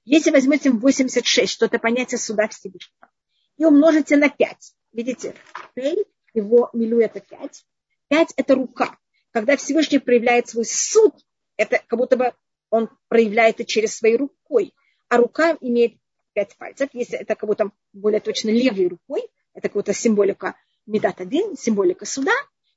Если 0.06 0.30
возьмете 0.30 0.70
86, 0.70 1.52
что 1.52 1.66
это 1.66 1.78
понятие 1.78 2.16
суда 2.16 2.48
Всевышнего, 2.48 3.10
и 3.58 3.66
умножите 3.66 4.16
на 4.16 4.30
5, 4.30 4.72
видите, 4.94 5.34
пей, 5.74 6.06
его 6.32 6.70
милю 6.72 7.00
это 7.00 7.20
5, 7.20 7.66
5 8.08 8.32
это 8.36 8.54
рука. 8.54 8.96
Когда 9.32 9.58
Всевышний 9.58 9.98
проявляет 9.98 10.48
свой 10.48 10.64
суд, 10.64 11.12
это 11.58 11.78
как 11.86 11.98
будто 11.98 12.16
бы 12.16 12.32
он 12.70 12.88
проявляет 13.08 13.56
это 13.56 13.66
через 13.66 13.94
своей 13.94 14.16
рукой, 14.16 14.72
а 15.10 15.18
рука 15.18 15.58
имеет 15.60 15.98
пять 16.32 16.56
пальцев. 16.56 16.88
Если 16.94 17.18
это 17.18 17.34
как 17.34 17.46
будто 17.46 17.70
более 17.92 18.20
точно 18.20 18.48
левой 18.48 18.88
рукой, 18.88 19.28
это 19.52 19.68
как 19.68 19.74
будто 19.74 19.92
символика 19.92 20.56
Медат 20.86 21.20
1, 21.20 21.54
символика 21.58 22.06
суда, 22.06 22.32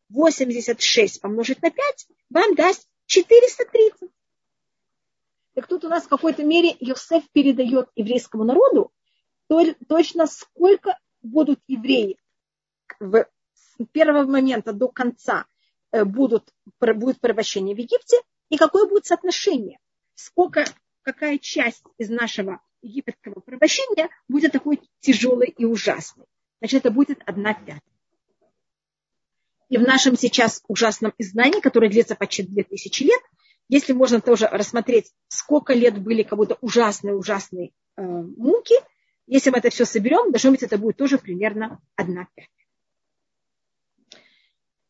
86 0.09 1.21
помножить 1.21 1.61
на 1.61 1.71
5 1.71 2.07
вам 2.29 2.55
даст 2.55 2.90
430. 3.11 4.09
Так 5.53 5.67
тут 5.67 5.83
у 5.83 5.89
нас 5.89 6.05
в 6.05 6.07
какой-то 6.07 6.45
мере 6.45 6.77
Йосеф 6.79 7.29
передает 7.31 7.89
еврейскому 7.95 8.45
народу 8.45 8.91
точно 9.87 10.27
сколько 10.27 10.97
будут 11.21 11.59
евреи 11.67 12.17
с 13.01 13.85
первого 13.91 14.23
момента 14.23 14.71
до 14.71 14.87
конца 14.87 15.45
э, 15.91 16.05
будут, 16.05 16.53
будет 16.79 17.19
порабощение 17.19 17.75
в 17.75 17.79
Египте 17.79 18.15
и 18.49 18.55
какое 18.55 18.87
будет 18.87 19.05
соотношение. 19.05 19.79
Сколько, 20.15 20.63
какая 21.01 21.37
часть 21.37 21.83
из 21.97 22.09
нашего 22.09 22.61
египетского 22.81 23.41
порабощения 23.41 24.09
будет 24.29 24.53
такой 24.53 24.79
тяжелой 25.01 25.47
и 25.49 25.65
ужасной. 25.65 26.27
Значит, 26.59 26.85
это 26.85 26.91
будет 26.91 27.21
одна 27.25 27.53
пятая. 27.53 27.81
И 29.71 29.77
в 29.77 29.83
нашем 29.83 30.17
сейчас 30.17 30.61
ужасном 30.67 31.13
издании, 31.17 31.61
которое 31.61 31.89
длится 31.89 32.13
почти 32.15 32.43
2000 32.43 33.03
лет, 33.03 33.21
если 33.69 33.93
можно 33.93 34.19
тоже 34.19 34.45
рассмотреть, 34.47 35.13
сколько 35.29 35.73
лет 35.73 35.97
были 35.97 36.23
как 36.23 36.37
будто 36.37 36.57
ужасные-ужасные 36.59 37.71
э, 37.95 38.01
муки, 38.01 38.75
если 39.27 39.49
мы 39.49 39.59
это 39.59 39.69
все 39.69 39.85
соберем, 39.85 40.33
должно 40.33 40.51
быть, 40.51 40.61
это 40.61 40.77
будет 40.77 40.97
тоже 40.97 41.17
примерно 41.17 41.79
одна 41.95 42.27
пятая. 42.35 42.49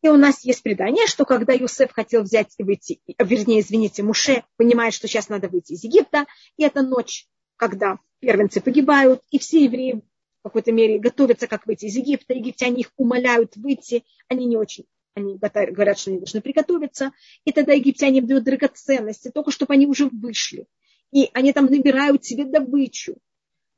И 0.01 0.09
у 0.09 0.17
нас 0.17 0.43
есть 0.43 0.63
предание, 0.63 1.05
что 1.05 1.25
когда 1.25 1.53
Юсеф 1.53 1.91
хотел 1.91 2.23
взять 2.23 2.55
и 2.57 2.63
выйти, 2.63 2.99
вернее, 3.19 3.59
извините, 3.59 4.01
Муше 4.01 4.43
понимает, 4.57 4.95
что 4.95 5.07
сейчас 5.07 5.29
надо 5.29 5.47
выйти 5.47 5.73
из 5.73 5.83
Египта, 5.83 6.25
и 6.57 6.63
эта 6.63 6.81
ночь 6.81 7.27
когда 7.55 7.99
первенцы 8.17 8.61
погибают, 8.61 9.21
и 9.29 9.37
все 9.37 9.65
евреи 9.65 10.01
в 10.41 10.43
какой-то 10.43 10.71
мере 10.71 10.99
готовятся, 10.99 11.47
как 11.47 11.65
выйти 11.65 11.85
из 11.85 11.95
Египта. 11.95 12.33
Египтяне 12.33 12.81
их 12.81 12.91
умоляют 12.97 13.55
выйти, 13.55 14.03
они 14.27 14.45
не 14.45 14.57
очень 14.57 14.85
они 15.13 15.37
говорят, 15.37 15.99
что 15.99 16.11
они 16.11 16.19
должны 16.19 16.41
приготовиться, 16.41 17.11
и 17.45 17.51
тогда 17.51 17.73
египтяне 17.73 18.19
им 18.19 18.27
дают 18.27 18.43
драгоценности, 18.43 19.29
только 19.29 19.51
чтобы 19.51 19.73
они 19.73 19.87
уже 19.87 20.07
вышли. 20.07 20.67
И 21.11 21.29
они 21.33 21.51
там 21.53 21.65
набирают 21.65 22.23
себе 22.23 22.45
добычу. 22.45 23.17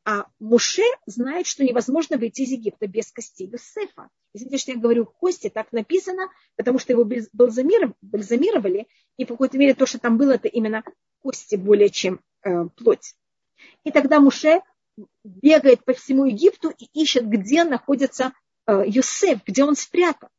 А 0.06 0.26
Муше 0.40 0.84
знает, 1.06 1.48
что 1.48 1.64
невозможно 1.64 2.18
выйти 2.18 2.42
из 2.42 2.52
Египта 2.52 2.88
без 2.88 3.12
костей 3.12 3.48
Юсефа. 3.48 4.10
Извините, 4.34 4.58
что 4.58 4.72
я 4.74 4.78
говорю 4.78 5.06
кости, 5.06 5.50
так 5.50 5.72
написано, 5.72 6.28
потому 6.58 6.78
что 6.78 6.92
его 6.92 7.06
бальзамировали, 7.06 8.88
и 9.18 9.26
в 9.26 9.30
какой-то 9.30 9.58
мере 9.58 9.74
то, 9.74 9.86
что 9.86 10.00
там 10.00 10.18
было, 10.18 10.34
это 10.34 10.50
именно 10.50 10.84
кости 11.22 11.56
более 11.56 11.90
чем 11.90 12.20
э, 12.44 12.66
плоть. 12.76 13.16
И 13.86 13.92
тогда 13.92 14.20
Муше 14.20 14.62
бегает 15.24 15.84
по 15.86 15.94
всему 15.94 16.26
Египту 16.26 16.70
и 16.70 16.88
ищет, 16.94 17.28
где 17.28 17.64
находится 17.64 18.34
э, 18.68 18.84
Юсеф, 18.86 19.44
где 19.46 19.64
он 19.64 19.76
спрятан. 19.76 20.30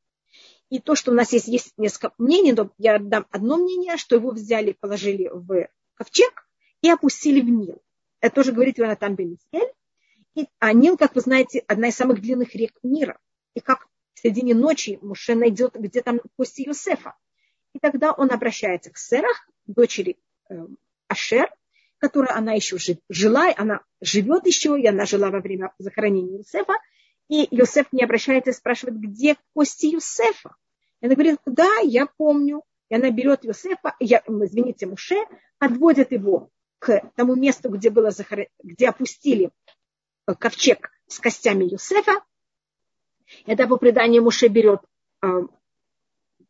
И 0.71 0.81
то, 0.81 0.95
что 0.95 1.13
у 1.13 1.15
нас 1.15 1.33
есть, 1.33 1.49
есть 1.49 1.73
несколько 1.77 2.15
мнений, 2.19 2.53
но 2.53 2.71
я 2.79 2.99
дам 2.99 3.27
одно 3.31 3.57
мнение, 3.57 3.97
что 3.97 4.17
его 4.17 4.31
взяли, 4.31 4.73
положили 4.73 5.29
в 5.33 5.69
ковчег 5.95 6.49
и 6.81 6.91
опустили 6.91 7.41
в 7.41 7.49
Нил. 7.49 7.83
Это 8.21 8.37
тоже 8.37 8.53
говорит 8.53 8.81
Ионатан 8.81 9.15
Бенисель. 9.15 9.73
И, 10.35 10.49
а 10.59 10.73
Нил, 10.73 10.97
как 10.97 11.15
вы 11.15 11.21
знаете, 11.21 11.63
одна 11.69 11.89
из 11.89 11.97
самых 11.97 12.21
длинных 12.21 12.55
рек 12.55 12.73
мира. 12.83 13.19
И 13.55 13.61
как 13.61 13.87
в 14.15 14.21
середине 14.21 14.55
ночи 14.55 14.99
Муше 15.03 15.35
найдет, 15.35 15.75
где 15.75 16.03
там 16.03 16.21
кости 16.37 16.63
Юсефа. 16.67 17.15
И 17.73 17.79
тогда 17.79 18.13
он 18.13 18.33
обращается 18.33 18.91
к 18.91 18.99
Серах, 18.99 19.49
дочери 19.67 20.17
э, 20.49 20.55
Ашер, 21.09 21.53
которая 22.05 22.37
она 22.37 22.53
еще 22.53 22.77
жила, 23.09 23.51
она 23.57 23.81
живет 24.03 24.47
еще, 24.47 24.79
и 24.79 24.87
она 24.87 25.07
жила 25.07 25.31
во 25.31 25.41
время 25.41 25.73
захоронения 25.79 26.37
Юсефа. 26.37 26.75
И 27.31 27.49
Юсеф 27.51 27.87
не 27.93 28.05
обращается 28.05 28.51
и 28.51 28.53
спрашивает, 28.53 29.01
где 29.01 29.37
кости 29.55 29.87
Юсефа. 29.87 30.55
И 31.01 31.07
она 31.07 31.15
говорит, 31.15 31.39
да, 31.47 31.79
я 31.83 32.07
помню. 32.19 32.63
И 32.91 32.95
она 32.95 33.11
берет 33.11 33.45
Юсефа, 33.45 33.97
я, 34.01 34.23
извините, 34.27 34.85
Муше, 34.85 35.17
отводит 35.59 36.13
его 36.13 36.51
к 36.79 37.01
тому 37.17 37.37
месту, 37.37 37.71
где, 37.71 37.89
было 37.89 38.11
захор... 38.11 38.41
где 38.63 38.91
опустили 38.91 39.51
ковчег 40.27 40.91
с 41.07 41.19
костями 41.19 41.65
Юсефа. 41.65 42.23
Это 43.47 43.67
по 43.67 43.79
преданию 43.79 44.23
Муше 44.23 44.49
берет 44.49 44.81
э, 45.23 45.27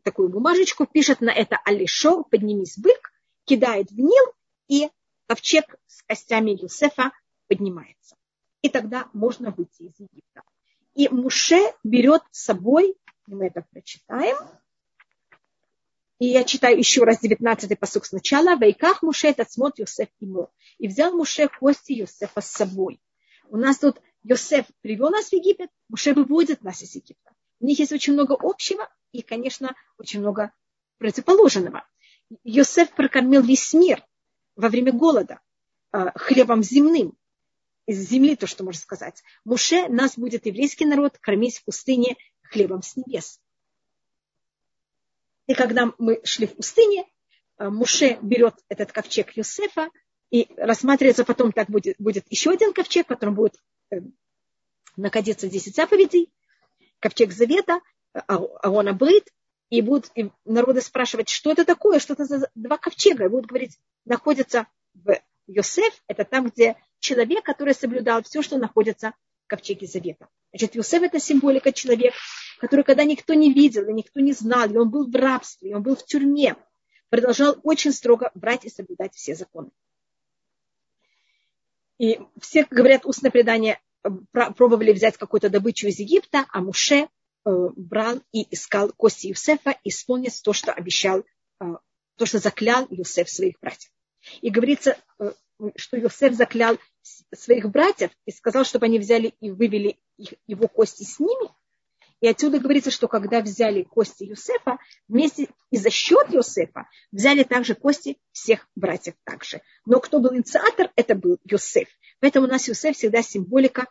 такую 0.03 0.31
бумажечку, 0.31 0.85
пишет 0.85 1.21
на 1.21 1.31
это 1.31 1.61
Алишо, 1.65 2.25
поднимись 2.25 2.77
бык, 2.77 3.13
кидает 3.45 3.93
в 3.93 3.97
Нил, 3.97 4.33
и 4.67 4.91
ковчег 5.27 5.77
с 5.87 6.03
костями 6.03 6.59
Юсефа 6.61 7.13
поднимается. 7.49 8.17
И 8.63 8.69
тогда 8.69 9.09
можно 9.13 9.51
выйти 9.51 9.83
из 9.83 9.99
Египта. 9.99 10.43
И 10.95 11.09
Муше 11.09 11.61
берет 11.83 12.23
с 12.31 12.45
собой, 12.45 12.97
мы 13.27 13.47
это 13.47 13.65
прочитаем, 13.71 14.37
и 16.19 16.27
я 16.27 16.45
читаю 16.45 16.79
еще 16.79 17.03
раз 17.05 17.23
19-й 17.23 17.77
посук 17.77 18.07
сначала. 18.07 18.57
Вайках 18.57 19.03
Муше 19.03 19.29
этот 19.29 19.51
смотр 19.51 19.83
Йосеф 19.83 20.09
ему. 20.21 20.49
И 20.79 20.89
взял 20.89 21.13
Муше 21.13 21.49
кости 21.49 21.93
Йосефа 21.93 22.41
с 22.41 22.51
собой. 22.51 23.01
У 23.49 23.57
нас 23.57 23.79
тут 23.79 24.01
Йосеф 24.23 24.67
привел 24.81 25.11
нас 25.11 25.29
в 25.29 25.33
Египет, 25.33 25.71
Муше 25.89 26.15
выводит 26.15 26.63
нас 26.63 26.83
из 26.83 26.95
Египта. 26.95 27.33
У 27.61 27.67
них 27.67 27.79
есть 27.79 27.93
очень 27.93 28.15
много 28.15 28.37
общего 28.41 28.89
и, 29.13 29.23
конечно, 29.23 29.75
очень 29.99 30.21
много 30.21 30.53
противоположного. 30.99 31.87
Йосеф 32.43 32.91
прокормил 32.93 33.43
весь 33.43 33.75
мир 33.75 34.03
во 34.57 34.69
время 34.69 34.93
голода 34.93 35.41
а, 35.93 36.17
хлебом 36.19 36.63
земным, 36.63 37.17
из 37.87 38.09
земли, 38.09 38.35
то, 38.35 38.47
что 38.47 38.65
можно 38.65 38.81
сказать. 38.81 39.23
Муше 39.45 39.89
нас 39.89 40.17
будет 40.17 40.47
еврейский 40.47 40.87
народ 40.87 41.19
кормить 41.19 41.59
в 41.59 41.65
пустыне 41.65 42.17
хлебом 42.43 42.83
с 42.83 42.97
небес. 42.97 43.41
И 45.47 45.55
когда 45.55 45.93
мы 45.99 46.21
шли 46.25 46.47
в 46.47 46.57
пустыне, 46.57 47.05
а, 47.57 47.71
Муше 47.71 48.19
берет 48.23 48.55
этот 48.69 48.93
ковчег 48.93 49.37
Юсефа, 49.37 49.91
и 50.31 50.49
рассматривается 50.57 51.25
потом, 51.25 51.53
так 51.53 51.69
будет, 51.71 51.97
будет 51.99 52.25
еще 52.29 52.51
один 52.51 52.73
ковчег, 52.73 53.05
в 53.05 53.09
котором 53.09 53.37
будет 53.37 53.55
э, 53.91 53.99
находиться 54.97 55.49
10 55.49 55.77
заповедей, 55.77 56.33
ковчег 56.99 57.31
Завета, 57.31 57.81
Аона 58.13 58.95
Брит, 58.95 59.31
и 59.71 59.83
будут 59.83 60.11
народы 60.45 60.81
спрашивать, 60.81 61.29
что 61.29 61.51
это 61.51 61.65
такое, 61.65 61.99
что 61.99 62.15
это 62.15 62.25
за 62.25 62.51
два 62.55 62.79
ковчега, 62.79 63.25
и 63.25 63.29
будут 63.29 63.47
говорить, 63.47 63.79
находится 64.05 64.67
в 64.95 65.19
Йосеф, 65.47 66.03
это 66.07 66.25
там, 66.25 66.49
где 66.49 66.77
человек, 66.99 67.45
который 67.45 67.75
соблюдал 67.75 68.23
все, 68.23 68.43
что 68.43 68.59
находится 68.59 69.15
в 69.45 69.49
ковчеге 69.49 69.87
Завета. 69.87 70.29
Значит, 70.53 70.75
Йосеф 70.75 71.03
это 71.03 71.19
символика 71.19 71.73
человека, 71.73 72.17
который 72.59 72.85
когда 72.85 73.05
никто 73.05 73.35
не 73.35 73.53
видел, 73.53 73.89
и 73.89 73.93
никто 73.93 74.21
не 74.21 74.33
знал, 74.33 74.71
и 74.71 74.77
он 74.77 74.91
был 74.91 75.11
в 75.11 75.15
рабстве, 75.15 75.71
и 75.71 75.75
он 75.75 75.83
был 75.83 75.97
в 75.97 76.05
тюрьме, 76.05 76.57
продолжал 77.11 77.57
очень 77.63 77.93
строго 77.93 78.31
брать 78.35 78.65
и 78.65 78.71
соблюдать 78.71 79.15
все 79.15 79.35
законы. 79.35 79.71
И 81.99 82.21
все, 82.41 82.67
говорят, 82.71 83.07
устное 83.07 83.31
предание 83.31 83.81
пробовали 84.33 84.93
взять 84.93 85.17
какую-то 85.17 85.49
добычу 85.49 85.87
из 85.87 85.99
Египта, 85.99 86.47
а 86.51 86.61
Муше 86.61 86.97
Э, 87.05 87.07
брал 87.45 88.21
и 88.33 88.47
искал 88.55 88.91
кости 88.93 89.29
Юсефа, 89.29 89.77
исполнить 89.85 90.41
то, 90.43 90.53
что 90.53 90.73
обещал, 90.73 91.25
э, 91.61 91.65
то, 92.17 92.27
что 92.27 92.39
заклял 92.39 92.87
Юсеф 92.91 93.29
своих 93.29 93.59
братьев. 93.61 93.91
И 94.41 94.51
говорится, 94.51 94.97
э, 95.19 95.33
что 95.77 95.97
Юсеф 95.97 96.35
заклял 96.35 96.79
своих 97.35 97.71
братьев 97.71 98.11
и 98.25 98.31
сказал, 98.31 98.65
чтобы 98.65 98.87
они 98.87 98.99
взяли 98.99 99.35
и 99.41 99.51
вывели 99.51 99.99
его 100.47 100.69
кости 100.69 101.05
с 101.05 101.21
ними. 101.21 101.51
И 102.21 102.29
отсюда 102.29 102.59
говорится, 102.59 102.91
что 102.91 103.07
когда 103.07 103.43
взяли 103.43 103.83
кости 103.83 104.25
Юсефа, 104.25 104.79
вместе 105.09 105.49
и 105.71 105.77
за 105.77 105.91
счет 105.91 106.31
Юсефа 106.31 106.89
взяли 107.13 107.43
также 107.43 107.75
кости 107.75 108.19
всех 108.33 108.67
братьев 108.75 109.15
также. 109.25 109.61
Но 109.85 110.01
кто 110.01 110.21
был 110.21 110.35
инициатор, 110.35 110.91
это 110.97 111.15
был 111.15 111.39
Юсеф. 111.45 111.89
Поэтому 112.21 112.47
у 112.47 112.51
нас 112.51 112.67
Юсеф 112.67 112.97
всегда 112.97 113.21
символика 113.23 113.87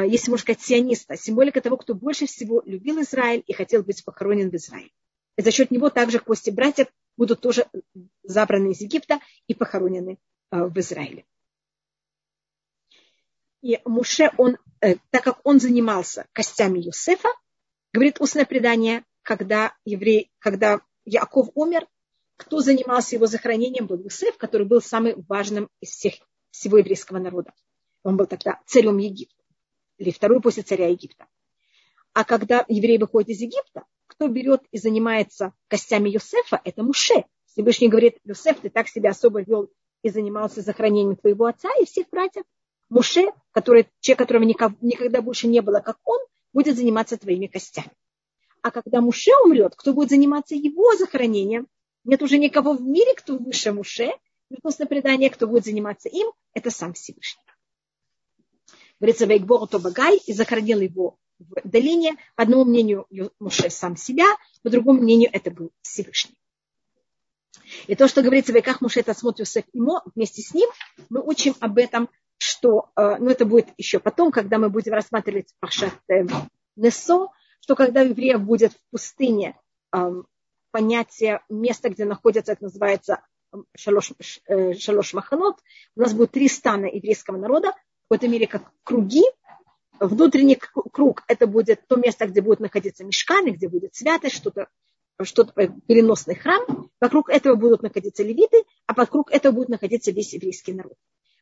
если 0.00 0.30
можно 0.30 0.42
сказать, 0.42 0.62
сиониста, 0.62 1.16
символика 1.16 1.60
того, 1.60 1.76
кто 1.76 1.94
больше 1.94 2.26
всего 2.26 2.62
любил 2.64 3.00
Израиль 3.02 3.44
и 3.46 3.52
хотел 3.52 3.82
быть 3.82 4.04
похоронен 4.04 4.50
в 4.50 4.54
Израиле. 4.54 4.90
И 5.36 5.42
за 5.42 5.50
счет 5.50 5.70
него 5.70 5.90
также 5.90 6.18
кости 6.18 6.50
братьев 6.50 6.88
будут 7.16 7.40
тоже 7.40 7.66
забраны 8.22 8.72
из 8.72 8.80
Египта 8.80 9.20
и 9.46 9.54
похоронены 9.54 10.18
а, 10.50 10.64
в 10.64 10.78
Израиле. 10.78 11.24
И 13.60 13.78
Муше, 13.84 14.30
он, 14.38 14.56
э, 14.80 14.96
так 15.10 15.22
как 15.22 15.40
он 15.44 15.60
занимался 15.60 16.26
костями 16.32 16.80
Юсефа, 16.80 17.28
говорит 17.92 18.20
устное 18.20 18.44
предание, 18.44 19.04
когда 19.22 19.76
еврей, 19.84 20.32
когда 20.38 20.80
Яков 21.04 21.50
умер, 21.54 21.86
кто 22.36 22.60
занимался 22.60 23.14
его 23.16 23.26
захоронением, 23.26 23.86
был 23.86 23.98
Юсеф, 23.98 24.36
который 24.36 24.66
был 24.66 24.80
самым 24.80 25.24
важным 25.28 25.68
из 25.80 25.90
всех, 25.90 26.14
всего 26.50 26.78
еврейского 26.78 27.18
народа. 27.18 27.52
Он 28.02 28.16
был 28.16 28.26
тогда 28.26 28.60
царем 28.66 28.98
Египта 28.98 29.41
или 30.02 30.10
второй 30.10 30.40
после 30.40 30.64
царя 30.64 30.88
Египта. 30.88 31.26
А 32.12 32.24
когда 32.24 32.64
евреи 32.68 32.98
выходят 32.98 33.30
из 33.30 33.40
Египта, 33.40 33.84
кто 34.08 34.26
берет 34.26 34.62
и 34.72 34.78
занимается 34.78 35.54
костями 35.68 36.10
Юсефа, 36.10 36.60
это 36.64 36.82
Муше. 36.82 37.24
Всевышний 37.46 37.88
говорит, 37.88 38.18
Юсеф, 38.24 38.58
ты 38.60 38.68
так 38.68 38.88
себя 38.88 39.10
особо 39.10 39.42
вел 39.42 39.70
и 40.02 40.10
занимался 40.10 40.60
захоронением 40.60 41.16
твоего 41.16 41.46
отца 41.46 41.70
и 41.80 41.84
всех 41.84 42.08
братьев. 42.10 42.44
Муше, 42.90 43.26
который, 43.52 43.88
человек, 44.00 44.18
которого 44.18 44.42
никогда 44.42 45.22
больше 45.22 45.46
не 45.46 45.62
было, 45.62 45.78
как 45.78 45.98
он, 46.04 46.18
будет 46.52 46.76
заниматься 46.76 47.16
твоими 47.16 47.46
костями. 47.46 47.92
А 48.60 48.70
когда 48.70 49.00
Муше 49.00 49.30
умрет, 49.44 49.74
кто 49.76 49.92
будет 49.92 50.10
заниматься 50.10 50.56
его 50.56 50.96
захоронением? 50.96 51.68
Нет 52.04 52.20
уже 52.22 52.38
никого 52.38 52.74
в 52.74 52.82
мире, 52.82 53.14
кто 53.14 53.38
выше 53.38 53.72
Муше. 53.72 54.10
После 54.62 54.84
предания, 54.84 55.30
кто 55.30 55.46
будет 55.46 55.64
заниматься 55.64 56.08
им, 56.08 56.30
это 56.52 56.70
сам 56.70 56.92
Всевышний 56.92 57.42
говорится, 59.02 59.26
Вейкбор 59.26 59.66
Тобагай, 59.66 60.16
и 60.18 60.32
захоронил 60.32 60.80
его 60.80 61.18
в 61.40 61.68
долине. 61.68 62.14
По 62.36 62.44
одному 62.44 62.64
мнению 62.64 63.06
Муше 63.40 63.68
сам 63.68 63.96
себя, 63.96 64.26
по 64.62 64.70
другому 64.70 65.00
мнению 65.00 65.28
это 65.32 65.50
был 65.50 65.72
Всевышний. 65.82 66.36
И 67.88 67.96
то, 67.96 68.06
что 68.06 68.22
говорится 68.22 68.52
в 68.52 68.54
Вейках 68.54 68.80
Муше, 68.80 69.00
это 69.00 69.12
смотрит 69.12 69.40
Юсеф 69.40 69.64
Имо, 69.72 70.02
вместе 70.14 70.42
с 70.42 70.54
ним 70.54 70.70
мы 71.10 71.20
учим 71.20 71.56
об 71.58 71.78
этом, 71.78 72.08
что, 72.38 72.90
э, 72.94 73.16
ну 73.18 73.28
это 73.28 73.44
будет 73.44 73.68
еще 73.76 73.98
потом, 73.98 74.30
когда 74.30 74.58
мы 74.58 74.70
будем 74.70 74.92
рассматривать 74.92 75.52
Пашат 75.58 75.94
Несо, 76.76 77.32
что 77.60 77.74
когда 77.74 78.02
евреев 78.02 78.40
будет 78.40 78.72
в 78.72 78.90
пустыне 78.90 79.58
понятие 80.70 81.42
места, 81.48 81.90
где 81.90 82.04
находится, 82.04 82.52
это 82.52 82.64
называется 82.64 83.20
шалош, 83.76 84.12
э, 84.46 84.74
шалош 84.74 85.12
маханот, 85.12 85.56
у 85.96 86.00
нас 86.00 86.14
будет 86.14 86.30
три 86.30 86.48
стана 86.48 86.86
еврейского 86.86 87.36
народа, 87.36 87.74
какой-то 88.12 88.28
мере 88.28 88.46
как 88.46 88.70
круги. 88.84 89.22
Внутренний 89.98 90.56
круг– 90.56 91.22
это 91.28 91.46
будет 91.46 91.86
то 91.88 91.96
место, 91.96 92.26
где 92.26 92.42
будет 92.42 92.60
находиться 92.60 93.04
мешканы, 93.04 93.50
где 93.50 93.68
будет 93.68 93.94
святость, 93.94 94.36
что-то 94.36 94.68
что-то 95.22 95.52
э, 95.58 95.68
переносный 95.86 96.34
храм. 96.34 96.90
Вокруг 97.00 97.30
этого 97.30 97.54
будут 97.54 97.82
находиться 97.82 98.22
левиты, 98.22 98.64
а 98.86 98.92
вокруг 98.92 99.30
этого 99.30 99.52
будет 99.52 99.68
находиться 99.70 100.10
весь 100.10 100.34
еврейский 100.34 100.74
народ. 100.74 100.94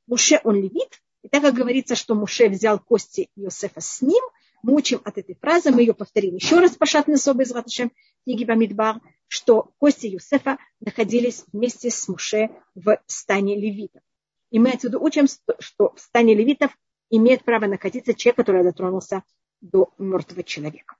Муше 0.06 0.40
он 0.44 0.56
левит, 0.56 1.00
и 1.22 1.28
так 1.28 1.42
как 1.42 1.54
говорится, 1.54 1.96
что 1.96 2.14
Муше 2.14 2.48
взял 2.48 2.78
кости 2.78 3.30
Иосифа 3.34 3.80
с 3.80 4.00
ним, 4.02 4.22
мы 4.62 4.74
учим 4.74 5.00
от 5.04 5.18
этой 5.18 5.34
фразы, 5.40 5.72
мы 5.72 5.80
ее 5.80 5.94
повторим 5.94 6.36
еще 6.36 6.60
раз 6.60 6.76
по 6.76 6.86
шатной 6.86 7.16
особой 7.16 7.46
из 7.46 7.52
Раташем 7.52 7.90
книги 8.24 8.44
Бамидбар, 8.44 9.00
что 9.26 9.72
кости 9.78 10.06
Юсефа 10.06 10.58
находились 10.80 11.44
вместе 11.52 11.90
с 11.90 12.06
Муше 12.06 12.50
в 12.74 13.00
стане 13.06 13.58
левитов. 13.58 14.02
И 14.50 14.58
мы 14.58 14.70
отсюда 14.70 14.98
учим, 14.98 15.26
что 15.58 15.92
в 15.94 16.00
стане 16.00 16.34
левитов 16.34 16.76
имеет 17.08 17.44
право 17.44 17.66
находиться 17.66 18.14
человек, 18.14 18.36
который 18.36 18.64
дотронулся 18.64 19.22
до 19.60 19.92
мертвого 19.98 20.42
человека. 20.42 20.96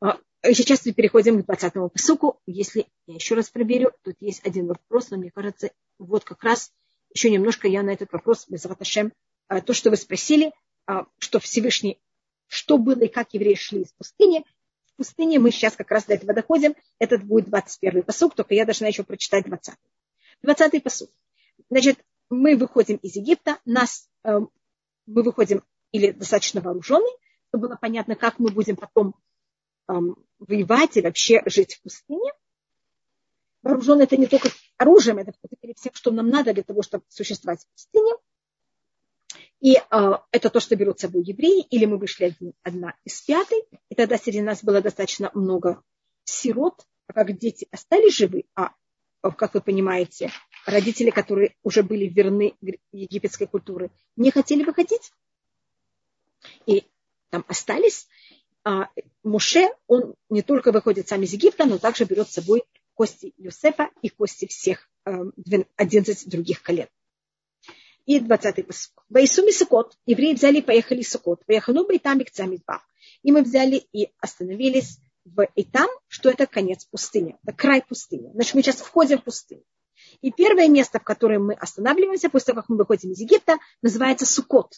А, 0.00 0.18
сейчас 0.52 0.84
мы 0.86 0.92
переходим 0.92 1.42
к 1.42 1.48
20-му 1.48 1.88
посуку. 1.88 2.40
Если 2.46 2.86
я 3.06 3.14
еще 3.14 3.34
раз 3.34 3.50
проверю, 3.50 3.92
тут 4.02 4.16
есть 4.20 4.44
один 4.46 4.66
вопрос, 4.66 5.10
но 5.10 5.18
мне 5.18 5.30
кажется, 5.30 5.70
вот 5.98 6.24
как 6.24 6.42
раз 6.42 6.72
еще 7.14 7.30
немножко 7.30 7.68
я 7.68 7.82
на 7.82 7.90
этот 7.90 8.12
вопрос, 8.12 8.46
Безраташем, 8.48 9.12
то, 9.66 9.74
что 9.74 9.90
вы 9.90 9.96
спросили, 9.96 10.52
что 11.18 11.38
Всевышний, 11.40 12.00
что 12.46 12.78
было 12.78 13.02
и 13.02 13.08
как 13.08 13.34
евреи 13.34 13.54
шли 13.54 13.82
из 13.82 13.92
пустыни, 13.92 14.44
в 14.86 14.96
пустыне 14.96 15.38
мы 15.38 15.50
сейчас 15.50 15.76
как 15.76 15.90
раз 15.90 16.04
до 16.04 16.14
этого 16.14 16.34
доходим. 16.34 16.74
Этот 16.98 17.24
будет 17.24 17.48
21-й 17.48 18.02
посуд, 18.02 18.34
только 18.34 18.54
я 18.54 18.64
должна 18.64 18.88
еще 18.88 19.04
прочитать 19.04 19.46
20-й. 19.46 20.46
20-й 20.46 20.80
посуд. 20.80 21.10
Значит, 21.72 22.04
мы 22.28 22.54
выходим 22.54 22.96
из 22.96 23.16
Египта, 23.16 23.58
нас, 23.64 24.06
э, 24.24 24.40
мы 25.06 25.22
выходим 25.22 25.64
или 25.90 26.10
достаточно 26.10 26.60
вооруженные, 26.60 27.16
чтобы 27.48 27.68
было 27.68 27.78
понятно, 27.80 28.14
как 28.14 28.38
мы 28.38 28.50
будем 28.50 28.76
потом 28.76 29.14
э, 29.88 29.94
воевать 30.38 30.98
и 30.98 31.00
вообще 31.00 31.40
жить 31.46 31.76
в 31.76 31.82
пустыне. 31.82 32.30
Вооруженные 33.62 34.04
это 34.04 34.18
не 34.18 34.26
только 34.26 34.50
оружием, 34.76 35.16
это 35.16 35.32
всем, 35.74 35.94
что 35.94 36.10
нам 36.10 36.28
надо 36.28 36.52
для 36.52 36.62
того, 36.62 36.82
чтобы 36.82 37.04
существовать 37.08 37.62
в 37.62 37.68
пустыне. 37.72 38.12
И 39.60 39.76
э, 39.76 40.12
это 40.30 40.50
то, 40.50 40.60
что 40.60 40.76
берут 40.76 40.98
с 40.98 41.02
собой 41.02 41.22
евреи, 41.22 41.62
или 41.70 41.86
мы 41.86 41.96
вышли 41.96 42.24
один, 42.24 42.52
одна 42.62 42.96
из 43.04 43.18
пятой, 43.22 43.64
и 43.88 43.94
тогда 43.94 44.18
среди 44.18 44.42
нас 44.42 44.62
было 44.62 44.82
достаточно 44.82 45.30
много 45.32 45.82
сирот, 46.24 46.86
а 47.06 47.14
как 47.14 47.38
дети 47.38 47.66
остались 47.70 48.14
живы, 48.14 48.44
а, 48.54 48.72
как 49.22 49.54
вы 49.54 49.62
понимаете, 49.62 50.30
родители, 50.66 51.10
которые 51.10 51.54
уже 51.62 51.82
были 51.82 52.06
верны 52.06 52.54
египетской 52.92 53.46
культуре, 53.46 53.90
не 54.16 54.30
хотели 54.30 54.62
выходить, 54.62 55.12
и 56.66 56.84
там 57.30 57.44
остались. 57.48 58.08
А 58.64 58.88
Муше, 59.24 59.68
он 59.88 60.14
не 60.28 60.42
только 60.42 60.70
выходит 60.70 61.08
сам 61.08 61.22
из 61.22 61.32
Египта, 61.32 61.64
но 61.64 61.78
также 61.78 62.04
берет 62.04 62.28
с 62.28 62.34
собой 62.34 62.62
кости 62.94 63.34
Юсефа 63.36 63.90
и 64.02 64.08
кости 64.08 64.46
всех 64.46 64.88
11 65.04 66.26
э, 66.26 66.30
других 66.30 66.62
колен. 66.62 66.86
И 68.06 68.18
20-й 68.18 68.64
посук. 68.64 69.04
Вайсуми 69.08 69.52
Сукот. 69.52 69.96
Евреи 70.06 70.34
взяли 70.34 70.58
и 70.58 70.62
поехали 70.62 71.02
в 71.02 71.08
Сукот. 71.08 71.44
Поехали 71.46 71.78
бы 71.78 71.94
и 71.94 71.98
там, 71.98 72.20
и 72.20 72.24
к 72.24 72.30
И 73.22 73.32
мы 73.32 73.42
взяли 73.42 73.76
и 73.92 74.12
остановились 74.18 74.98
в 75.24 75.48
Итам, 75.54 75.88
что 76.08 76.30
это 76.30 76.46
конец 76.46 76.84
пустыни, 76.84 77.36
это 77.44 77.56
край 77.56 77.82
пустыни. 77.82 78.30
Значит, 78.34 78.54
мы 78.54 78.62
сейчас 78.62 78.80
входим 78.80 79.18
в 79.18 79.24
пустыню. 79.24 79.62
И 80.22 80.30
первое 80.30 80.68
место, 80.68 81.00
в 81.00 81.04
котором 81.04 81.46
мы 81.46 81.54
останавливаемся, 81.54 82.30
после 82.30 82.46
того, 82.46 82.62
как 82.62 82.68
мы 82.68 82.76
выходим 82.76 83.10
из 83.10 83.20
Египта, 83.20 83.58
называется 83.82 84.24
Сукот. 84.24 84.72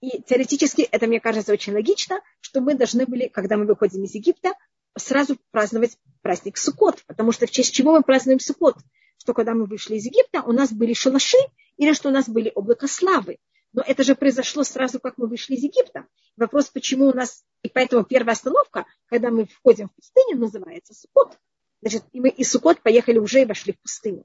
И 0.00 0.22
теоретически 0.22 0.82
это, 0.82 1.06
мне 1.06 1.20
кажется, 1.20 1.52
очень 1.52 1.74
логично, 1.74 2.22
что 2.40 2.62
мы 2.62 2.74
должны 2.74 3.04
были, 3.04 3.28
когда 3.28 3.58
мы 3.58 3.66
выходим 3.66 4.02
из 4.04 4.14
Египта, 4.14 4.54
сразу 4.96 5.36
праздновать 5.50 5.98
праздник 6.22 6.56
Сукот, 6.56 7.04
потому 7.06 7.32
что 7.32 7.46
в 7.46 7.50
честь 7.50 7.74
чего 7.74 7.92
мы 7.92 8.02
празднуем 8.02 8.40
Сукот? 8.40 8.76
Что 9.18 9.34
когда 9.34 9.52
мы 9.52 9.66
вышли 9.66 9.96
из 9.96 10.06
Египта, 10.06 10.42
у 10.42 10.52
нас 10.52 10.72
были 10.72 10.94
шалаши, 10.94 11.36
или 11.76 11.92
что 11.92 12.08
у 12.08 12.12
нас 12.12 12.26
были 12.26 12.50
облака 12.54 12.88
славы. 12.88 13.38
Но 13.74 13.82
это 13.86 14.02
же 14.02 14.14
произошло 14.14 14.64
сразу, 14.64 14.98
как 15.00 15.18
мы 15.18 15.28
вышли 15.28 15.54
из 15.54 15.62
Египта. 15.62 16.06
Вопрос, 16.36 16.70
почему 16.70 17.08
у 17.08 17.14
нас... 17.14 17.44
И 17.62 17.68
поэтому 17.68 18.04
первая 18.04 18.32
остановка, 18.32 18.86
когда 19.06 19.30
мы 19.30 19.46
входим 19.46 19.88
в 19.88 19.94
пустыню, 19.94 20.38
называется 20.38 20.94
Сукот. 20.94 21.38
Значит, 21.82 22.04
и 22.12 22.20
мы 22.20 22.28
из 22.28 22.50
Сукот 22.50 22.82
поехали 22.82 23.18
уже 23.18 23.42
и 23.42 23.46
вошли 23.46 23.72
в 23.72 23.80
пустыню. 23.80 24.24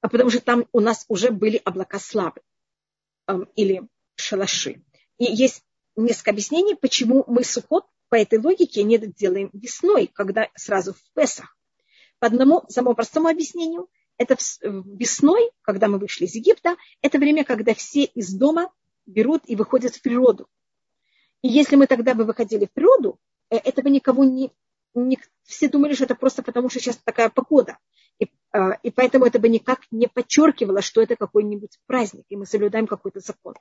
А 0.00 0.08
потому 0.08 0.30
что 0.30 0.40
там 0.40 0.66
у 0.72 0.80
нас 0.80 1.04
уже 1.08 1.30
были 1.30 1.60
облака 1.64 1.98
славы 1.98 2.42
эм, 3.26 3.48
или 3.54 3.88
шалаши. 4.16 4.82
И 5.18 5.24
есть 5.24 5.62
несколько 5.96 6.32
объяснений, 6.32 6.74
почему 6.74 7.24
мы 7.26 7.44
Сукот 7.44 7.86
по 8.08 8.16
этой 8.16 8.38
логике 8.38 8.82
не 8.82 8.98
делаем 8.98 9.50
весной, 9.52 10.08
когда 10.12 10.48
сразу 10.56 10.94
в 10.94 11.02
Песах. 11.14 11.56
По 12.18 12.26
одному 12.26 12.64
самому 12.68 12.94
простому 12.94 13.28
объяснению– 13.28 13.88
это 14.18 14.36
весной, 14.62 15.50
когда 15.62 15.88
мы 15.88 15.98
вышли 15.98 16.26
из 16.26 16.34
Египта, 16.34 16.76
это 17.00 17.18
время, 17.18 17.44
когда 17.44 17.74
все 17.74 18.04
из 18.04 18.32
дома 18.34 18.72
берут 19.06 19.42
и 19.46 19.56
выходят 19.56 19.94
в 19.94 20.02
природу. 20.02 20.48
И 21.42 21.48
если 21.48 21.76
мы 21.76 21.86
тогда 21.86 22.14
бы 22.14 22.24
выходили 22.24 22.66
в 22.66 22.72
природу, 22.72 23.18
э, 23.50 23.56
этого 23.56 23.88
никого 23.88 24.24
не, 24.24 24.50
не 24.94 25.18
все 25.42 25.68
думали, 25.68 25.94
что 25.94 26.04
это 26.04 26.14
просто 26.14 26.42
потому, 26.42 26.68
что 26.68 26.80
сейчас 26.80 26.98
такая 27.04 27.28
погода. 27.28 27.78
И, 28.18 28.30
а, 28.52 28.72
и 28.82 28.90
поэтому 28.90 29.26
это 29.26 29.38
бы 29.38 29.48
никак 29.48 29.80
не 29.90 30.06
подчеркивало, 30.06 30.82
что 30.82 31.02
это 31.02 31.16
какой-нибудь 31.16 31.78
праздник, 31.86 32.24
и 32.28 32.36
мы 32.36 32.46
соблюдаем 32.46 32.86
какой-то 32.86 33.20
закон. 33.20 33.54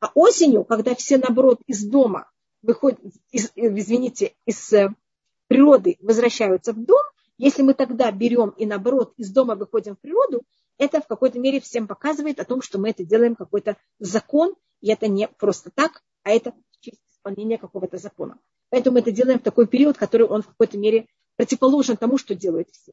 А 0.00 0.10
осенью, 0.14 0.64
когда 0.64 0.94
все, 0.94 1.18
наоборот, 1.18 1.60
из 1.66 1.84
дома 1.84 2.30
выходят, 2.62 3.00
из, 3.30 3.50
извините, 3.54 4.34
из 4.46 4.72
э, 4.72 4.90
природы 5.48 5.96
возвращаются 6.00 6.72
в 6.72 6.84
дом, 6.84 7.02
если 7.38 7.62
мы 7.62 7.74
тогда 7.74 8.10
берем 8.10 8.50
и 8.50 8.66
наоборот 8.66 9.14
из 9.16 9.30
дома 9.30 9.54
выходим 9.54 9.96
в 9.96 10.00
природу, 10.00 10.42
это 10.78 11.00
в 11.00 11.06
какой-то 11.06 11.38
мере 11.38 11.60
всем 11.60 11.86
показывает 11.86 12.38
о 12.38 12.44
том, 12.44 12.62
что 12.62 12.78
мы 12.78 12.90
это 12.90 13.04
делаем 13.04 13.34
какой-то 13.34 13.76
закон, 13.98 14.54
и 14.80 14.90
это 14.90 15.08
не 15.08 15.28
просто 15.28 15.70
так, 15.70 16.02
а 16.22 16.30
это 16.30 16.54
исполнения 17.20 17.58
какого-то 17.58 17.98
закона. 17.98 18.38
Поэтому 18.70 18.94
мы 18.94 19.00
это 19.00 19.12
делаем 19.12 19.38
в 19.38 19.42
такой 19.42 19.66
период, 19.66 19.98
который 19.98 20.26
он 20.26 20.42
в 20.42 20.48
какой-то 20.48 20.78
мере 20.78 21.06
противоположен 21.36 21.96
тому, 21.96 22.18
что 22.18 22.34
делают 22.34 22.70
все. 22.70 22.92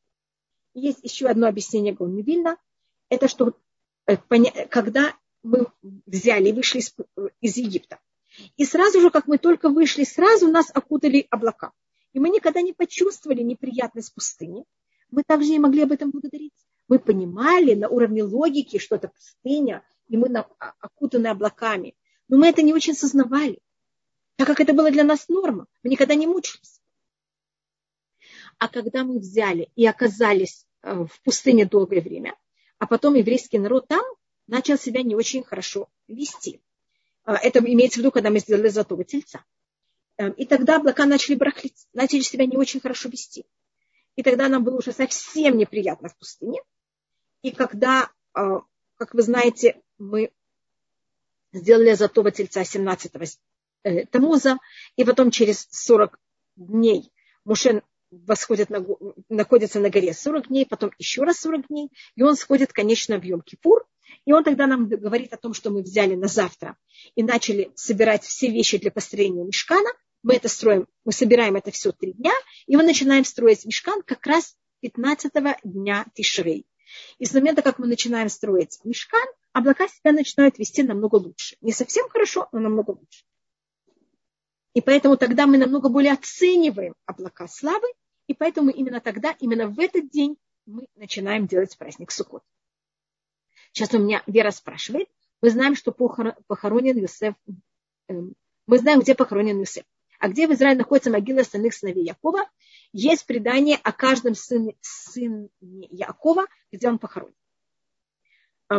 есть 0.74 1.04
еще 1.04 1.28
одно 1.28 1.48
объяснение 1.48 1.94
Гаунмивильна. 1.94 2.58
Это 3.10 3.28
что 3.28 3.54
э, 4.06 4.18
когда 4.70 5.16
мы 5.44 5.68
взяли 5.82 6.52
вышли 6.52 6.80
из, 6.80 6.96
из 7.42 7.58
Египта, 7.58 8.00
и 8.58 8.66
сразу 8.66 9.00
же, 9.00 9.10
как 9.10 9.28
мы 9.28 9.38
только 9.38 9.70
вышли, 9.70 10.04
сразу 10.04 10.48
нас 10.48 10.70
окутали 10.74 11.26
облака. 11.30 11.72
И 12.14 12.20
мы 12.20 12.30
никогда 12.30 12.62
не 12.62 12.74
почувствовали 12.74 13.42
неприятность 13.42 14.14
пустыни. 14.14 14.66
Мы 15.10 15.24
также 15.26 15.50
не 15.52 15.60
могли 15.60 15.84
об 15.84 15.92
этом 15.92 16.12
благодарить. 16.12 16.54
Мы 16.88 17.00
понимали 17.00 17.74
на 17.74 17.88
уровне 17.88 18.24
логики, 18.24 18.78
что 18.78 18.96
это 18.96 19.08
пустыня, 19.10 19.84
и 20.08 20.18
мы 20.18 20.28
окутаны 20.80 21.28
облаками. 21.28 21.96
Но 22.28 22.38
мы 22.38 22.48
это 22.48 22.62
не 22.62 22.74
очень 22.74 22.94
сознавали, 22.94 23.60
так 24.38 24.48
как 24.48 24.60
это 24.62 24.74
было 24.74 24.92
для 24.92 25.04
нас 25.04 25.28
норма. 25.28 25.68
Мы 25.84 25.90
никогда 25.90 26.16
не 26.16 26.28
мучились. 26.28 26.80
А 28.60 28.70
когда 28.70 29.04
мы 29.04 29.20
взяли 29.20 29.70
и 29.76 29.86
оказались 29.86 30.66
э, 30.84 30.94
в 30.94 31.22
пустыне 31.22 31.66
долгое 31.66 32.02
время, 32.02 32.36
а 32.78 32.88
потом 32.88 33.16
еврейский 33.16 33.60
народ 33.60 33.88
там 33.88 34.04
начал 34.48 34.78
себя 34.78 35.02
не 35.02 35.16
очень 35.16 35.44
хорошо 35.44 35.90
вести. 36.08 36.62
Э, 37.26 37.34
это 37.34 37.60
имеется 37.60 37.98
в 37.98 38.00
виду, 38.00 38.12
когда 38.12 38.30
мы 38.30 38.40
сделали 38.40 38.70
золотого 38.70 39.04
тельца. 39.04 39.44
Эм, 40.18 40.32
и 40.32 40.46
тогда 40.46 40.78
облака 40.78 41.06
начали 41.06 41.36
брахлить, 41.36 41.88
начали 41.94 42.22
себя 42.22 42.46
не 42.46 42.58
очень 42.58 42.80
хорошо 42.80 43.10
вести. 43.10 43.46
И 44.16 44.24
тогда 44.24 44.48
нам 44.50 44.64
было 44.64 44.78
уже 44.78 44.92
совсем 44.92 45.58
неприятно 45.58 46.10
в 46.10 46.18
пустыне. 46.18 46.62
И 47.42 47.52
когда, 47.52 48.12
э, 48.36 48.60
как 48.98 49.14
вы 49.14 49.22
знаете, 49.22 49.82
мы 49.98 50.32
сделали 51.54 51.94
золотого 51.94 52.32
тельца 52.32 52.62
17-го 52.62 53.24
э, 53.24 53.28
Тамуза, 53.84 54.58
и 54.96 55.04
потом 55.04 55.32
через 55.32 55.68
40 55.72 56.20
дней 56.56 57.12
Мушен 57.46 57.82
восходит 58.12 58.70
на, 58.70 58.86
находится 59.30 59.80
на 59.80 59.90
горе 59.90 60.14
40 60.14 60.48
дней, 60.48 60.66
потом 60.66 60.92
еще 60.98 61.24
раз 61.24 61.40
40 61.40 61.68
дней, 61.68 61.90
и 62.16 62.24
он 62.24 62.36
сходит, 62.36 62.74
конечно, 62.74 63.20
в 63.20 63.24
Йом-Кипур, 63.24 63.82
и 64.26 64.32
он 64.32 64.44
тогда 64.44 64.68
нам 64.68 64.88
говорит 64.88 65.34
о 65.34 65.38
том, 65.38 65.54
что 65.54 65.70
мы 65.70 65.82
взяли 65.82 66.16
на 66.16 66.28
завтра 66.28 66.78
и 67.16 67.24
начали 67.24 67.72
собирать 67.76 68.24
все 68.24 68.50
вещи 68.50 68.78
для 68.78 68.92
построения 68.92 69.44
мешкана– 69.44 69.90
мы 70.24 70.36
это 70.36 70.50
строим, 70.50 70.88
мы 71.06 71.12
собираем 71.12 71.56
это 71.56 71.72
все 71.72 71.92
три 71.92 72.14
дня, 72.14 72.34
и 72.66 72.76
мы 72.76 72.84
начинаем 72.84 73.24
строить 73.24 73.66
мешкан 73.66 74.02
как 74.04 74.26
раз 74.26 74.56
15 74.82 75.32
дня 75.64 76.06
Тишрей. 76.14 76.66
И 77.18 77.26
с 77.26 77.34
момента, 77.34 77.62
как 77.62 77.80
мы 77.80 77.88
начинаем 77.88 78.30
строить 78.30 78.80
мешкан, 78.84 79.26
облака 79.54 79.88
себя 79.88 80.12
начинают 80.12 80.58
вести 80.58 80.84
намного 80.84 81.16
лучше. 81.16 81.56
Не 81.62 81.72
совсем 81.72 82.10
хорошо, 82.10 82.48
но 82.52 82.60
намного 82.60 82.92
лучше. 82.92 83.24
И 84.78 84.82
поэтому 84.82 85.18
тогда 85.18 85.48
мы 85.48 85.58
намного 85.58 85.90
более 85.90 86.14
оцениваем 86.14 86.94
облака 87.08 87.48
славы, 87.48 87.88
и 88.28 88.36
поэтому 88.36 88.70
именно 88.70 89.02
тогда, 89.02 89.32
именно 89.40 89.68
в 89.70 89.80
этот 89.80 90.12
день 90.12 90.38
мы 90.68 90.86
начинаем 90.94 91.48
делать 91.48 91.76
праздник 91.80 92.12
Суккот. 92.12 92.44
Сейчас 93.72 93.92
у 93.96 93.98
меня 93.98 94.22
Вера 94.28 94.52
спрашивает. 94.52 95.10
Мы 95.42 95.50
знаем, 95.50 95.76
что 95.76 95.92
похоронен 95.92 96.96
Юсеф. 96.96 97.34
Эм, 98.08 98.36
мы 98.68 98.78
знаем, 98.78 99.00
где 99.00 99.16
похоронен 99.16 99.60
Юсеф. 99.62 99.84
А 100.20 100.30
где 100.30 100.48
в 100.48 100.52
Израиле 100.52 100.78
находится 100.78 101.10
могила 101.10 101.42
остальных 101.42 101.74
сыновей 101.74 102.06
Якова, 102.06 102.48
есть 102.94 103.26
предание 103.26 103.80
о 103.82 103.92
каждом 103.92 104.36
сыне, 104.36 104.76
сыне 104.82 105.50
Якова, 105.90 106.46
где 106.72 106.88
он 106.88 107.00
похоронен. 107.00 107.34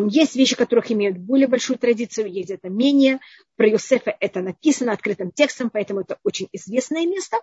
Есть 0.09 0.36
вещи, 0.36 0.55
которых 0.55 0.93
имеют 0.93 1.16
более 1.16 1.49
большую 1.49 1.78
традицию, 1.78 2.30
есть 2.30 2.51
это 2.51 2.68
менее. 2.68 3.20
Про 3.57 3.70
Иосифа 3.70 4.14
это 4.20 4.43
написано 4.43 4.93
открытым 4.93 5.32
текстом, 5.32 5.70
поэтому 5.70 6.01
это 6.01 6.18
очень 6.24 6.49
известное 6.53 7.07
место. 7.07 7.39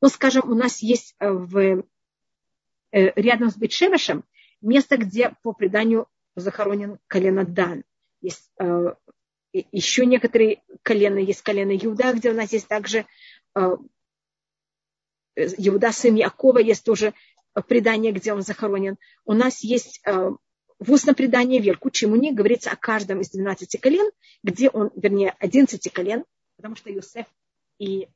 Но, 0.00 0.08
скажем, 0.08 0.50
у 0.50 0.54
нас 0.54 0.80
есть 0.80 1.14
э, 1.18 1.30
в, 1.30 1.56
э, 1.58 1.82
рядом 2.90 3.50
с 3.50 3.56
Бетшевышем 3.56 4.24
место, 4.62 4.96
где 4.96 5.36
по 5.42 5.52
преданию 5.52 6.08
захоронен 6.36 6.98
колено 7.06 7.44
Дан. 7.44 7.84
Есть 8.22 8.50
э, 8.58 8.94
еще 9.52 10.06
некоторые 10.06 10.62
колена, 10.82 11.18
есть 11.18 11.42
колено 11.42 11.76
Иуда, 11.76 12.14
где 12.14 12.30
у 12.30 12.34
нас 12.34 12.52
есть 12.52 12.66
также 12.66 13.06
Иуда, 15.36 15.92
сын 15.92 16.14
Якова, 16.14 16.58
есть 16.58 16.84
тоже 16.84 17.12
предание, 17.68 18.10
где 18.10 18.32
он 18.32 18.42
захоронен. 18.42 18.96
У 19.24 19.32
нас 19.32 19.62
есть 19.62 20.02
в 20.78 20.92
устном 20.92 21.14
предании 21.14 21.60
Верку 21.60 21.90
Чимуни 21.90 22.32
говорится 22.32 22.70
о 22.70 22.76
каждом 22.76 23.20
из 23.20 23.30
12 23.30 23.80
колен, 23.80 24.10
где 24.42 24.68
он, 24.70 24.90
вернее, 24.96 25.34
11 25.38 25.92
колен, 25.92 26.24
потому 26.56 26.76
что 26.76 26.90
Юсеф 26.90 27.26
и 27.78 28.08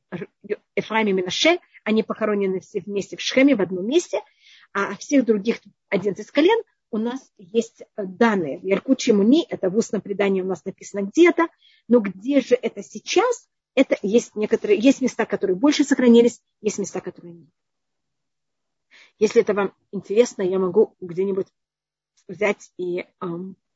Ефраим 0.75 1.07
и 1.07 1.11
Минаше, 1.13 1.59
они 1.83 2.03
похоронены 2.03 2.59
все 2.59 2.81
вместе 2.81 3.17
в 3.17 3.21
Шхеме, 3.21 3.55
в 3.55 3.61
одном 3.61 3.87
месте, 3.87 4.21
а 4.73 4.95
всех 4.95 5.25
других 5.25 5.61
11 5.89 6.29
колен 6.31 6.61
у 6.91 6.97
нас 6.97 7.31
есть 7.37 7.83
данные. 7.95 8.59
В 8.59 8.65
Яркуче 8.65 9.13
Муни, 9.13 9.45
это 9.49 9.69
в 9.69 9.77
устном 9.77 10.01
предании 10.01 10.41
у 10.41 10.45
нас 10.45 10.65
написано 10.65 11.03
где-то, 11.03 11.47
но 11.87 11.99
где 11.99 12.41
же 12.41 12.55
это 12.55 12.83
сейчас, 12.83 13.47
это 13.75 13.97
есть 14.01 14.35
некоторые, 14.35 14.79
есть 14.79 15.01
места, 15.01 15.25
которые 15.25 15.55
больше 15.55 15.83
сохранились, 15.83 16.41
есть 16.61 16.79
места, 16.79 17.01
которые 17.01 17.33
нет. 17.33 17.49
Если 19.19 19.41
это 19.41 19.53
вам 19.53 19.73
интересно, 19.91 20.41
я 20.41 20.59
могу 20.59 20.95
где-нибудь 21.01 21.47
взять 22.29 22.71
и 22.77 23.05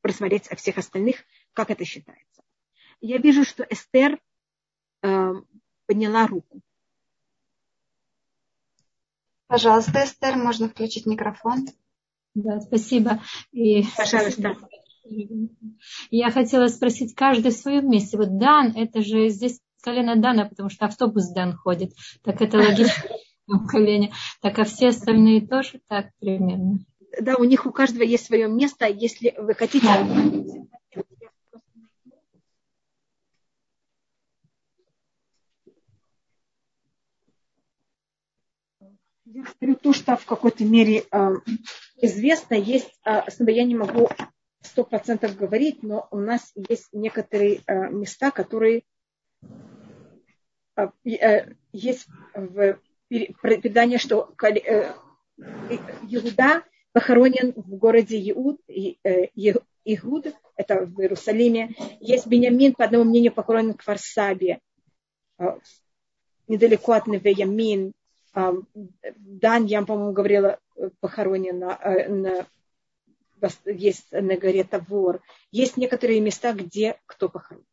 просмотреть 0.02 0.48
о 0.48 0.56
всех 0.56 0.78
остальных, 0.78 1.18
как 1.54 1.70
это 1.70 1.84
считается. 1.84 2.44
Я 3.02 3.18
вижу, 3.18 3.44
что 3.44 3.64
Эстер 3.70 4.20
подняла 5.02 6.28
руку. 6.28 6.62
Пожалуйста, 9.48 10.04
Эстер, 10.04 10.36
можно 10.38 10.70
включить 10.70 11.06
микрофон. 11.06 11.68
Да, 12.34 12.60
спасибо. 12.62 13.22
И 13.52 13.84
Пожалуйста. 13.96 14.56
Я 16.10 16.32
хотела 16.32 16.68
спросить, 16.68 17.14
каждый 17.14 17.52
в 17.52 17.58
своем 17.58 17.90
месте. 17.90 18.18
Вот 18.18 18.38
Дан, 18.38 18.74
это 18.76 19.02
же 19.02 19.30
здесь 19.30 19.60
колено 19.82 20.16
Дана, 20.16 20.46
потому 20.46 20.70
что 20.70 20.86
автобус 20.86 21.30
Дан 21.30 21.56
ходит. 21.56 21.94
Так 22.24 22.42
это 22.42 22.58
логично 22.58 23.04
в 23.48 23.68
колене. 23.68 24.14
Так 24.42 24.58
а 24.60 24.64
все 24.64 24.88
остальные 24.88 25.46
тоже 25.46 25.82
так 25.88 26.08
примерно. 26.20 26.80
Да, 27.20 27.36
у 27.36 27.44
них 27.44 27.66
у 27.66 27.72
каждого 27.72 28.04
есть 28.04 28.26
свое 28.26 28.48
место. 28.48 28.88
Если 28.88 29.34
вы 29.38 29.54
хотите, 29.54 29.88
Я 39.26 39.44
говорю 39.60 39.76
то, 39.78 39.94
что 39.94 40.16
в 40.16 40.26
какой-то 40.26 40.64
мере 40.64 41.06
э, 41.12 41.30
известно. 41.98 42.54
Есть, 42.54 42.92
э, 43.04 43.22
я 43.48 43.64
не 43.64 43.76
могу 43.76 44.08
сто 44.62 44.84
процентов 44.84 45.36
говорить, 45.36 45.82
но 45.82 46.08
у 46.12 46.20
нас 46.20 46.52
есть 46.70 46.90
некоторые 46.92 47.62
э, 47.66 47.90
места, 47.90 48.30
которые 48.30 48.84
э, 50.76 50.88
э, 51.06 51.54
есть 51.72 52.06
в 52.36 52.78
предании, 53.10 53.98
что 53.98 54.36
э, 54.44 54.94
Иуда 56.10 56.64
похоронен 56.94 57.54
в 57.56 57.76
городе 57.76 58.18
Иуд, 58.32 58.62
э, 58.70 59.28
Игуд, 59.84 60.28
это 60.56 60.86
в 60.86 61.02
Иерусалиме. 61.02 61.76
Есть 62.00 62.28
Бениамин, 62.28 62.74
по 62.74 62.86
одному 62.86 63.04
мнению, 63.04 63.34
похоронен 63.34 63.76
в 63.76 63.84
Фарсабе, 63.84 64.60
э, 65.40 65.46
недалеко 66.48 66.94
от 66.94 67.08
Невеямин. 67.08 67.94
Дан, 68.34 69.66
я, 69.66 69.84
по-моему, 69.84 70.14
говорила, 70.14 70.60
э, 70.76 70.90
похоронен 71.00 71.60
на, 71.60 71.80
э, 71.84 72.08
на, 72.08 72.48
есть 73.66 74.12
на 74.12 74.38
горе 74.38 74.64
Тавор. 74.64 75.22
Есть 75.52 75.78
некоторые 75.78 76.22
места, 76.22 76.54
где 76.54 77.00
кто 77.06 77.28
похоронен. 77.28 77.66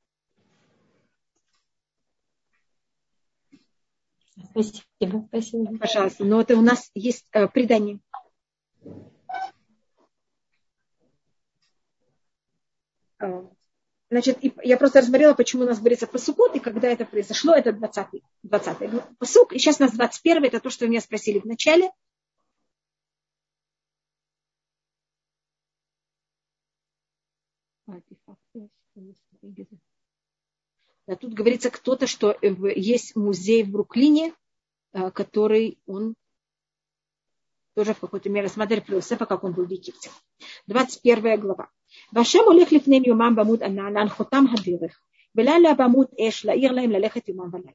Спасибо, 4.51 5.27
спасибо. 5.29 5.79
Пожалуйста. 5.79 6.25
Но 6.25 6.41
это 6.41 6.57
у 6.57 6.63
нас 6.63 6.91
есть 6.95 7.27
э, 7.33 7.47
предание. 7.47 8.01
Значит, 14.11 14.39
я 14.65 14.77
просто 14.77 15.01
рассмотрела, 15.01 15.35
почему 15.35 15.63
у 15.63 15.67
нас 15.67 15.79
говорится 15.79 16.09
посукот, 16.09 16.57
и 16.57 16.59
когда 16.59 16.89
это 16.89 17.05
произошло, 17.05 17.55
это 17.55 17.71
20-й, 17.71 18.23
20 18.43 19.19
посук. 19.19 19.53
И 19.53 19.59
сейчас 19.59 19.79
у 19.79 19.85
нас 19.85 19.93
21 19.93 20.45
это 20.45 20.59
то, 20.59 20.69
что 20.69 20.85
вы 20.85 20.91
меня 20.91 21.01
спросили 21.01 21.39
в 21.39 21.45
начале. 21.45 21.93
Да, 31.07 31.17
тут 31.17 31.35
говорится 31.35 31.71
кто-то, 31.71 32.07
что 32.09 32.37
есть 32.41 33.15
музей 33.15 33.63
в 33.63 33.71
Бруклине, 33.71 34.35
э, 34.93 35.11
который 35.13 35.79
он 35.87 36.15
тоже 37.75 37.95
в 37.95 38.01
какой-то 38.01 38.29
мере 38.29 38.49
смотрели 38.49 38.81
про 38.81 38.97
Иосифа, 38.97 39.27
как 39.27 39.45
он 39.45 39.53
был 39.53 39.67
в 39.67 39.71
Египте. 39.71 40.11
21 40.67 41.41
глава. 41.41 41.71
והשם 42.14 42.40
הולך 42.46 42.72
לפניהם 42.72 43.04
יומם 43.04 43.34
בעמוד 43.36 43.64
ענן 43.64 43.94
להנחותם 43.94 44.44
הדרך, 44.52 45.00
ולילה 45.36 45.74
בעמוד 45.74 46.08
אש 46.28 46.46
להעיר 46.46 46.72
להם 46.72 46.92
ללכת 46.92 47.30
יומם 47.30 47.54
ולילה. 47.54 47.72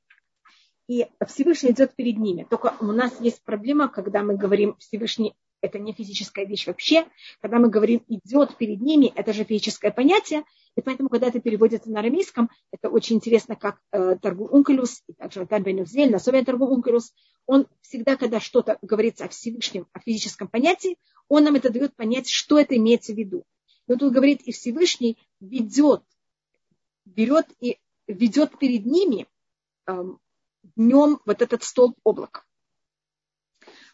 И 0.91 1.07
Всевышний 1.25 1.71
идет 1.71 1.95
перед 1.95 2.19
ними. 2.19 2.49
Только 2.51 2.75
у 2.81 2.87
нас 2.87 3.21
есть 3.21 3.45
проблема, 3.45 3.89
когда 3.89 4.25
мы 4.25 4.37
говорим 4.37 4.75
Всевышний 4.81 5.35
это 5.61 5.79
не 5.79 5.93
физическая 5.93 6.47
вещь 6.47 6.67
вообще. 6.67 7.07
Когда 7.41 7.59
мы 7.59 7.69
говорим 7.69 8.03
идет 8.09 8.57
перед 8.57 8.81
ними, 8.81 9.13
это 9.15 9.33
же 9.33 9.45
физическое 9.45 9.91
понятие. 9.91 10.45
И 10.77 10.81
поэтому, 10.81 11.09
когда 11.09 11.29
это 11.29 11.41
переводится 11.41 11.91
на 11.91 12.01
арамейском, 12.01 12.51
это 12.73 12.89
очень 12.89 13.17
интересно, 13.17 13.57
как 13.57 13.79
э, 13.93 14.17
Торгу 14.21 14.47
Ункелюс, 14.47 15.03
и 15.07 15.13
также 15.13 15.47
Тарбеневзель, 15.47 16.15
особенно 16.15 16.45
Торгу 16.45 16.67
Ункелюс, 16.67 17.13
он 17.47 17.67
всегда, 17.83 18.17
когда 18.17 18.41
что-то 18.41 18.79
говорится 18.83 19.25
о 19.25 19.29
Всевышнем, 19.29 19.87
о 19.93 20.01
физическом 20.01 20.49
понятии, 20.49 20.97
он 21.29 21.45
нам 21.45 21.57
это 21.57 21.71
дает 21.71 21.95
понять, 21.97 22.29
что 22.29 22.59
это 22.59 22.77
имеется 22.77 23.13
в 23.13 23.17
виду. 23.17 23.45
Он 23.88 23.98
тут 23.98 24.14
говорит, 24.14 24.42
и 24.42 24.52
Всевышний 24.52 25.18
ведет, 25.40 26.04
берет 27.06 27.48
и 27.60 27.78
ведет 28.08 28.58
перед 28.58 28.86
ними 28.86 29.28
э, 29.88 30.04
днем 30.76 31.20
вот 31.26 31.42
этот 31.42 31.64
столб 31.64 31.98
облака 32.04 32.44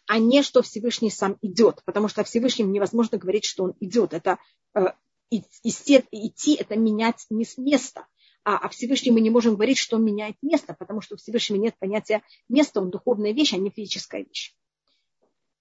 а 0.06 0.18
не 0.18 0.42
что 0.42 0.62
Всевышний 0.62 1.10
сам 1.10 1.38
идет, 1.42 1.82
потому 1.84 2.08
что 2.08 2.20
о 2.20 2.24
Всевышнем 2.24 2.72
невозможно 2.72 3.18
говорить, 3.18 3.44
что 3.44 3.64
он 3.64 3.74
идет. 3.80 4.12
Это 4.12 4.38
э, 4.74 4.86
идти, 5.30 6.04
идти, 6.10 6.54
это 6.54 6.76
менять 6.76 7.26
места. 7.30 8.06
А 8.44 8.58
о 8.58 8.68
Всевышнем 8.68 9.14
мы 9.14 9.20
не 9.20 9.30
можем 9.30 9.54
говорить, 9.54 9.78
что 9.78 9.96
он 9.96 10.04
меняет 10.04 10.36
место, 10.42 10.74
потому 10.74 11.00
что 11.00 11.14
у 11.14 11.18
Всевышнего 11.18 11.60
нет 11.60 11.76
понятия 11.78 12.22
места, 12.48 12.80
он 12.80 12.90
духовная 12.90 13.32
вещь, 13.32 13.54
а 13.54 13.56
не 13.56 13.70
физическая 13.70 14.24
вещь. 14.24 14.54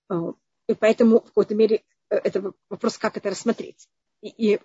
Э, 0.10 0.34
и 0.68 0.74
поэтому 0.74 1.20
в 1.20 1.26
какой-то 1.26 1.56
мере 1.56 1.84
э, 2.10 2.16
это 2.16 2.54
вопрос, 2.70 2.98
как 2.98 3.18
это 3.18 3.30
рассмотреть. 3.30 3.88
И, 4.22 4.30
и 4.30 4.60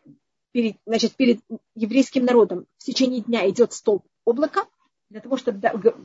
перед, 0.53 0.77
значит, 0.87 1.15
перед 1.17 1.41
еврейским 1.75 2.25
народом 2.25 2.67
в 2.79 2.85
течение 2.85 3.21
дня 3.21 3.49
идет 3.49 3.73
столб 3.73 4.07
облака, 4.25 4.67
для 5.09 5.21
того, 5.21 5.37
чтобы 5.37 5.61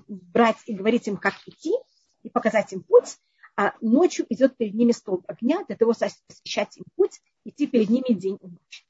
брать 0.08 0.58
и 0.66 0.74
говорить 0.74 1.08
им, 1.08 1.18
как 1.18 1.34
идти, 1.46 1.74
и 2.24 2.30
показать 2.30 2.72
им 2.74 2.84
путь, 2.84 3.18
а 3.58 3.74
ночью 3.82 4.26
идет 4.30 4.58
перед 4.58 4.74
ними 4.74 4.92
столб 4.92 5.24
огня 5.28 5.64
для 5.68 5.76
того, 5.76 5.94
чтобы 5.94 6.12
освещать 6.30 6.78
им 6.78 6.84
путь, 6.96 7.20
идти 7.46 7.68
перед 7.68 7.90
ними 7.90 8.14
день 8.14 8.38
и 8.42 8.48
ночь. 8.48 8.86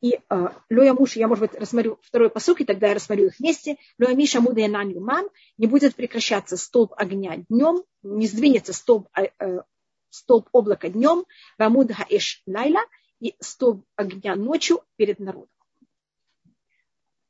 И 0.00 0.18
э, 0.30 0.92
муж, 0.94 1.16
я, 1.16 1.28
может 1.28 1.50
быть, 1.50 1.60
рассмотрю 1.60 1.98
второй 2.02 2.30
посук, 2.30 2.60
и 2.60 2.64
тогда 2.64 2.88
я 2.88 2.94
рассмотрю 2.94 3.26
их 3.26 3.38
вместе. 3.38 3.76
Лоя 3.98 4.14
Миша 4.14 4.40
Муда 4.40 4.62
Янан 4.62 4.88
Юман, 4.88 5.28
не 5.58 5.66
будет 5.66 5.94
прекращаться 5.94 6.56
столб 6.56 6.94
огня 6.96 7.36
днем, 7.48 7.82
не 8.02 8.26
сдвинется 8.26 8.72
столб, 8.72 9.08
э, 9.16 9.28
э 9.38 9.60
столб 10.08 10.48
облака 10.52 10.88
днем, 10.88 11.24
Вамуд 11.58 11.92
Хаэш 11.92 12.42
Найла, 12.46 12.80
и 13.20 13.36
столб 13.40 13.84
огня 13.96 14.34
ночью 14.34 14.82
перед 14.96 15.18
народом. 15.18 15.48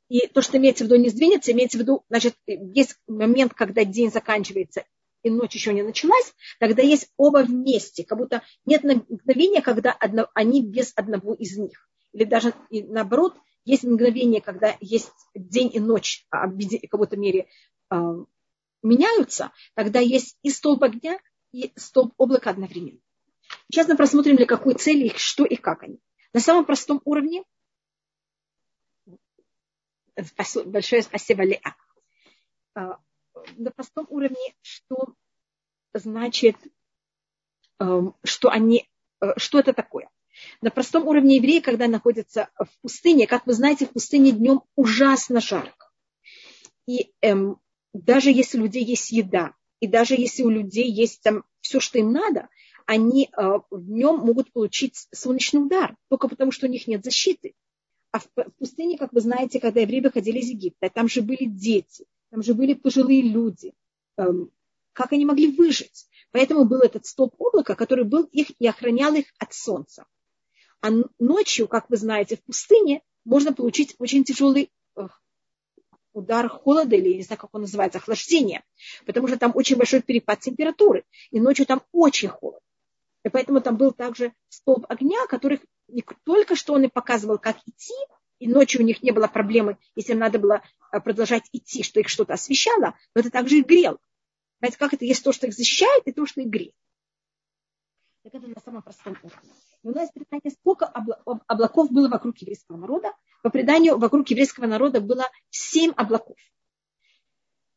И 0.09 0.27
то, 0.27 0.41
что 0.41 0.57
имеется 0.57 0.83
в 0.83 0.87
виду 0.87 0.97
не 0.97 1.09
сдвинется, 1.09 1.51
имеется 1.51 1.77
в 1.77 1.81
виду, 1.81 2.03
значит, 2.09 2.35
есть 2.45 2.97
момент, 3.07 3.53
когда 3.53 3.85
день 3.85 4.11
заканчивается 4.11 4.83
и 5.23 5.29
ночь 5.29 5.53
еще 5.53 5.73
не 5.73 5.83
началась, 5.83 6.33
тогда 6.59 6.81
есть 6.81 7.09
оба 7.15 7.43
вместе, 7.43 8.03
как 8.03 8.17
будто 8.17 8.41
нет 8.65 8.83
мгновения, 8.83 9.61
когда 9.61 9.91
одно, 9.91 10.27
они 10.33 10.65
без 10.65 10.91
одного 10.95 11.33
из 11.33 11.57
них. 11.57 11.87
Или 12.11 12.25
даже 12.25 12.53
и 12.69 12.83
наоборот, 12.83 13.35
есть 13.63 13.83
мгновение, 13.83 14.41
когда 14.41 14.75
есть 14.81 15.11
день 15.33 15.69
и 15.73 15.79
ночь, 15.79 16.25
а, 16.29 16.47
в 16.47 16.87
какой-то 16.89 17.15
мере 17.15 17.47
э, 17.91 17.95
меняются, 18.81 19.51
тогда 19.75 19.99
есть 19.99 20.37
и 20.41 20.49
столб 20.49 20.83
огня, 20.83 21.19
и 21.51 21.71
столб 21.75 22.13
облака 22.17 22.49
одновременно. 22.49 22.99
Сейчас 23.71 23.87
мы 23.87 23.95
просмотрим, 23.95 24.35
для 24.35 24.45
какой 24.45 24.73
цели 24.73 25.05
их, 25.05 25.17
что 25.17 25.45
и 25.45 25.55
как 25.55 25.83
они. 25.83 25.97
На 26.33 26.41
самом 26.41 26.65
простом 26.65 27.01
уровне, 27.05 27.43
большое 30.65 31.01
спасибо, 31.03 31.43
Леа 31.43 31.75
а, 32.75 32.99
на 33.55 33.71
простом 33.71 34.07
уровне, 34.09 34.53
что 34.61 35.15
значит, 35.93 36.57
эм, 37.79 38.13
что 38.23 38.49
они, 38.49 38.89
э, 39.21 39.33
что 39.37 39.59
это 39.59 39.71
такое. 39.71 40.09
На 40.61 40.69
простом 40.69 41.07
уровне 41.07 41.37
евреи, 41.37 41.59
когда 41.59 41.87
находятся 41.87 42.49
в 42.57 42.67
пустыне, 42.81 43.25
как 43.25 43.45
вы 43.45 43.53
знаете, 43.53 43.85
в 43.85 43.91
пустыне 43.91 44.31
днем 44.31 44.63
ужасно 44.75 45.39
жарко. 45.39 45.89
И 46.87 47.13
эм, 47.21 47.57
даже 47.93 48.31
если 48.31 48.57
у 48.57 48.63
людей 48.63 48.83
есть 48.83 49.11
еда, 49.11 49.55
и 49.79 49.87
даже 49.87 50.15
если 50.15 50.43
у 50.43 50.49
людей 50.49 50.91
есть 50.91 51.21
там 51.21 51.45
все, 51.61 51.79
что 51.79 51.99
им 51.99 52.11
надо, 52.11 52.49
они 52.91 53.29
э, 53.31 53.41
в 53.69 53.89
нем 53.89 54.17
могут 54.17 54.51
получить 54.51 55.07
солнечный 55.13 55.63
удар, 55.63 55.95
только 56.09 56.27
потому 56.27 56.51
что 56.51 56.67
у 56.67 56.69
них 56.69 56.87
нет 56.87 57.05
защиты. 57.05 57.53
А 58.11 58.19
в 58.19 58.27
пустыне, 58.59 58.97
как 58.97 59.13
вы 59.13 59.21
знаете, 59.21 59.61
когда 59.61 59.79
евреи 59.79 60.01
выходили 60.01 60.39
из 60.39 60.49
Египта, 60.49 60.89
там 60.89 61.07
же 61.07 61.21
были 61.21 61.45
дети, 61.45 62.05
там 62.31 62.43
же 62.43 62.53
были 62.53 62.73
пожилые 62.73 63.21
люди. 63.21 63.73
Эм, 64.17 64.51
как 64.91 65.13
они 65.13 65.23
могли 65.23 65.55
выжить? 65.55 66.05
Поэтому 66.31 66.65
был 66.65 66.79
этот 66.79 67.05
столб 67.05 67.33
облака, 67.39 67.75
который 67.75 68.03
был 68.03 68.23
их 68.23 68.47
и 68.59 68.67
охранял 68.67 69.13
их 69.13 69.27
от 69.39 69.53
солнца. 69.53 70.05
А 70.81 70.89
ночью, 71.17 71.69
как 71.69 71.89
вы 71.89 71.95
знаете, 71.95 72.35
в 72.35 72.43
пустыне 72.43 73.03
можно 73.23 73.53
получить 73.53 73.95
очень 73.99 74.25
тяжелый 74.25 74.69
удар 76.11 76.49
холода, 76.49 76.97
или 76.97 77.13
не 77.13 77.23
знаю, 77.23 77.39
как 77.39 77.51
он 77.53 77.61
называется, 77.61 77.99
охлаждение, 77.99 78.65
потому 79.05 79.29
что 79.29 79.39
там 79.39 79.53
очень 79.55 79.77
большой 79.77 80.01
перепад 80.01 80.41
температуры, 80.41 81.05
и 81.29 81.39
ночью 81.39 81.65
там 81.65 81.83
очень 81.93 82.27
холодно. 82.27 82.59
И 83.23 83.29
поэтому 83.29 83.61
там 83.61 83.77
был 83.77 83.91
также 83.91 84.33
столб 84.49 84.85
огня, 84.89 85.25
который 85.27 85.61
не 85.87 86.03
только 86.23 86.55
что 86.55 86.73
он 86.73 86.83
и 86.83 86.87
показывал, 86.87 87.37
как 87.37 87.57
идти, 87.65 87.93
и 88.39 88.47
ночью 88.47 88.81
у 88.81 88.83
них 88.83 89.03
не 89.03 89.11
было 89.11 89.27
проблемы, 89.27 89.77
если 89.95 90.13
им 90.13 90.19
надо 90.19 90.39
было 90.39 90.63
э, 90.91 90.99
продолжать 90.99 91.43
идти, 91.51 91.83
что 91.83 91.99
их 91.99 92.09
что-то 92.09 92.33
освещало, 92.33 92.95
но 93.13 93.21
это 93.21 93.29
также 93.29 93.59
и 93.59 93.63
грел. 93.63 93.99
Знаете, 94.59 94.77
как 94.77 94.93
это 94.93 95.05
есть 95.05 95.23
то, 95.23 95.31
что 95.31 95.47
их 95.47 95.53
защищает, 95.53 96.07
и 96.07 96.11
то, 96.11 96.25
что 96.25 96.41
их 96.41 96.47
греет. 96.47 96.73
Так 98.23 98.33
это 98.35 98.47
на 98.47 98.59
самом 98.63 98.81
простом 98.81 99.17
уровне. 99.21 99.49
И 99.83 99.87
у 99.87 99.91
нас 99.91 100.11
предание, 100.11 100.51
сколько 100.51 100.85
облаков 100.85 101.91
было 101.91 102.07
вокруг 102.07 102.37
еврейского 102.37 102.77
народа. 102.77 103.13
По 103.41 103.49
преданию, 103.49 103.97
вокруг 103.97 104.29
еврейского 104.29 104.67
народа 104.67 105.01
было 105.01 105.27
семь 105.49 105.91
облаков. 105.91 106.37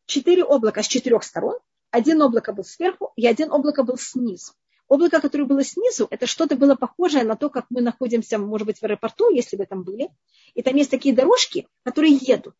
Четыре 0.06 0.44
облака 0.44 0.82
с 0.82 0.86
четырех 0.86 1.24
сторон. 1.24 1.58
Один 1.90 2.20
облако 2.20 2.52
был 2.52 2.64
сверху, 2.64 3.12
и 3.16 3.26
один 3.26 3.50
облако 3.50 3.82
был 3.84 3.96
снизу. 3.96 4.52
Облако, 4.88 5.20
которое 5.20 5.44
было 5.44 5.64
снизу, 5.64 6.06
это 6.10 6.26
что-то 6.26 6.56
было 6.56 6.74
похожее 6.74 7.24
на 7.24 7.36
то, 7.36 7.48
как 7.48 7.66
мы 7.70 7.80
находимся, 7.80 8.38
может 8.38 8.66
быть, 8.66 8.78
в 8.78 8.82
аэропорту, 8.82 9.30
если 9.30 9.56
вы 9.56 9.66
там 9.66 9.82
были. 9.82 10.10
И 10.54 10.62
там 10.62 10.76
есть 10.76 10.90
такие 10.90 11.14
дорожки, 11.14 11.66
которые 11.84 12.14
едут. 12.14 12.54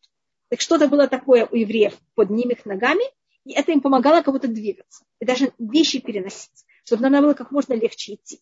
Так 0.49 0.59
что-то 0.59 0.87
было 0.87 1.07
такое 1.07 1.47
у 1.51 1.55
евреев 1.55 1.93
под 2.15 2.29
ними 2.31 2.53
их 2.53 2.65
ногами, 2.65 3.03
и 3.43 3.53
это 3.53 3.71
им 3.71 3.81
помогало 3.81 4.21
кого-то 4.21 4.47
двигаться. 4.47 5.05
И 5.19 5.25
даже 5.25 5.53
вещи 5.59 5.99
переносить, 5.99 6.65
чтобы 6.83 7.07
нам 7.07 7.23
было 7.23 7.33
как 7.33 7.51
можно 7.51 7.73
легче 7.73 8.15
идти. 8.15 8.41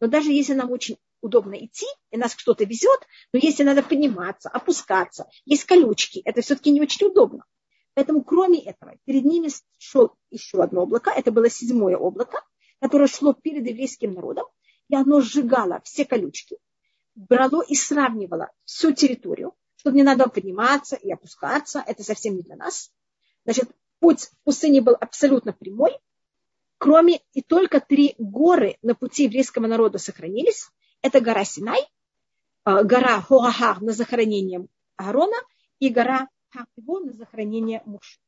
Но 0.00 0.06
даже 0.06 0.30
если 0.32 0.54
нам 0.54 0.70
очень 0.70 0.98
удобно 1.20 1.54
идти, 1.54 1.86
и 2.10 2.16
нас 2.16 2.34
кто-то 2.34 2.64
везет, 2.64 3.00
но 3.32 3.40
если 3.42 3.64
надо 3.64 3.82
подниматься, 3.82 4.48
опускаться, 4.48 5.28
есть 5.44 5.64
колючки, 5.64 6.20
это 6.24 6.40
все-таки 6.40 6.70
не 6.70 6.80
очень 6.80 7.06
удобно. 7.06 7.44
Поэтому 7.94 8.22
кроме 8.22 8.60
этого, 8.60 8.96
перед 9.04 9.24
ними 9.24 9.48
шел 9.78 10.12
еще 10.30 10.62
одно 10.62 10.82
облако, 10.82 11.10
это 11.10 11.30
было 11.30 11.48
седьмое 11.48 11.96
облако, 11.96 12.42
которое 12.80 13.06
шло 13.06 13.32
перед 13.32 13.66
еврейским 13.66 14.12
народом, 14.12 14.46
и 14.88 14.94
оно 14.94 15.20
сжигало 15.20 15.80
все 15.84 16.04
колючки, 16.04 16.58
брало 17.14 17.62
и 17.62 17.74
сравнивало 17.74 18.50
всю 18.64 18.92
территорию, 18.92 19.54
чтобы 19.76 19.96
не 19.96 20.02
надо 20.02 20.28
подниматься 20.28 20.96
и 20.96 21.12
опускаться, 21.12 21.82
это 21.86 22.02
совсем 22.02 22.36
не 22.36 22.42
для 22.42 22.56
нас. 22.56 22.90
Значит, 23.44 23.70
путь 24.00 24.24
в 24.24 24.44
пустыне 24.44 24.80
был 24.80 24.96
абсолютно 25.00 25.52
прямой, 25.52 25.98
кроме 26.78 27.20
и 27.32 27.42
только 27.42 27.80
три 27.80 28.14
горы 28.18 28.78
на 28.82 28.94
пути 28.94 29.24
еврейского 29.24 29.66
народа 29.66 29.98
сохранились. 29.98 30.68
Это 31.02 31.20
гора 31.20 31.44
Синай, 31.44 31.80
э, 32.64 32.82
гора 32.84 33.20
Хоахар 33.20 33.80
на 33.82 33.92
захоронение 33.92 34.66
Аарона 34.96 35.36
и 35.78 35.88
гора 35.88 36.28
Хапиво 36.50 37.00
на 37.00 37.12
захоронение 37.12 37.82
Муш. 37.84 38.20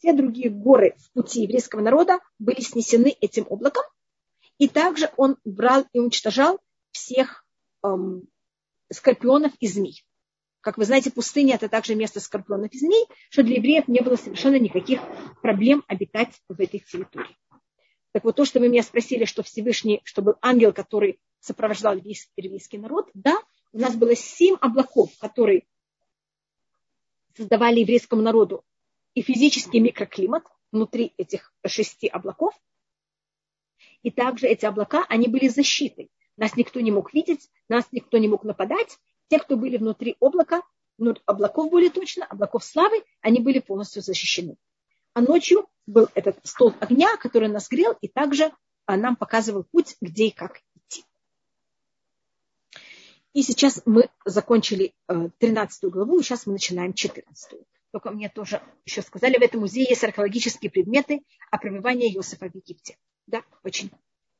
Все 0.00 0.14
другие 0.14 0.48
горы 0.48 0.96
в 0.96 1.12
пути 1.12 1.42
еврейского 1.42 1.82
народа 1.82 2.20
были 2.38 2.60
снесены 2.60 3.14
этим 3.20 3.46
облаком. 3.50 3.84
И 4.56 4.66
также 4.66 5.10
он 5.18 5.36
брал 5.44 5.84
и 5.92 5.98
уничтожал 5.98 6.58
всех 6.90 7.44
эм, 7.84 8.26
скорпионов 8.90 9.52
и 9.60 9.68
змей. 9.68 10.02
Как 10.62 10.78
вы 10.78 10.86
знаете, 10.86 11.10
пустыня– 11.10 11.54
это 11.56 11.68
также 11.68 11.94
место 11.94 12.18
скорпионов 12.18 12.72
и 12.72 12.78
змей, 12.78 13.06
что 13.28 13.42
для 13.42 13.56
евреев 13.56 13.88
не 13.88 14.00
было 14.00 14.16
совершенно 14.16 14.58
никаких 14.58 15.00
проблем 15.42 15.84
обитать 15.86 16.32
в 16.48 16.58
этой 16.58 16.80
территории. 16.80 17.36
Так 18.12 18.24
вот, 18.24 18.36
то, 18.36 18.46
что 18.46 18.58
вы 18.58 18.68
меня 18.68 18.82
спросили, 18.82 19.26
что 19.26 19.42
Всевышний, 19.42 20.00
что 20.04 20.22
был 20.22 20.34
ангел, 20.40 20.72
который 20.72 21.20
сопровождал 21.40 21.94
еврейский 21.94 22.78
народ, 22.78 23.10
да, 23.12 23.38
у 23.72 23.78
нас 23.78 23.94
было 23.96 24.16
семь 24.16 24.56
облаков, 24.62 25.10
которые 25.18 25.64
создавали 27.36 27.80
еврейскому 27.80 28.22
народу 28.22 28.64
и 29.14 29.22
физический 29.22 29.80
микроклимат 29.80 30.44
внутри 30.72 31.14
этих 31.16 31.52
шести 31.66 32.06
облаков. 32.06 32.54
И 34.02 34.10
также 34.10 34.46
эти 34.46 34.64
облака, 34.66 35.04
они 35.08 35.28
были 35.28 35.48
защитой. 35.48 36.10
Нас 36.36 36.56
никто 36.56 36.80
не 36.80 36.90
мог 36.90 37.12
видеть, 37.12 37.50
нас 37.68 37.86
никто 37.92 38.18
не 38.18 38.28
мог 38.28 38.44
нападать. 38.44 38.98
Те, 39.28 39.38
кто 39.38 39.56
были 39.56 39.76
внутри 39.76 40.16
облака, 40.20 40.62
ну, 40.96 41.14
облаков 41.26 41.70
более 41.70 41.90
точно, 41.90 42.26
облаков 42.26 42.64
славы, 42.64 43.02
они 43.20 43.40
были 43.40 43.58
полностью 43.58 44.02
защищены. 44.02 44.56
А 45.12 45.20
ночью 45.20 45.68
был 45.86 46.08
этот 46.14 46.38
столб 46.44 46.76
огня, 46.80 47.16
который 47.16 47.48
нас 47.48 47.68
грел, 47.68 47.96
и 48.00 48.08
также 48.08 48.52
а, 48.86 48.96
нам 48.96 49.16
показывал 49.16 49.64
путь, 49.64 49.96
где 50.00 50.28
и 50.28 50.30
как 50.30 50.60
идти. 50.74 51.04
И 53.32 53.42
сейчас 53.42 53.82
мы 53.86 54.08
закончили 54.24 54.94
13 55.38 55.84
э, 55.84 55.88
главу, 55.88 56.18
и 56.18 56.22
сейчас 56.22 56.46
мы 56.46 56.54
начинаем 56.54 56.92
14. 56.92 57.60
Только 57.92 58.10
мне 58.10 58.28
тоже 58.28 58.62
еще 58.84 59.02
сказали, 59.02 59.36
в 59.36 59.42
этом 59.42 59.60
музее 59.60 59.86
есть 59.88 60.04
археологические 60.04 60.70
предметы 60.70 61.22
о 61.50 61.58
пребывании 61.58 62.14
Иосифа 62.14 62.48
в 62.48 62.54
Египте. 62.54 62.96
Да, 63.26 63.42
очень 63.64 63.90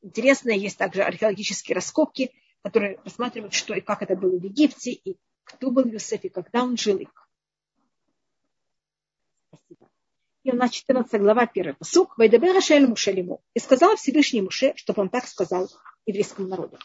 интересно. 0.01 0.51
Есть 0.51 0.77
также 0.77 1.03
археологические 1.03 1.75
раскопки, 1.75 2.31
которые 2.61 2.99
рассматривают, 3.03 3.53
что 3.53 3.73
и 3.73 3.81
как 3.81 4.01
это 4.03 4.15
было 4.15 4.37
в 4.37 4.43
Египте, 4.43 4.91
и 4.91 5.17
кто 5.43 5.69
был 5.71 5.83
Иосиф, 5.83 6.23
и 6.23 6.29
когда 6.29 6.63
он 6.63 6.77
жил. 6.77 7.01
Спасибо. 9.49 9.89
И 10.43 10.51
у 10.51 10.55
нас 10.55 10.71
14 10.71 11.19
глава, 11.19 11.45
первый 11.45 11.73
посук. 11.73 12.17
Вайдабер 12.17 12.55
Ашель 12.55 12.87
Мушелиму. 12.87 13.43
И 13.53 13.59
сказал 13.59 13.97
Всевышний 13.97 14.41
Муше, 14.41 14.73
чтобы 14.75 15.01
он 15.01 15.09
так 15.09 15.27
сказал 15.27 15.69
еврейскому 16.05 16.47
народу. 16.47 16.79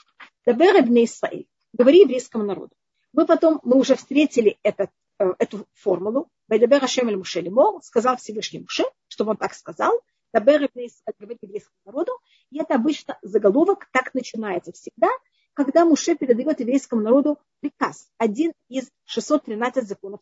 Дабер 0.45 0.81
Эбне 0.81 1.05
Исраиль. 1.05 1.47
Говори 1.73 2.01
еврейскому 2.01 2.45
народу. 2.45 2.75
Мы 3.13 3.25
потом, 3.25 3.61
мы 3.63 3.79
уже 3.79 3.95
встретили 3.95 4.59
этот, 4.63 4.91
эту 5.19 5.67
формулу. 5.73 6.29
Вайдабер 6.49 6.85
Ашем 6.85 7.09
Эль 7.09 7.17
Мушелиму. 7.17 7.81
Сказал 7.83 8.17
Всевышний 8.17 8.61
Муше, 8.61 8.85
чтобы 9.09 9.31
он 9.33 9.37
так 9.37 9.55
сказал. 9.55 10.01
Дабер 10.33 10.67
Эбне 10.67 10.87
Исраиль. 10.87 11.17
Говори 11.19 11.39
еврейскому 11.43 11.81
народу. 11.85 12.13
И 12.51 12.59
это 12.59 12.75
обычно 12.75 13.19
заголовок 13.23 13.89
так 13.93 14.15
начинается 14.15 14.73
всегда, 14.73 15.09
когда 15.55 15.85
Муше 15.85 16.15
передает 16.15 16.61
еврейскому 16.61 17.03
народу 17.03 17.39
приказ. 17.61 18.09
Один 18.19 18.53
из 18.69 18.91
613 19.05 19.87
законов. 19.87 20.21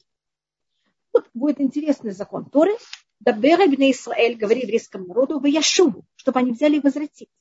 Вот 1.13 1.29
будет 1.33 1.61
интересный 1.61 2.11
закон 2.11 2.45
Торы, 2.51 2.77
Дабера 3.21 3.67
бне 3.67 3.93
Исраэль, 3.93 4.37
говори 4.37 4.63
еврейскому 4.63 5.07
народу, 5.07 5.39
в 5.39 5.47
Яшуву, 5.47 6.05
чтобы 6.17 6.41
они 6.41 6.53
взяли 6.53 6.77
и 6.77 6.81
возвратились. 6.81 7.33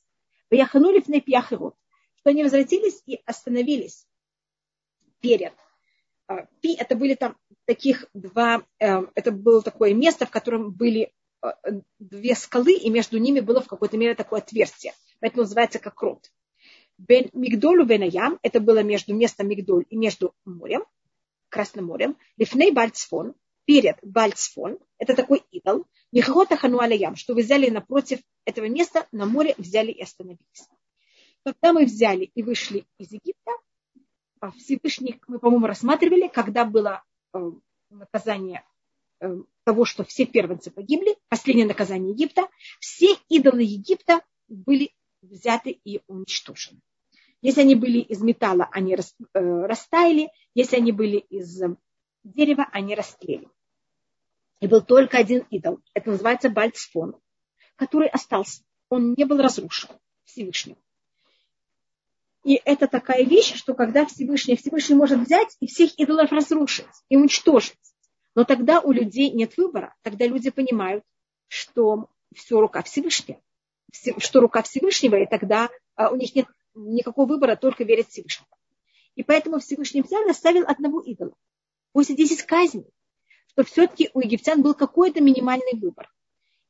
В 0.48 0.54
Яханули 0.54 1.00
в 1.00 1.08
Непьяхирот, 1.08 1.74
что 2.16 2.30
они 2.30 2.44
возвратились 2.44 3.02
и 3.06 3.20
остановились 3.26 4.06
перед. 5.20 5.54
Пи, 6.60 6.74
это 6.74 6.94
были 6.96 7.14
там 7.14 7.36
таких 7.66 8.06
два, 8.14 8.64
эм, 8.78 9.10
это 9.14 9.32
было 9.32 9.62
такое 9.62 9.94
место, 9.94 10.26
в 10.26 10.30
котором 10.30 10.72
были 10.72 11.12
э, 11.42 11.48
две 11.98 12.34
скалы, 12.34 12.74
и 12.74 12.90
между 12.90 13.18
ними 13.18 13.40
было 13.40 13.60
в 13.60 13.68
какой-то 13.68 13.96
мере 13.96 14.14
такое 14.14 14.40
отверстие. 14.40 14.92
Поэтому 15.20 15.42
называется 15.42 15.78
как 15.78 16.00
рот. 16.02 16.30
Бен 16.98 17.30
Мигдолу 17.32 17.84
Бенаям, 17.84 18.38
это 18.42 18.60
было 18.60 18.82
между 18.82 19.14
местом 19.14 19.48
Мигдоль 19.48 19.84
и 19.88 19.96
между 19.96 20.34
морем, 20.44 20.84
Красным 21.48 21.86
морем. 21.86 22.16
Лифней 22.36 22.72
Бальцфон, 22.72 23.34
перед 23.64 23.96
Бальцфон, 24.02 24.78
это 24.98 25.14
такой 25.14 25.42
идол, 25.50 25.86
Михота 26.12 26.56
Хануалаям, 26.56 27.16
что 27.16 27.34
вы 27.34 27.42
взяли 27.42 27.70
напротив 27.70 28.20
этого 28.44 28.66
места, 28.66 29.06
на 29.12 29.26
море 29.26 29.54
взяли 29.58 29.90
и 29.90 30.02
остановились. 30.02 30.68
Когда 31.44 31.72
мы 31.72 31.84
взяли 31.84 32.30
и 32.34 32.42
вышли 32.42 32.86
из 32.98 33.12
Египта, 33.12 33.52
а 34.40 34.50
Всевышний, 34.52 35.20
мы, 35.26 35.38
по-моему, 35.38 35.66
рассматривали, 35.66 36.28
когда 36.28 36.64
было 36.64 37.02
э, 37.02 37.13
наказание 37.90 38.64
э, 39.20 39.36
того, 39.64 39.84
что 39.84 40.04
все 40.04 40.26
первенцы 40.26 40.70
погибли, 40.70 41.16
последнее 41.28 41.66
наказание 41.66 42.12
Египта, 42.12 42.48
все 42.80 43.16
идолы 43.28 43.62
Египта 43.62 44.20
были 44.48 44.92
взяты 45.22 45.70
и 45.70 46.00
уничтожены. 46.06 46.80
Если 47.40 47.60
они 47.60 47.74
были 47.74 47.98
из 47.98 48.22
металла, 48.22 48.68
они 48.72 48.94
э, 48.94 49.66
растаяли. 49.66 50.30
Если 50.54 50.76
они 50.76 50.92
были 50.92 51.18
из 51.18 51.62
дерева, 52.22 52.66
они 52.72 52.94
растлели. 52.94 53.48
И 54.60 54.66
был 54.66 54.80
только 54.80 55.18
один 55.18 55.44
идол. 55.50 55.80
Это 55.92 56.10
называется 56.10 56.48
Бальцфон, 56.48 57.16
который 57.76 58.08
остался. 58.08 58.62
Он 58.88 59.12
не 59.12 59.24
был 59.24 59.42
разрушен 59.42 59.90
Всевышним. 60.24 60.76
И 62.44 62.60
это 62.64 62.86
такая 62.86 63.24
вещь, 63.24 63.54
что 63.54 63.74
когда 63.74 64.04
Всевышний, 64.04 64.56
Всевышний 64.56 64.94
может 64.94 65.18
взять 65.18 65.56
и 65.60 65.66
всех 65.66 65.98
идолов 65.98 66.30
разрушить 66.30 66.86
и 67.08 67.16
уничтожить. 67.16 67.78
Но 68.34 68.44
тогда 68.44 68.80
у 68.80 68.92
людей 68.92 69.30
нет 69.30 69.56
выбора. 69.56 69.94
Тогда 70.02 70.26
люди 70.26 70.50
понимают, 70.50 71.04
что 71.48 72.08
все 72.34 72.60
рука 72.60 72.82
Всевышняя. 72.82 73.40
Что 74.18 74.40
рука 74.40 74.62
Всевышнего, 74.62 75.16
и 75.16 75.26
тогда 75.26 75.70
а 75.94 76.10
у 76.10 76.16
них 76.16 76.34
нет 76.34 76.46
никакого 76.74 77.26
выбора, 77.26 77.56
только 77.56 77.84
верить 77.84 78.08
Всевышнему. 78.08 78.48
И 79.14 79.22
поэтому 79.22 79.60
Всевышний 79.60 80.02
взял 80.02 80.26
и 80.26 80.30
оставил 80.30 80.64
одного 80.66 81.00
идола. 81.00 81.34
После 81.92 82.16
10 82.16 82.42
казней, 82.42 82.90
что 83.46 83.62
все-таки 83.62 84.10
у 84.12 84.20
египтян 84.20 84.60
был 84.60 84.74
какой-то 84.74 85.22
минимальный 85.22 85.78
выбор. 85.78 86.12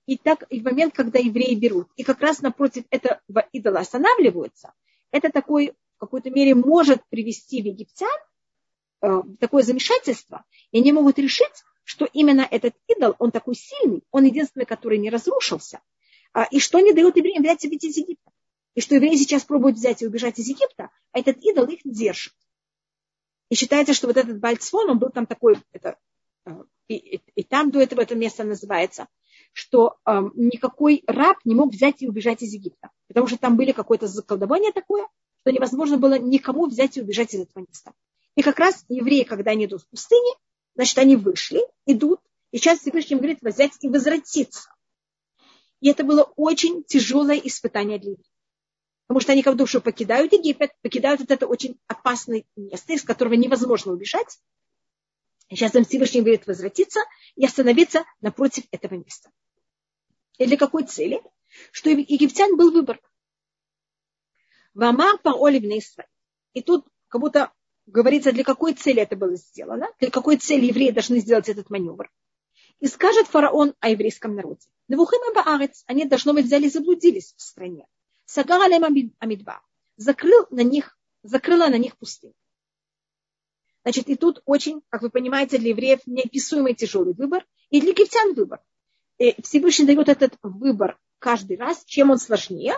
И 0.06 0.18
так 0.18 0.44
и 0.50 0.60
в 0.60 0.64
момент, 0.64 0.94
когда 0.94 1.18
евреи 1.18 1.54
берут, 1.54 1.88
и 1.96 2.04
как 2.04 2.20
раз 2.20 2.42
напротив 2.42 2.84
этого 2.90 3.20
идола 3.52 3.80
останавливаются, 3.80 4.74
это 5.14 5.30
такой, 5.30 5.74
в 5.96 6.00
какой-то 6.00 6.30
мере 6.30 6.56
может 6.56 7.00
привести 7.08 7.62
в 7.62 7.66
египтян 7.66 8.18
э, 9.00 9.22
такое 9.38 9.62
замешательство, 9.62 10.44
и 10.72 10.78
они 10.80 10.92
могут 10.92 11.20
решить, 11.20 11.62
что 11.84 12.04
именно 12.12 12.40
этот 12.50 12.74
идол, 12.88 13.14
он 13.20 13.30
такой 13.30 13.54
сильный, 13.54 14.02
он 14.10 14.24
единственный, 14.24 14.66
который 14.66 14.98
не 14.98 15.10
разрушился, 15.10 15.80
а, 16.32 16.44
и 16.50 16.58
что 16.58 16.80
не 16.80 16.92
дает 16.92 17.16
евреям 17.16 17.44
взять 17.44 17.60
себе 17.60 17.76
из 17.76 17.96
Египта. 17.96 18.32
И 18.74 18.80
что 18.80 18.96
евреи 18.96 19.14
сейчас 19.14 19.44
пробуют 19.44 19.76
взять 19.76 20.02
и 20.02 20.06
убежать 20.06 20.40
из 20.40 20.48
Египта, 20.48 20.90
а 21.12 21.20
этот 21.20 21.38
идол 21.44 21.66
их 21.66 21.78
держит. 21.84 22.34
И 23.50 23.54
считается, 23.54 23.94
что 23.94 24.08
вот 24.08 24.16
этот 24.16 24.40
Бальцфон, 24.40 24.90
он 24.90 24.98
был 24.98 25.10
там 25.10 25.26
такой, 25.26 25.62
это, 25.70 25.96
э, 26.44 26.50
и, 26.88 26.96
и, 26.96 27.22
и 27.36 27.44
там 27.44 27.70
до 27.70 27.80
этого 27.80 28.00
это 28.00 28.16
место 28.16 28.42
называется, 28.42 29.06
что 29.54 29.96
э, 30.04 30.20
никакой 30.34 31.04
раб 31.06 31.38
не 31.44 31.54
мог 31.54 31.72
взять 31.72 32.02
и 32.02 32.08
убежать 32.08 32.42
из 32.42 32.52
Египта. 32.52 32.90
Потому 33.08 33.28
что 33.28 33.38
там 33.38 33.56
были 33.56 33.72
какое-то 33.72 34.08
заколдование 34.08 34.72
такое, 34.72 35.06
что 35.40 35.52
невозможно 35.52 35.96
было 35.96 36.18
никому 36.18 36.66
взять 36.66 36.96
и 36.96 37.00
убежать 37.00 37.32
из 37.34 37.42
этого 37.42 37.64
места. 37.66 37.92
И 38.34 38.42
как 38.42 38.58
раз 38.58 38.84
евреи, 38.88 39.22
когда 39.22 39.52
они 39.52 39.66
идут 39.66 39.82
в 39.82 39.88
пустыне, 39.88 40.32
значит, 40.74 40.98
они 40.98 41.14
вышли, 41.14 41.60
идут, 41.86 42.20
и 42.50 42.58
сейчас 42.58 42.80
Всевышний 42.80 43.16
говорит 43.16 43.38
взять 43.42 43.72
и 43.80 43.88
возвратиться. 43.88 44.74
И 45.80 45.88
это 45.88 46.02
было 46.02 46.24
очень 46.36 46.82
тяжелое 46.82 47.36
испытание 47.36 47.98
для 47.98 48.10
евреев. 48.10 48.26
Потому 49.06 49.20
что 49.20 49.32
они 49.32 49.42
как 49.44 49.56
душу 49.56 49.80
покидают 49.80 50.32
Египет, 50.32 50.72
покидают 50.82 51.20
вот 51.20 51.30
это 51.30 51.46
очень 51.46 51.78
опасное 51.86 52.42
место, 52.56 52.92
из 52.92 53.04
которого 53.04 53.34
невозможно 53.34 53.92
убежать. 53.92 54.40
И 55.48 55.56
сейчас 55.56 55.76
им 55.76 55.84
Всевышний 55.84 56.22
говорит 56.22 56.46
возвратиться 56.46 57.00
и 57.36 57.44
остановиться 57.44 58.04
напротив 58.20 58.64
этого 58.72 58.94
места. 58.94 59.30
И 60.38 60.46
для 60.46 60.56
какой 60.56 60.84
цели? 60.84 61.22
Что 61.70 61.90
египтян 61.90 62.56
был 62.56 62.72
выбор. 62.72 63.00
Вамар 64.74 65.18
по 65.18 65.46
Оливне 65.46 65.80
И 66.52 66.62
тут 66.62 66.86
как 67.08 67.20
будто 67.20 67.52
говорится, 67.86 68.32
для 68.32 68.44
какой 68.44 68.74
цели 68.74 69.02
это 69.02 69.14
было 69.14 69.36
сделано, 69.36 69.88
для 70.00 70.10
какой 70.10 70.36
цели 70.36 70.66
евреи 70.66 70.90
должны 70.90 71.20
сделать 71.20 71.48
этот 71.48 71.70
маневр. 71.70 72.10
И 72.80 72.88
скажет 72.88 73.28
фараон 73.28 73.74
о 73.78 73.90
еврейском 73.90 74.34
народе. 74.34 74.66
Навухим 74.88 75.20
Баарец, 75.34 75.84
они, 75.86 76.06
должно 76.06 76.34
быть, 76.34 76.46
взяли 76.46 76.66
и 76.66 76.70
заблудились 76.70 77.34
в 77.36 77.42
стране. 77.42 77.86
Сагар 78.24 78.60
амидба. 78.62 79.62
Закрыл 79.96 80.46
на 80.50 80.62
них, 80.62 80.98
закрыла 81.22 81.68
на 81.68 81.78
них 81.78 81.96
пустыню. 81.96 82.34
Значит, 83.84 84.08
и 84.08 84.16
тут 84.16 84.42
очень, 84.44 84.82
как 84.88 85.02
вы 85.02 85.10
понимаете, 85.10 85.58
для 85.58 85.70
евреев 85.70 86.00
неописуемый 86.06 86.74
тяжелый 86.74 87.14
выбор, 87.14 87.46
и 87.70 87.80
для 87.80 87.90
египтян 87.90 88.34
выбор. 88.34 88.60
И 89.18 89.40
Всевышний 89.42 89.86
дает 89.86 90.08
этот 90.08 90.38
выбор 90.42 90.98
каждый 91.18 91.56
раз. 91.56 91.84
Чем 91.84 92.10
он 92.10 92.18
сложнее, 92.18 92.74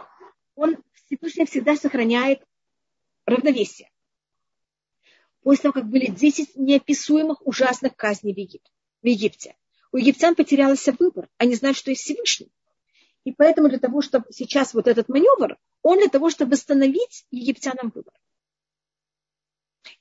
он 0.54 0.76
Всевышний 0.92 1.46
всегда 1.46 1.76
сохраняет 1.76 2.42
равновесие. 3.24 3.90
После 5.42 5.62
того, 5.62 5.72
как 5.74 5.88
были 5.88 6.06
10 6.06 6.56
неописуемых 6.56 7.46
ужасных 7.46 7.94
казней 7.96 8.34
в 8.34 8.38
Египте. 8.38 8.72
В 9.02 9.06
Египте. 9.06 9.56
У 9.92 9.98
египтян 9.98 10.34
потерялся 10.34 10.92
выбор. 10.92 11.28
Они 11.38 11.54
знают, 11.54 11.78
что 11.78 11.90
есть 11.90 12.02
Всевышний. 12.02 12.50
И 13.24 13.32
поэтому 13.32 13.68
для 13.68 13.78
того, 13.78 14.02
чтобы 14.02 14.26
сейчас 14.30 14.74
вот 14.74 14.88
этот 14.88 15.08
маневр, 15.08 15.56
он 15.82 15.98
для 15.98 16.08
того, 16.08 16.30
чтобы 16.30 16.52
восстановить 16.52 17.24
египтянам 17.30 17.92
выбор. 17.94 18.12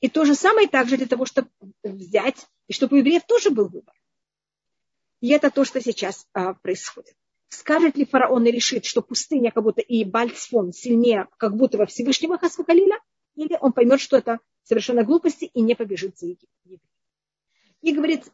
И 0.01 0.09
то 0.09 0.25
же 0.25 0.35
самое 0.35 0.67
также 0.67 0.97
для 0.97 1.07
того, 1.07 1.25
чтобы 1.25 1.49
взять, 1.83 2.47
и 2.67 2.73
чтобы 2.73 2.97
у 2.97 2.99
евреев 2.99 3.23
тоже 3.25 3.51
был 3.51 3.67
выбор. 3.67 3.93
И 5.25 5.29
это 5.29 5.49
то, 5.49 5.65
что 5.65 5.81
сейчас 5.81 6.27
а, 6.33 6.53
происходит. 6.53 7.15
Скажет 7.47 7.97
ли 7.97 8.05
фараон 8.05 8.45
и 8.45 8.51
решит, 8.51 8.85
что 8.85 9.01
пустыня 9.01 9.49
как 9.49 9.63
будто 9.63 9.81
и 9.81 10.03
Бальцфон 10.03 10.71
сильнее, 10.71 11.27
как 11.37 11.55
будто 11.55 11.79
во 11.79 11.87
Всевышнего 11.87 12.37
Хасвакалиля, 12.37 12.99
или 13.33 13.57
он 13.59 13.73
поймет, 13.73 13.99
что 13.99 14.17
это 14.17 14.37
совершенно 14.61 15.03
глупости 15.03 15.45
и 15.45 15.61
не 15.61 15.73
побежит 15.73 16.19
за 16.19 16.27
евреев. 16.27 16.79
И 17.81 17.91
говорит, 17.91 18.31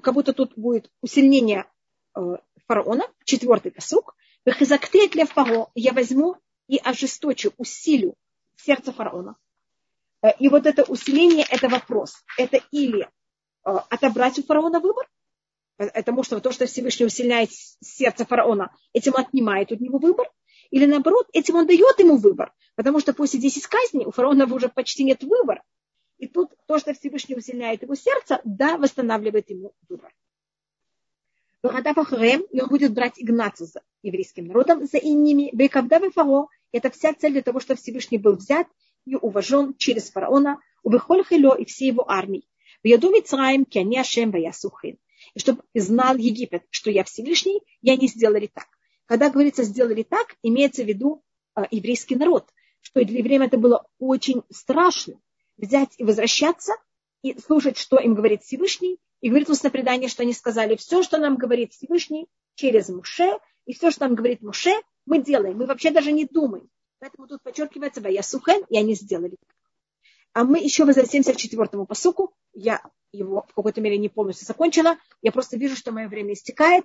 как 0.00 0.14
будто 0.14 0.32
тут 0.32 0.52
будет 0.54 0.92
усиление 1.00 1.66
э, 2.14 2.20
фараона, 2.68 3.08
четвертый 3.24 3.72
посук, 3.72 4.14
лев 4.44 5.32
фаро, 5.32 5.72
я 5.74 5.92
возьму 5.92 6.36
и 6.68 6.76
ожесточу, 6.76 7.52
усилю 7.56 8.14
сердце 8.54 8.92
фараона. 8.92 9.34
Э, 10.22 10.28
и 10.38 10.48
вот 10.48 10.66
это 10.66 10.84
усиление, 10.84 11.44
это 11.50 11.68
вопрос. 11.68 12.14
Это 12.36 12.60
или 12.70 13.02
э, 13.02 13.08
отобрать 13.64 14.38
у 14.38 14.44
фараона 14.44 14.78
выбор, 14.78 15.08
потому 15.78 16.22
что 16.22 16.40
то, 16.40 16.52
что 16.52 16.66
Всевышний 16.66 17.06
усиляет 17.06 17.50
сердце 17.80 18.26
фараона, 18.26 18.70
этим 18.92 19.14
отнимает 19.16 19.72
от 19.72 19.80
него 19.80 19.98
выбор, 19.98 20.30
или 20.70 20.84
наоборот, 20.84 21.26
этим 21.32 21.54
он 21.54 21.66
дает 21.66 21.98
ему 21.98 22.16
выбор, 22.18 22.52
потому 22.74 23.00
что 23.00 23.14
после 23.14 23.40
10 23.40 23.66
казней 23.66 24.04
у 24.04 24.10
фараона 24.10 24.52
уже 24.52 24.68
почти 24.68 25.04
нет 25.04 25.22
выбора. 25.22 25.62
И 26.18 26.26
тут 26.26 26.50
то, 26.66 26.78
что 26.78 26.92
Всевышний 26.92 27.36
усиляет 27.36 27.82
его 27.82 27.94
сердце, 27.94 28.40
да, 28.44 28.76
восстанавливает 28.76 29.48
ему 29.50 29.72
выбор 29.88 30.12
и 31.62 32.60
он 32.60 32.68
будет 32.68 32.92
брать 32.92 33.14
Игнацию 33.16 33.66
за 33.66 33.82
еврейским 34.02 34.46
народом, 34.46 34.86
за 34.86 35.00
ними. 35.00 35.50
Бекавдавы 35.52 36.10
фаро, 36.10 36.48
это 36.72 36.90
вся 36.90 37.12
цель 37.14 37.32
для 37.32 37.42
того, 37.42 37.60
чтобы 37.60 37.80
Всевышний 37.80 38.18
был 38.18 38.36
взят 38.36 38.66
и 39.04 39.16
уважен 39.16 39.74
через 39.76 40.10
фараона, 40.10 40.60
убыхоль 40.82 41.24
хило 41.24 41.56
и 41.56 41.64
все 41.64 41.88
его 41.88 42.08
армии. 42.08 42.48
В 42.82 42.86
яду 42.86 43.10
Мицраим, 43.10 43.64
кяни 43.64 43.98
Ашем, 43.98 44.32
сухин. 44.52 44.98
И 45.34 45.40
чтобы 45.40 45.62
знал 45.74 46.16
Египет, 46.16 46.64
что 46.70 46.90
я 46.90 47.04
Всевышний, 47.04 47.60
и 47.82 47.90
они 47.90 48.08
сделали 48.08 48.50
так. 48.52 48.66
Когда 49.06 49.30
говорится 49.30 49.62
сделали 49.62 50.02
так, 50.02 50.36
имеется 50.42 50.84
в 50.84 50.86
виду 50.86 51.22
э, 51.56 51.62
еврейский 51.70 52.16
народ, 52.16 52.50
что 52.80 53.04
для 53.04 53.18
евреев 53.18 53.42
это 53.42 53.58
было 53.58 53.86
очень 53.98 54.42
страшно 54.50 55.20
взять 55.56 55.90
и 55.98 56.04
возвращаться 56.04 56.72
и 57.22 57.38
слушать, 57.38 57.78
что 57.78 57.98
им 57.98 58.14
говорит 58.14 58.42
Всевышний, 58.42 58.98
и 59.20 59.28
говорит 59.28 59.48
устное 59.50 59.70
предание, 59.70 60.08
что 60.08 60.22
они 60.22 60.32
сказали, 60.32 60.76
все, 60.76 61.02
что 61.02 61.18
нам 61.18 61.36
говорит 61.36 61.72
Всевышний 61.72 62.28
через 62.54 62.88
Муше, 62.88 63.38
и 63.66 63.74
все, 63.74 63.90
что 63.90 64.06
нам 64.06 64.14
говорит 64.14 64.42
Муше, 64.42 64.72
мы 65.06 65.22
делаем. 65.22 65.58
Мы 65.58 65.66
вообще 65.66 65.90
даже 65.90 66.12
не 66.12 66.24
думаем. 66.24 66.68
Поэтому 67.00 67.26
тут 67.26 67.42
подчеркивается 67.42 68.00
Ваясухен, 68.00 68.64
и 68.68 68.78
они 68.78 68.94
сделали. 68.94 69.36
А 70.38 70.44
мы 70.44 70.60
еще 70.60 70.84
возвратимся 70.84 71.32
к 71.32 71.36
четвертому 71.36 71.84
посуку. 71.84 72.32
Я 72.52 72.80
его 73.10 73.44
в 73.48 73.54
какой-то 73.54 73.80
мере 73.80 73.98
не 73.98 74.08
полностью 74.08 74.46
закончила. 74.46 74.96
Я 75.20 75.32
просто 75.32 75.56
вижу, 75.56 75.74
что 75.74 75.90
мое 75.90 76.06
время 76.06 76.34
истекает. 76.34 76.84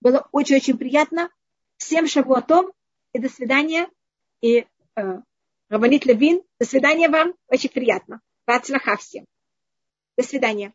Было 0.00 0.28
очень-очень 0.30 0.78
приятно. 0.78 1.28
Всем 1.78 2.06
шагуатом 2.06 2.70
и 3.12 3.18
до 3.18 3.28
свидания. 3.28 3.88
И 4.40 4.68
э, 4.94 5.18
Рабанит 5.68 6.06
Левин, 6.06 6.42
до 6.60 6.64
свидания 6.64 7.08
вам. 7.08 7.34
Очень 7.48 7.70
приятно. 7.70 8.20
Бацлаха 8.46 8.96
всем. 8.96 9.24
До 10.16 10.22
свидания. 10.22 10.72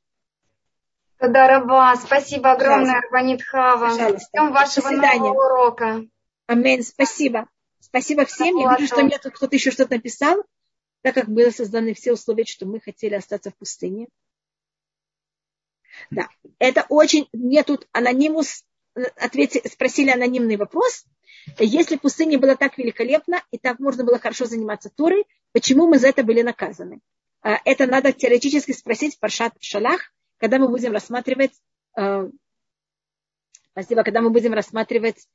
Тадараба. 1.19 1.93
Спасибо 1.95 2.51
огромное, 2.51 2.99
Арбанит 2.99 3.41
Хава. 3.41 3.91
Ждем 3.91 4.51
вашего 4.51 4.89
нового 4.89 5.31
урока. 5.31 6.01
Амин. 6.47 6.83
Спасибо. 6.83 7.47
Спасибо 7.79 8.25
всем. 8.25 8.57
Я 8.57 8.75
вижу, 8.75 8.93
что 8.93 9.03
мне 9.05 9.17
тут 9.17 9.33
кто-то 9.33 9.55
еще 9.55 9.71
что-то 9.71 9.95
написал, 9.95 10.43
так 11.07 11.15
как 11.15 11.29
были 11.29 11.51
созданы 11.51 11.93
все 11.93 12.11
условия, 12.11 12.43
что 12.43 12.65
мы 12.65 12.81
хотели 12.81 13.13
остаться 13.13 13.49
в 13.49 13.55
пустыне. 13.55 14.09
Да, 16.11 16.27
это 16.59 16.85
очень... 16.89 17.29
Мне 17.31 17.63
тут 17.63 17.87
анонимус 17.93 18.65
ответили, 19.15 19.65
спросили 19.69 20.09
анонимный 20.09 20.57
вопрос. 20.57 21.05
Если 21.59 21.95
в 21.95 22.01
пустыне 22.01 22.37
было 22.37 22.57
так 22.57 22.77
великолепно 22.77 23.41
и 23.51 23.57
так 23.57 23.79
можно 23.79 24.03
было 24.03 24.19
хорошо 24.19 24.43
заниматься 24.43 24.89
Торой, 24.89 25.23
почему 25.53 25.87
мы 25.87 25.97
за 25.97 26.09
это 26.09 26.23
были 26.23 26.41
наказаны? 26.41 26.99
А, 27.41 27.57
это 27.63 27.87
надо 27.87 28.11
теоретически 28.11 28.73
спросить 28.73 29.17
Паршат 29.17 29.53
Шалах, 29.61 30.11
когда 30.39 30.59
мы 30.59 30.67
будем 30.67 30.91
рассматривать, 30.91 31.53
э, 31.95 32.29
спасибо, 33.71 34.03
когда 34.03 34.19
мы 34.19 34.29
будем 34.29 34.51
рассматривать 34.51 35.25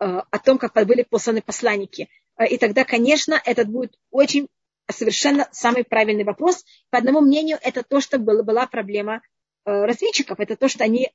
э, 0.00 0.04
о 0.04 0.38
том, 0.38 0.58
как 0.58 0.74
были 0.86 1.02
посланы 1.02 1.40
посланники. 1.40 2.10
И 2.50 2.58
тогда, 2.58 2.84
конечно, 2.84 3.40
этот 3.42 3.68
будет 3.68 3.98
очень 4.10 4.48
совершенно 4.90 5.48
самый 5.52 5.84
правильный 5.84 6.24
вопрос. 6.24 6.64
По 6.90 6.98
одному 6.98 7.20
мнению, 7.20 7.58
это 7.62 7.82
то, 7.82 8.00
что 8.00 8.18
была, 8.18 8.42
была 8.42 8.66
проблема 8.66 9.22
разведчиков, 9.64 10.40
это 10.40 10.56
то, 10.56 10.68
что 10.68 10.84
они 10.84 11.10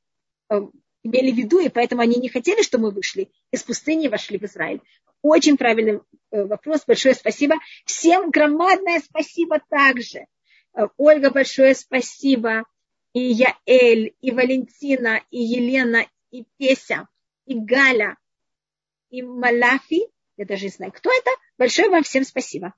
имели 1.03 1.31
в 1.31 1.35
виду, 1.35 1.59
и 1.59 1.69
поэтому 1.69 2.01
они 2.01 2.15
не 2.17 2.29
хотели, 2.29 2.61
чтобы 2.61 2.85
мы 2.85 2.91
вышли 2.91 3.31
из 3.51 3.63
пустыни 3.63 4.05
и 4.05 4.09
вошли 4.09 4.37
в 4.37 4.43
Израиль. 4.43 4.81
Очень 5.21 5.57
правильный 5.57 6.01
вопрос, 6.31 6.83
большое 6.85 7.13
спасибо. 7.13 7.55
Всем 7.85 8.31
громадное 8.31 8.99
спасибо 8.99 9.61
также. 9.69 10.25
Ольга, 10.97 11.29
большое 11.29 11.75
спасибо 11.75 12.63
и 13.13 13.19
Яэль, 13.19 14.13
и 14.21 14.31
Валентина, 14.31 15.21
и 15.31 15.41
Елена, 15.41 16.05
и 16.31 16.45
Песя, 16.57 17.07
и 17.45 17.55
Галя, 17.55 18.17
и 19.09 19.21
Малафи, 19.21 20.07
я 20.37 20.45
даже 20.45 20.65
не 20.65 20.69
знаю, 20.69 20.91
кто 20.91 21.09
это, 21.11 21.31
Большое 21.59 21.89
вам 21.89 22.03
всем 22.03 22.23
спасибо. 22.23 22.73